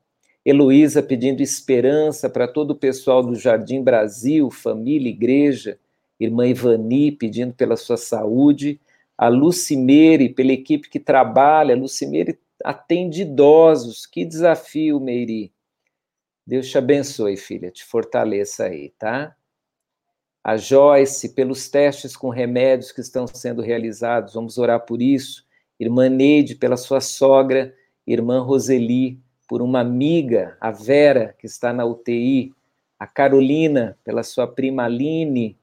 Heloísa 0.45 1.03
pedindo 1.03 1.41
esperança 1.41 2.29
para 2.29 2.47
todo 2.47 2.73
o 2.73 2.79
pessoal 2.79 3.23
do 3.23 3.35
Jardim 3.35 3.83
Brasil, 3.83 4.51
família, 4.51 5.09
igreja. 5.09 5.79
Irmã 6.21 6.47
Ivani 6.47 7.11
pedindo 7.11 7.55
pela 7.55 7.79
sua 7.79 7.97
saúde 7.97 8.79
a 9.17 9.29
Lucimere, 9.29 10.29
pela 10.29 10.53
equipe 10.53 10.91
que 10.91 11.01
trabalha. 11.01 11.75
Lucimere 11.75 12.39
atende 12.63 13.23
idosos. 13.23 14.05
Que 14.05 14.27
desafio, 14.27 15.01
Meiri. 15.01 15.54
Deus 16.47 16.69
te 16.69 16.77
abençoe, 16.77 17.37
filha, 17.37 17.71
te 17.71 17.85
fortaleça 17.85 18.65
aí, 18.65 18.91
tá? 18.99 19.35
A 20.43 20.59
Joyce, 20.59 21.35
pelos 21.35 21.71
testes 21.71 22.15
com 22.15 22.29
remédios 22.29 22.93
que 22.93 23.01
estão 23.01 23.27
sendo 23.27 23.63
realizados, 23.63 24.35
vamos 24.35 24.59
orar 24.59 24.85
por 24.85 25.01
isso. 25.01 25.43
Irmã 25.81 26.09
Neide, 26.11 26.55
pela 26.55 26.77
sua 26.77 27.01
sogra. 27.01 27.75
Irmã 28.07 28.41
Roseli, 28.41 29.19
por 29.49 29.63
uma 29.63 29.81
amiga, 29.81 30.59
a 30.61 30.71
Vera, 30.71 31.35
que 31.39 31.47
está 31.47 31.73
na 31.73 31.87
UTI. 31.87 32.53
A 32.99 33.07
Carolina, 33.07 33.99
pela 34.05 34.23
sua 34.23 34.47
prima 34.47 34.85
Aline. 34.85 35.59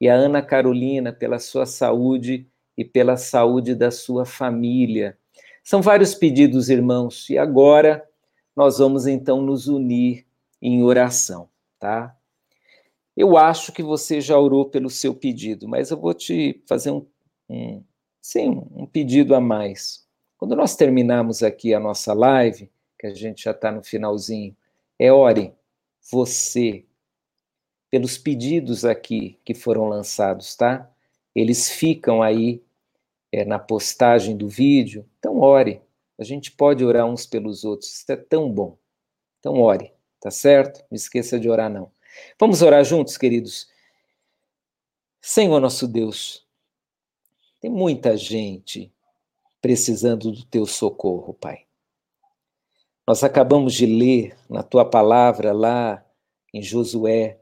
E 0.00 0.08
a 0.08 0.14
Ana 0.14 0.40
Carolina, 0.40 1.12
pela 1.12 1.40
sua 1.40 1.66
saúde 1.66 2.46
e 2.78 2.84
pela 2.84 3.16
saúde 3.16 3.74
da 3.74 3.90
sua 3.90 4.24
família. 4.24 5.18
São 5.64 5.82
vários 5.82 6.14
pedidos, 6.14 6.70
irmãos, 6.70 7.28
e 7.28 7.36
agora 7.36 8.04
nós 8.54 8.78
vamos 8.78 9.06
então 9.06 9.40
nos 9.40 9.68
unir 9.68 10.26
em 10.60 10.82
oração, 10.82 11.48
tá? 11.78 12.16
Eu 13.16 13.36
acho 13.36 13.72
que 13.72 13.82
você 13.82 14.20
já 14.20 14.38
orou 14.38 14.66
pelo 14.66 14.88
seu 14.88 15.14
pedido, 15.14 15.68
mas 15.68 15.90
eu 15.90 15.98
vou 15.98 16.14
te 16.14 16.62
fazer 16.66 16.90
um, 16.90 17.06
um, 17.48 17.82
sim, 18.20 18.48
um 18.74 18.86
pedido 18.86 19.34
a 19.34 19.40
mais. 19.40 20.06
Quando 20.38 20.56
nós 20.56 20.74
terminarmos 20.74 21.42
aqui 21.42 21.74
a 21.74 21.80
nossa 21.80 22.14
live, 22.14 22.70
que 22.98 23.06
a 23.06 23.14
gente 23.14 23.44
já 23.44 23.50
está 23.50 23.70
no 23.70 23.82
finalzinho, 23.82 24.56
é 24.98 25.12
ore 25.12 25.52
você 26.10 26.84
pelos 27.90 28.16
pedidos 28.16 28.84
aqui 28.84 29.38
que 29.44 29.54
foram 29.54 29.88
lançados, 29.88 30.56
tá? 30.56 30.90
Eles 31.34 31.70
ficam 31.70 32.22
aí 32.22 32.62
é, 33.30 33.44
na 33.44 33.58
postagem 33.58 34.36
do 34.36 34.48
vídeo. 34.48 35.06
Então, 35.18 35.38
ore. 35.40 35.80
A 36.22 36.24
gente 36.24 36.52
pode 36.52 36.84
orar 36.84 37.04
uns 37.04 37.26
pelos 37.26 37.64
outros. 37.64 37.92
Isso 37.92 38.12
é 38.12 38.16
tão 38.16 38.50
bom. 38.50 38.78
Então, 39.40 39.60
ore, 39.60 39.92
tá 40.20 40.30
certo? 40.30 40.84
Não 40.90 40.96
esqueça 40.96 41.38
de 41.38 41.50
orar, 41.50 41.68
não. 41.68 41.90
Vamos 42.38 42.62
orar 42.62 42.84
juntos, 42.84 43.18
queridos? 43.18 43.68
Senhor 45.20 45.60
nosso 45.60 45.88
Deus, 45.88 46.46
tem 47.60 47.70
muita 47.70 48.16
gente 48.16 48.92
precisando 49.60 50.30
do 50.30 50.44
teu 50.44 50.64
socorro, 50.64 51.34
Pai. 51.34 51.66
Nós 53.06 53.24
acabamos 53.24 53.74
de 53.74 53.84
ler 53.84 54.36
na 54.48 54.62
tua 54.62 54.84
palavra 54.84 55.52
lá 55.52 56.04
em 56.54 56.62
Josué 56.62 57.40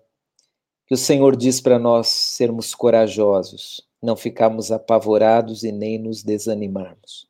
que 0.86 0.94
o 0.94 0.98
Senhor 0.98 1.36
diz 1.36 1.60
para 1.60 1.78
nós 1.78 2.08
sermos 2.08 2.74
corajosos, 2.74 3.80
não 4.02 4.16
ficarmos 4.16 4.72
apavorados 4.72 5.62
e 5.62 5.70
nem 5.70 5.98
nos 5.98 6.24
desanimarmos. 6.24 7.29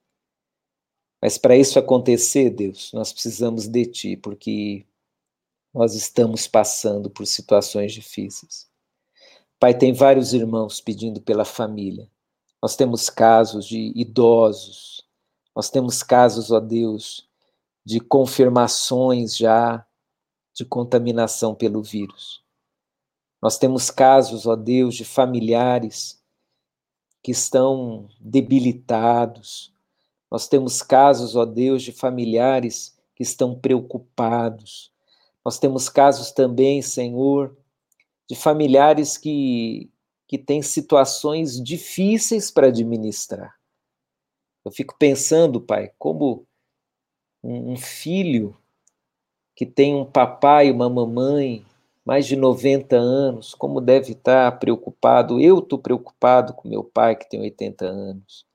Mas 1.21 1.37
para 1.37 1.57
isso 1.57 1.79
acontecer, 1.79 2.51
Deus, 2.51 2.91
nós 2.93 3.13
precisamos 3.13 3.69
de 3.69 3.87
Ti, 3.87 4.17
porque 4.17 4.87
nós 5.73 5.95
estamos 5.95 6.47
passando 6.47 7.11
por 7.11 7.27
situações 7.27 7.93
difíceis. 7.93 8.69
Pai, 9.59 9.77
tem 9.77 9.93
vários 9.93 10.33
irmãos 10.33 10.81
pedindo 10.81 11.21
pela 11.21 11.45
família. 11.45 12.11
Nós 12.63 12.77
temos 12.77 13.11
casos 13.11 13.67
de 13.67 13.93
idosos, 13.95 15.07
nós 15.55 15.71
temos 15.71 16.03
casos, 16.03 16.51
ó 16.51 16.61
Deus, 16.61 17.29
de 17.85 18.01
confirmações 18.01 19.37
já 19.37 19.87
de 20.55 20.65
contaminação 20.65 21.55
pelo 21.55 21.83
vírus. 21.83 22.43
Nós 23.41 23.59
temos 23.59 23.91
casos, 23.91 24.47
ó 24.47 24.55
Deus, 24.55 24.95
de 24.95 25.05
familiares 25.05 26.23
que 27.23 27.31
estão 27.31 28.09
debilitados. 28.21 29.73
Nós 30.31 30.47
temos 30.47 30.81
casos, 30.81 31.35
ó 31.35 31.45
Deus, 31.45 31.83
de 31.83 31.93
familiares 31.93 32.97
que 33.17 33.23
estão 33.23 33.59
preocupados. 33.59 34.93
Nós 35.45 35.59
temos 35.59 35.89
casos 35.89 36.31
também, 36.31 36.81
Senhor, 36.81 37.57
de 38.29 38.37
familiares 38.37 39.19
que, 39.19 39.91
que 40.29 40.39
têm 40.39 40.63
situações 40.63 41.61
difíceis 41.63 42.51
para 42.51 42.69
administrar. 42.69 43.55
Eu 44.65 44.71
fico 44.71 44.95
pensando, 44.99 45.61
Pai, 45.61 45.91
como 45.99 46.47
um, 47.43 47.73
um 47.73 47.77
filho 47.77 48.57
que 49.55 49.67
tem 49.67 49.95
um 49.95 50.05
papai 50.05 50.69
e 50.69 50.73
uma 50.73 50.89
mamãe 50.89 51.67
mais 52.05 52.27
de 52.27 52.37
90 52.37 52.97
anos, 52.97 53.55
como 53.55 53.81
deve 53.81 54.13
estar 54.13 54.59
preocupado. 54.59 55.41
Eu 55.41 55.59
estou 55.59 55.79
preocupado 55.79 56.55
com 56.55 56.69
meu 56.69 56.83
pai, 56.83 57.17
que 57.17 57.29
tem 57.29 57.41
80 57.41 57.85
anos. 57.85 58.50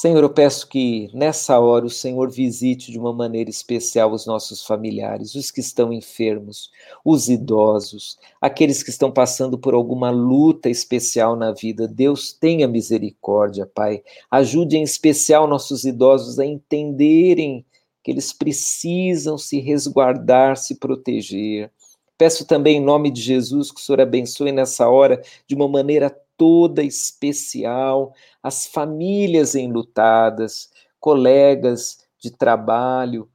Senhor, 0.00 0.22
eu 0.22 0.30
peço 0.30 0.68
que 0.68 1.10
nessa 1.12 1.58
hora 1.58 1.84
o 1.84 1.90
Senhor 1.90 2.30
visite 2.30 2.92
de 2.92 3.00
uma 3.00 3.12
maneira 3.12 3.50
especial 3.50 4.12
os 4.12 4.26
nossos 4.26 4.64
familiares, 4.64 5.34
os 5.34 5.50
que 5.50 5.58
estão 5.58 5.92
enfermos, 5.92 6.70
os 7.04 7.28
idosos, 7.28 8.16
aqueles 8.40 8.80
que 8.80 8.90
estão 8.90 9.10
passando 9.10 9.58
por 9.58 9.74
alguma 9.74 10.08
luta 10.08 10.70
especial 10.70 11.34
na 11.34 11.50
vida. 11.50 11.88
Deus 11.88 12.32
tenha 12.32 12.68
misericórdia, 12.68 13.66
Pai. 13.66 14.00
Ajude 14.30 14.76
em 14.76 14.84
especial 14.84 15.48
nossos 15.48 15.84
idosos 15.84 16.38
a 16.38 16.46
entenderem 16.46 17.66
que 18.00 18.12
eles 18.12 18.32
precisam 18.32 19.36
se 19.36 19.58
resguardar, 19.58 20.56
se 20.56 20.76
proteger. 20.76 21.72
Peço 22.16 22.46
também 22.46 22.76
em 22.76 22.84
nome 22.84 23.10
de 23.10 23.20
Jesus 23.20 23.72
que 23.72 23.80
o 23.80 23.82
Senhor 23.82 24.00
abençoe 24.00 24.52
nessa 24.52 24.88
hora 24.88 25.20
de 25.44 25.56
uma 25.56 25.66
maneira 25.66 26.16
toda 26.38 26.82
especial, 26.82 28.14
as 28.42 28.66
famílias 28.66 29.54
enlutadas, 29.54 30.70
colegas 30.98 32.06
de 32.18 32.30
trabalho 32.30 33.28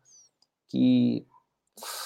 que 0.69 1.25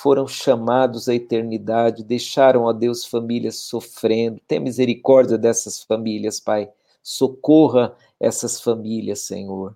foram 0.01 0.27
chamados 0.27 1.07
à 1.07 1.13
eternidade, 1.13 2.03
deixaram 2.03 2.67
a 2.67 2.73
Deus 2.73 3.05
famílias 3.05 3.57
sofrendo. 3.57 4.41
Tenha 4.47 4.59
misericórdia 4.59 5.37
dessas 5.37 5.83
famílias, 5.83 6.39
Pai. 6.39 6.69
Socorra 7.03 7.95
essas 8.19 8.59
famílias, 8.59 9.19
Senhor. 9.19 9.75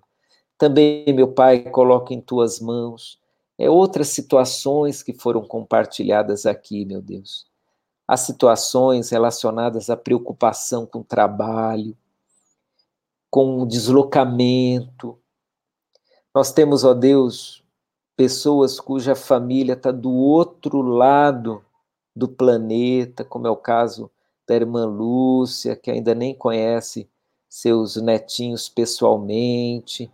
Também, 0.58 1.04
meu 1.14 1.28
Pai, 1.28 1.70
coloco 1.70 2.12
em 2.12 2.20
tuas 2.20 2.60
mãos 2.60 3.22
é 3.58 3.70
outras 3.70 4.08
situações 4.08 5.02
que 5.02 5.12
foram 5.12 5.46
compartilhadas 5.46 6.46
aqui, 6.46 6.84
meu 6.84 7.00
Deus 7.00 7.51
as 8.06 8.20
situações 8.20 9.10
relacionadas 9.10 9.88
à 9.88 9.96
preocupação 9.96 10.84
com 10.84 11.00
o 11.00 11.04
trabalho, 11.04 11.96
com 13.30 13.62
o 13.62 13.66
deslocamento. 13.66 15.18
Nós 16.34 16.52
temos, 16.52 16.84
ó 16.84 16.92
Deus, 16.92 17.62
pessoas 18.16 18.78
cuja 18.78 19.14
família 19.14 19.72
está 19.72 19.90
do 19.90 20.12
outro 20.12 20.82
lado 20.82 21.64
do 22.14 22.28
planeta, 22.28 23.24
como 23.24 23.46
é 23.46 23.50
o 23.50 23.56
caso 23.56 24.10
da 24.46 24.54
irmã 24.54 24.84
Lúcia, 24.84 25.76
que 25.76 25.90
ainda 25.90 26.14
nem 26.14 26.34
conhece 26.34 27.08
seus 27.48 27.96
netinhos 27.96 28.68
pessoalmente. 28.68 30.10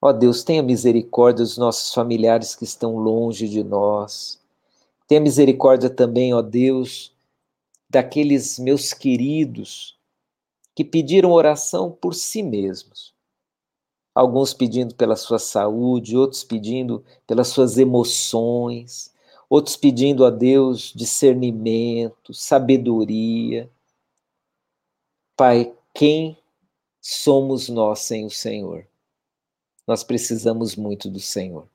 Ó 0.00 0.12
Deus, 0.12 0.42
tenha 0.42 0.62
misericórdia 0.62 1.44
dos 1.44 1.58
nossos 1.58 1.92
familiares 1.92 2.54
que 2.54 2.64
estão 2.64 2.96
longe 2.96 3.48
de 3.48 3.64
nós. 3.64 4.40
Tenha 5.08 5.22
misericórdia 5.22 5.88
também, 5.88 6.34
ó 6.34 6.42
Deus, 6.42 7.16
daqueles 7.88 8.58
meus 8.58 8.92
queridos 8.92 9.98
que 10.74 10.84
pediram 10.84 11.32
oração 11.32 11.90
por 11.90 12.14
si 12.14 12.42
mesmos. 12.42 13.14
Alguns 14.14 14.52
pedindo 14.52 14.94
pela 14.94 15.16
sua 15.16 15.38
saúde, 15.38 16.14
outros 16.14 16.44
pedindo 16.44 17.02
pelas 17.26 17.48
suas 17.48 17.78
emoções, 17.78 19.14
outros 19.48 19.76
pedindo 19.76 20.26
a 20.26 20.30
Deus 20.30 20.92
discernimento, 20.94 22.34
sabedoria. 22.34 23.70
Pai, 25.34 25.74
quem 25.94 26.36
somos 27.00 27.70
nós 27.70 28.00
sem 28.00 28.26
o 28.26 28.30
Senhor? 28.30 28.86
Nós 29.86 30.04
precisamos 30.04 30.76
muito 30.76 31.08
do 31.08 31.18
Senhor. 31.18 31.66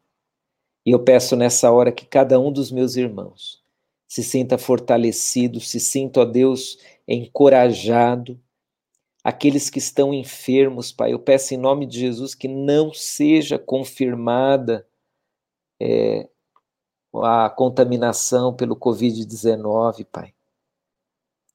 E 0.85 0.91
eu 0.91 0.99
peço 0.99 1.35
nessa 1.35 1.71
hora 1.71 1.91
que 1.91 2.05
cada 2.05 2.39
um 2.39 2.51
dos 2.51 2.71
meus 2.71 2.95
irmãos 2.95 3.63
se 4.07 4.23
sinta 4.23 4.57
fortalecido, 4.57 5.59
se 5.59 5.79
sinta, 5.79 6.21
ó 6.21 6.25
Deus, 6.25 6.77
encorajado. 7.07 8.39
Aqueles 9.23 9.69
que 9.69 9.79
estão 9.79 10.13
enfermos, 10.13 10.91
Pai, 10.91 11.13
eu 11.13 11.19
peço 11.19 11.53
em 11.53 11.57
nome 11.57 11.85
de 11.85 11.99
Jesus 11.99 12.35
que 12.35 12.47
não 12.47 12.93
seja 12.93 13.57
confirmada 13.57 14.85
é, 15.81 16.27
a 17.15 17.49
contaminação 17.49 18.53
pelo 18.53 18.75
Covid-19, 18.75 20.05
Pai. 20.11 20.33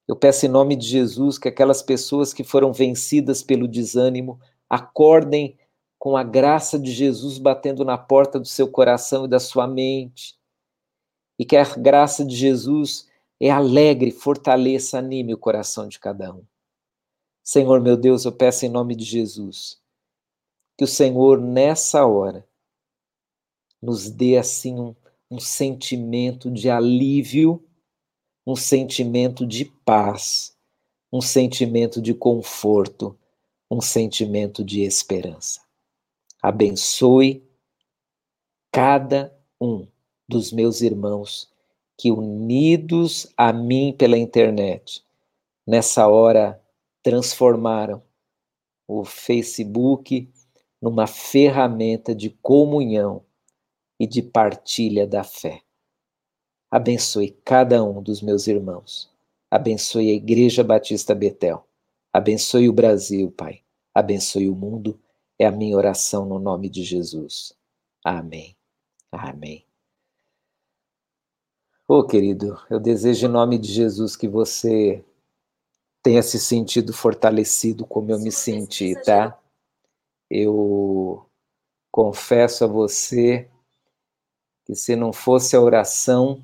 Eu 0.07 0.15
peço 0.15 0.45
em 0.45 0.49
nome 0.49 0.75
de 0.75 0.87
Jesus 0.87 1.37
que 1.37 1.47
aquelas 1.47 1.83
pessoas 1.83 2.33
que 2.33 2.43
foram 2.43 2.73
vencidas 2.73 3.43
pelo 3.43 3.67
desânimo 3.67 4.39
acordem 4.67 5.55
com 5.99 6.15
a 6.15 6.23
graça 6.23 6.79
de 6.79 6.93
Jesus 6.93 7.37
batendo 7.37 7.83
na 7.83 7.97
porta 7.97 8.39
do 8.39 8.47
seu 8.47 8.69
coração 8.69 9.25
e 9.25 9.27
da 9.27 9.39
sua 9.39 9.67
mente. 9.67 10.39
E 11.37 11.43
que 11.43 11.57
a 11.57 11.65
graça 11.75 12.23
de 12.23 12.35
Jesus 12.35 13.07
é 13.39 13.49
alegre, 13.49 14.09
fortaleça, 14.09 14.97
anime 14.97 15.33
o 15.33 15.37
coração 15.37 15.87
de 15.89 15.99
cada 15.99 16.33
um. 16.33 16.43
Senhor 17.43 17.81
meu 17.81 17.97
Deus, 17.97 18.23
eu 18.23 18.31
peço 18.31 18.65
em 18.65 18.69
nome 18.69 18.95
de 18.95 19.03
Jesus 19.03 19.77
que 20.77 20.85
o 20.85 20.87
Senhor, 20.87 21.41
nessa 21.41 22.05
hora, 22.05 22.47
nos 23.81 24.09
dê 24.09 24.37
assim 24.37 24.79
um, 24.79 24.95
um 25.29 25.37
sentimento 25.37 26.49
de 26.49 26.69
alívio, 26.69 27.61
um 28.47 28.55
sentimento 28.55 29.45
de 29.45 29.65
paz, 29.65 30.55
um 31.11 31.19
sentimento 31.19 32.01
de 32.01 32.13
conforto, 32.13 33.17
um 33.69 33.81
sentimento 33.81 34.63
de 34.63 34.81
esperança 34.81 35.68
abençoe 36.41 37.43
cada 38.71 39.35
um 39.59 39.87
dos 40.27 40.51
meus 40.51 40.81
irmãos 40.81 41.51
que, 41.97 42.11
unidos 42.11 43.27
a 43.35 43.51
mim 43.51 43.93
pela 43.97 44.17
internet, 44.17 45.03
nessa 45.67 46.07
hora 46.07 46.61
transformaram 47.03 48.01
o 48.87 49.03
Facebook 49.03 50.31
numa 50.81 51.07
ferramenta 51.07 52.15
de 52.15 52.29
comunhão 52.29 53.23
e 53.99 54.07
de 54.07 54.21
partilha 54.21 55.05
da 55.05 55.23
fé. 55.23 55.61
Abençoe 56.71 57.31
cada 57.43 57.83
um 57.83 58.01
dos 58.01 58.21
meus 58.21 58.47
irmãos. 58.47 59.11
Abençoe 59.51 60.11
a 60.11 60.13
Igreja 60.13 60.63
Batista 60.63 61.13
Betel. 61.13 61.67
Abençoe 62.13 62.69
o 62.69 62.73
Brasil, 62.73 63.31
Pai. 63.31 63.61
Abençoe 63.93 64.47
o 64.47 64.55
mundo 64.55 64.99
é 65.39 65.45
a 65.45 65.51
minha 65.51 65.77
oração 65.77 66.25
no 66.25 66.37
nome 66.37 66.69
de 66.69 66.83
Jesus. 66.83 67.53
Amém. 68.03 68.57
Amém. 69.09 69.65
Ô 71.87 71.99
oh, 71.99 72.05
querido, 72.05 72.59
eu 72.69 72.79
desejo 72.79 73.25
em 73.25 73.29
nome 73.29 73.57
de 73.57 73.71
Jesus 73.71 74.15
que 74.15 74.27
você 74.27 75.03
tenha 76.03 76.21
se 76.21 76.39
sentido 76.39 76.93
fortalecido 76.93 77.85
como 77.85 78.11
eu 78.11 78.19
me 78.19 78.31
senti, 78.31 78.93
tá? 79.03 79.39
Eu 80.29 81.25
confesso 81.91 82.65
a 82.65 82.67
você 82.67 83.49
que 84.65 84.75
se 84.75 84.95
não 84.95 85.11
fosse 85.11 85.55
a 85.55 85.61
oração, 85.61 86.39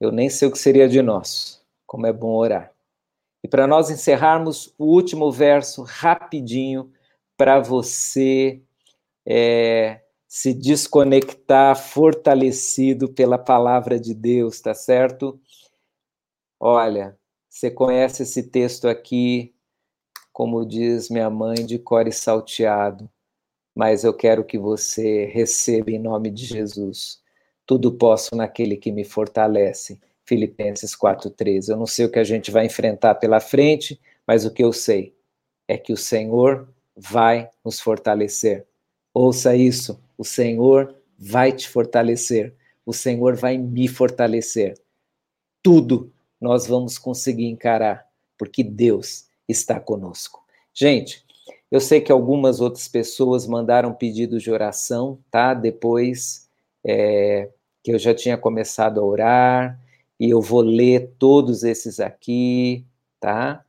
eu 0.00 0.10
nem 0.10 0.28
sei 0.28 0.48
o 0.48 0.50
que 0.50 0.58
seria 0.58 0.88
de 0.88 1.00
nós. 1.00 1.64
Como 1.86 2.06
é 2.06 2.12
bom 2.12 2.34
orar. 2.34 2.72
E 3.44 3.46
para 3.46 3.68
nós 3.68 3.88
encerrarmos 3.88 4.74
o 4.76 4.84
último 4.84 5.30
verso 5.30 5.84
rapidinho, 5.84 6.92
para 7.38 7.60
você 7.60 8.60
é, 9.24 10.00
se 10.26 10.52
desconectar 10.52 11.76
fortalecido 11.76 13.08
pela 13.08 13.38
palavra 13.38 13.98
de 13.98 14.12
Deus, 14.12 14.60
tá 14.60 14.74
certo? 14.74 15.40
Olha, 16.58 17.16
você 17.48 17.70
conhece 17.70 18.24
esse 18.24 18.42
texto 18.42 18.88
aqui, 18.88 19.54
como 20.32 20.66
diz 20.66 21.08
minha 21.08 21.30
mãe, 21.30 21.64
de 21.64 21.78
core 21.78 22.12
salteado, 22.12 23.08
mas 23.74 24.02
eu 24.02 24.12
quero 24.12 24.44
que 24.44 24.58
você 24.58 25.26
receba 25.26 25.92
em 25.92 25.98
nome 26.00 26.30
de 26.30 26.44
Jesus. 26.44 27.22
Tudo 27.64 27.92
posso 27.92 28.34
naquele 28.34 28.76
que 28.76 28.90
me 28.90 29.04
fortalece. 29.04 30.00
Filipenses 30.24 30.96
4,13. 30.96 31.68
Eu 31.68 31.76
não 31.76 31.86
sei 31.86 32.06
o 32.06 32.10
que 32.10 32.18
a 32.18 32.24
gente 32.24 32.50
vai 32.50 32.66
enfrentar 32.66 33.14
pela 33.14 33.38
frente, 33.38 34.00
mas 34.26 34.44
o 34.44 34.52
que 34.52 34.64
eu 34.64 34.72
sei 34.72 35.14
é 35.68 35.78
que 35.78 35.92
o 35.92 35.96
Senhor 35.96 36.68
vai 36.98 37.48
nos 37.64 37.80
fortalecer. 37.80 38.66
Ouça 39.14 39.54
isso: 39.54 40.00
o 40.16 40.24
Senhor 40.24 40.94
vai 41.18 41.52
te 41.52 41.68
fortalecer, 41.68 42.54
o 42.84 42.92
Senhor 42.92 43.36
vai 43.36 43.56
me 43.56 43.86
fortalecer. 43.86 44.74
Tudo 45.62 46.12
nós 46.40 46.66
vamos 46.66 46.98
conseguir 46.98 47.46
encarar, 47.46 48.06
porque 48.36 48.62
Deus 48.62 49.26
está 49.48 49.80
conosco. 49.80 50.44
Gente, 50.72 51.24
eu 51.70 51.80
sei 51.80 52.00
que 52.00 52.12
algumas 52.12 52.60
outras 52.60 52.88
pessoas 52.88 53.46
mandaram 53.46 53.92
pedidos 53.92 54.42
de 54.42 54.50
oração, 54.50 55.18
tá? 55.30 55.54
Depois 55.54 56.48
é, 56.84 57.50
que 57.82 57.92
eu 57.92 57.98
já 57.98 58.14
tinha 58.14 58.38
começado 58.38 59.00
a 59.00 59.04
orar, 59.04 59.80
e 60.18 60.30
eu 60.30 60.40
vou 60.40 60.60
ler 60.60 61.12
todos 61.18 61.62
esses 61.62 62.00
aqui, 62.00 62.84
tá? 63.20 63.64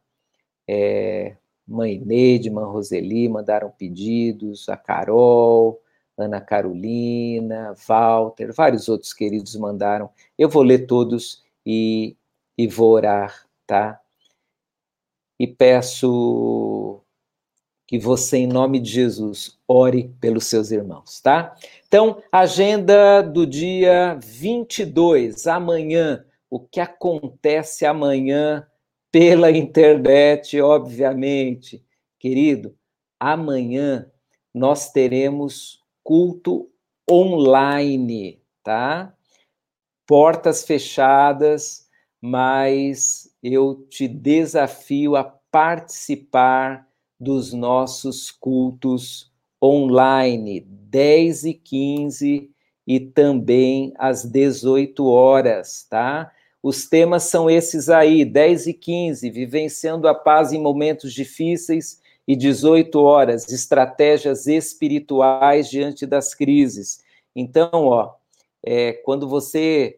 É, 0.68 1.36
Mãe 1.70 2.02
Neide, 2.04 2.50
Mãe 2.50 2.66
Roseli 2.66 3.30
mandaram 3.30 3.70
pedidos, 3.70 4.68
a 4.68 4.76
Carol, 4.76 5.80
Ana 6.18 6.42
Carolina, 6.42 7.74
Walter, 7.88 8.52
vários 8.54 8.90
outros 8.90 9.14
queridos 9.14 9.56
mandaram. 9.56 10.10
Eu 10.38 10.50
vou 10.50 10.64
ler 10.64 10.88
todos 10.88 11.44
e, 11.66 12.18
e 12.58 12.68
vou 12.68 12.92
orar, 12.92 13.46
tá? 13.68 14.02
E 15.40 15.48
peço 15.48 17.02
que 17.88 17.98
você, 17.98 18.38
em 18.38 18.48
nome 18.48 18.80
de 18.80 18.90
Jesus, 18.90 19.58
ore 19.68 20.14
pelos 20.20 20.46
seus 20.46 20.72
irmãos, 20.72 21.22
tá? 21.22 21.56
Então, 21.88 22.22
agenda 22.32 23.22
do 23.22 23.48
dia 23.48 24.18
22, 24.22 25.48
amanhã. 25.48 26.26
O 26.50 26.60
que 26.60 26.80
acontece 26.80 27.86
amanhã 27.86 28.68
pela 29.12 29.52
internet, 29.52 30.60
obviamente. 30.62 31.84
Querido, 32.20 32.76
amanhã 33.20 34.12
nós 34.54 34.92
teremos 34.92 35.84
culto 36.04 36.70
online, 37.10 38.42
tá? 38.64 39.14
Portas 40.06 40.64
fechadas, 40.64 41.88
mas 42.22 43.34
eu 43.42 43.76
te 43.90 44.08
desafio 44.08 45.16
a 45.16 45.24
participar 45.24 46.88
dos 47.20 47.54
nossos 47.54 48.32
cultos 48.32 49.32
online, 49.62 50.62
10 50.62 51.44
e 51.46 51.54
15 51.54 52.52
e 52.88 53.00
também 53.00 53.94
às 53.98 54.24
18 54.26 55.06
horas, 55.06 55.86
tá? 55.90 56.32
Os 56.62 56.88
temas 56.88 57.24
são 57.24 57.50
esses 57.50 57.90
aí, 57.90 58.26
10 58.26 58.68
e 58.68 58.74
15, 58.74 59.30
vivenciando 59.30 60.08
a 60.08 60.14
paz 60.14 60.52
em 60.52 60.62
momentos 60.62 61.14
difíceis, 61.14 62.02
e 62.28 62.36
18 62.36 63.02
horas, 63.02 63.52
estratégias 63.52 64.46
espirituais 64.46 65.68
diante 65.68 66.06
das 66.06 66.36
crises. 66.36 67.04
Então, 67.36 67.70
ó, 67.74 68.14
é, 68.64 68.94
quando 68.94 69.28
você 69.28 69.98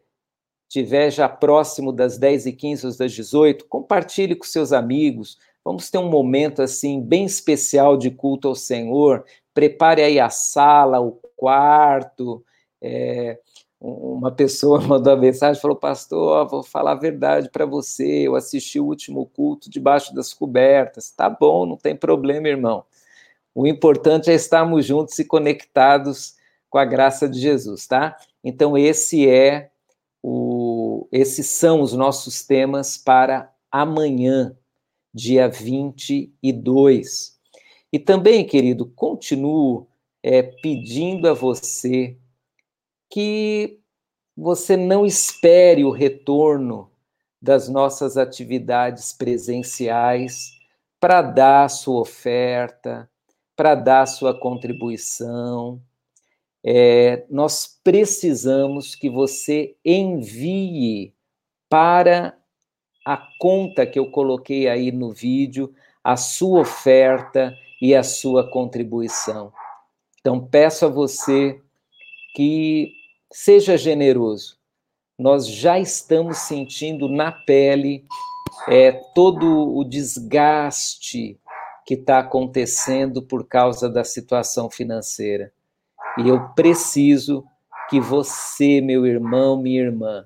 estiver 0.69 1.11
já 1.11 1.27
próximo 1.27 1.91
das 1.91 2.17
10 2.17 2.45
e 2.45 2.53
15 2.53 2.87
ou 2.87 2.97
das 2.97 3.11
18, 3.11 3.65
compartilhe 3.65 4.33
com 4.33 4.45
seus 4.45 4.71
amigos, 4.71 5.37
Vamos 5.63 5.89
ter 5.91 5.99
um 5.99 6.09
momento 6.09 6.61
assim 6.61 7.01
bem 7.01 7.25
especial 7.25 7.95
de 7.95 8.09
culto 8.09 8.47
ao 8.47 8.55
Senhor. 8.55 9.23
Prepare 9.53 10.01
aí 10.01 10.19
a 10.19 10.29
sala, 10.29 10.99
o 10.99 11.11
quarto. 11.35 12.43
É, 12.81 13.39
uma 13.81 14.31
pessoa 14.31 14.79
mandou 14.87 15.13
uma 15.13 15.19
mensagem, 15.19 15.61
falou, 15.61 15.75
pastor, 15.75 16.47
vou 16.47 16.63
falar 16.63 16.91
a 16.91 16.95
verdade 16.95 17.49
para 17.49 17.65
você, 17.65 18.27
eu 18.27 18.35
assisti 18.35 18.79
o 18.79 18.85
último 18.85 19.25
culto 19.25 19.69
debaixo 19.69 20.13
das 20.13 20.33
cobertas. 20.33 21.11
Tá 21.11 21.29
bom, 21.29 21.65
não 21.65 21.75
tem 21.75 21.95
problema, 21.95 22.47
irmão. 22.47 22.85
O 23.53 23.67
importante 23.67 24.29
é 24.29 24.33
estarmos 24.35 24.85
juntos 24.85 25.17
e 25.19 25.25
conectados 25.25 26.35
com 26.69 26.77
a 26.77 26.85
graça 26.85 27.27
de 27.27 27.39
Jesus, 27.39 27.87
tá? 27.87 28.15
Então 28.43 28.77
esse 28.77 29.27
é 29.27 29.71
o 30.23 31.07
esses 31.11 31.49
são 31.49 31.81
os 31.81 31.93
nossos 31.93 32.45
temas 32.45 32.95
para 32.97 33.51
amanhã, 33.71 34.55
dia 35.13 35.49
22. 35.49 37.37
E 37.91 37.99
também, 37.99 38.45
querido, 38.45 38.85
continuo 38.95 39.87
é, 40.23 40.43
pedindo 40.43 41.27
a 41.27 41.33
você 41.33 42.15
que 43.11 43.79
você 44.35 44.77
não 44.77 45.05
espere 45.05 45.83
o 45.83 45.91
retorno 45.91 46.89
das 47.41 47.67
nossas 47.67 48.17
atividades 48.17 49.11
presenciais 49.11 50.53
para 50.99 51.21
dar 51.21 51.69
sua 51.69 52.01
oferta, 52.01 53.09
para 53.55 53.75
dar 53.75 54.05
sua 54.05 54.33
contribuição. 54.39 55.81
É, 56.63 57.25
nós 57.29 57.79
precisamos 57.83 58.95
que 58.95 59.09
você 59.09 59.75
envie 59.83 61.13
para 61.67 62.37
a 63.05 63.17
conta 63.39 63.85
que 63.85 63.97
eu 63.97 64.11
coloquei 64.11 64.69
aí 64.69 64.91
no 64.91 65.11
vídeo, 65.11 65.73
a 66.03 66.15
sua 66.15 66.61
oferta 66.61 67.53
e 67.81 67.95
a 67.95 68.03
sua 68.03 68.47
contribuição. 68.47 69.51
Então, 70.19 70.39
peço 70.39 70.85
a 70.85 70.89
você 70.89 71.59
que 72.35 72.93
seja 73.31 73.77
generoso. 73.77 74.57
Nós 75.17 75.47
já 75.47 75.79
estamos 75.79 76.37
sentindo 76.39 77.07
na 77.07 77.31
pele 77.31 78.05
é, 78.67 78.91
todo 79.15 79.75
o 79.75 79.83
desgaste 79.83 81.39
que 81.85 81.93
está 81.93 82.19
acontecendo 82.19 83.21
por 83.21 83.47
causa 83.47 83.89
da 83.89 84.03
situação 84.03 84.69
financeira. 84.69 85.51
E 86.17 86.27
eu 86.27 86.49
preciso 86.49 87.45
que 87.89 87.99
você, 87.99 88.81
meu 88.81 89.05
irmão, 89.05 89.61
minha 89.61 89.81
irmã, 89.81 90.25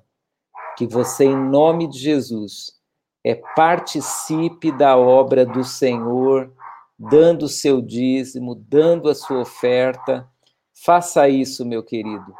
que 0.77 0.85
você, 0.85 1.25
em 1.25 1.35
nome 1.35 1.87
de 1.87 1.99
Jesus, 1.99 2.79
é, 3.23 3.35
participe 3.55 4.71
da 4.71 4.97
obra 4.97 5.45
do 5.45 5.63
Senhor, 5.63 6.51
dando 6.97 7.43
o 7.43 7.49
seu 7.49 7.81
dízimo, 7.81 8.55
dando 8.55 9.09
a 9.09 9.15
sua 9.15 9.39
oferta. 9.39 10.27
Faça 10.73 11.27
isso, 11.27 11.65
meu 11.65 11.81
querido. 11.83 12.33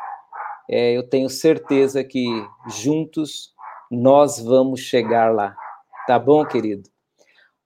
É, 0.70 0.96
eu 0.96 1.08
tenho 1.08 1.30
certeza 1.30 2.04
que 2.04 2.26
juntos 2.68 3.54
nós 3.92 4.40
vamos 4.40 4.80
chegar 4.80 5.34
lá. 5.34 5.56
Tá 6.08 6.18
bom, 6.18 6.46
querido? 6.46 6.90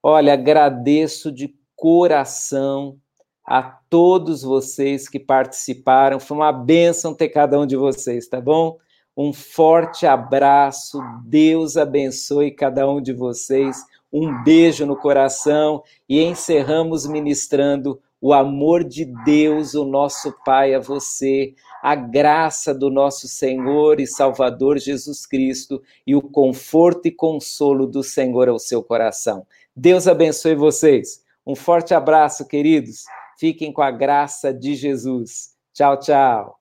Olha, 0.01 0.33
agradeço 0.33 1.31
de 1.31 1.53
coração 1.75 2.97
a 3.45 3.63
todos 3.63 4.43
vocês 4.43 5.09
que 5.09 5.19
participaram. 5.19 6.19
Foi 6.19 6.37
uma 6.37 6.51
bênção 6.51 7.15
ter 7.15 7.29
cada 7.29 7.59
um 7.59 7.65
de 7.65 7.75
vocês, 7.75 8.27
tá 8.27 8.39
bom? 8.39 8.77
Um 9.17 9.33
forte 9.33 10.05
abraço, 10.05 11.01
Deus 11.25 11.75
abençoe 11.75 12.51
cada 12.51 12.89
um 12.89 13.01
de 13.01 13.11
vocês. 13.11 13.83
Um 14.11 14.43
beijo 14.43 14.85
no 14.85 14.95
coração 14.95 15.83
e 16.07 16.21
encerramos 16.23 17.05
ministrando 17.05 17.99
o 18.21 18.33
amor 18.33 18.83
de 18.83 19.05
Deus, 19.23 19.73
o 19.73 19.85
nosso 19.85 20.33
Pai, 20.43 20.73
a 20.73 20.79
você, 20.79 21.53
a 21.81 21.95
graça 21.95 22.73
do 22.73 22.89
nosso 22.89 23.27
Senhor 23.27 23.99
e 23.99 24.07
Salvador 24.07 24.77
Jesus 24.77 25.25
Cristo 25.25 25.81
e 26.05 26.15
o 26.15 26.21
conforto 26.21 27.07
e 27.07 27.11
consolo 27.11 27.87
do 27.87 28.03
Senhor 28.03 28.49
ao 28.49 28.59
seu 28.59 28.83
coração. 28.83 29.45
Deus 29.75 30.07
abençoe 30.07 30.55
vocês. 30.55 31.23
Um 31.47 31.55
forte 31.55 31.93
abraço, 31.93 32.45
queridos. 32.45 33.05
Fiquem 33.37 33.71
com 33.71 33.81
a 33.81 33.91
graça 33.91 34.53
de 34.53 34.75
Jesus. 34.75 35.55
Tchau, 35.73 35.97
tchau. 35.97 36.58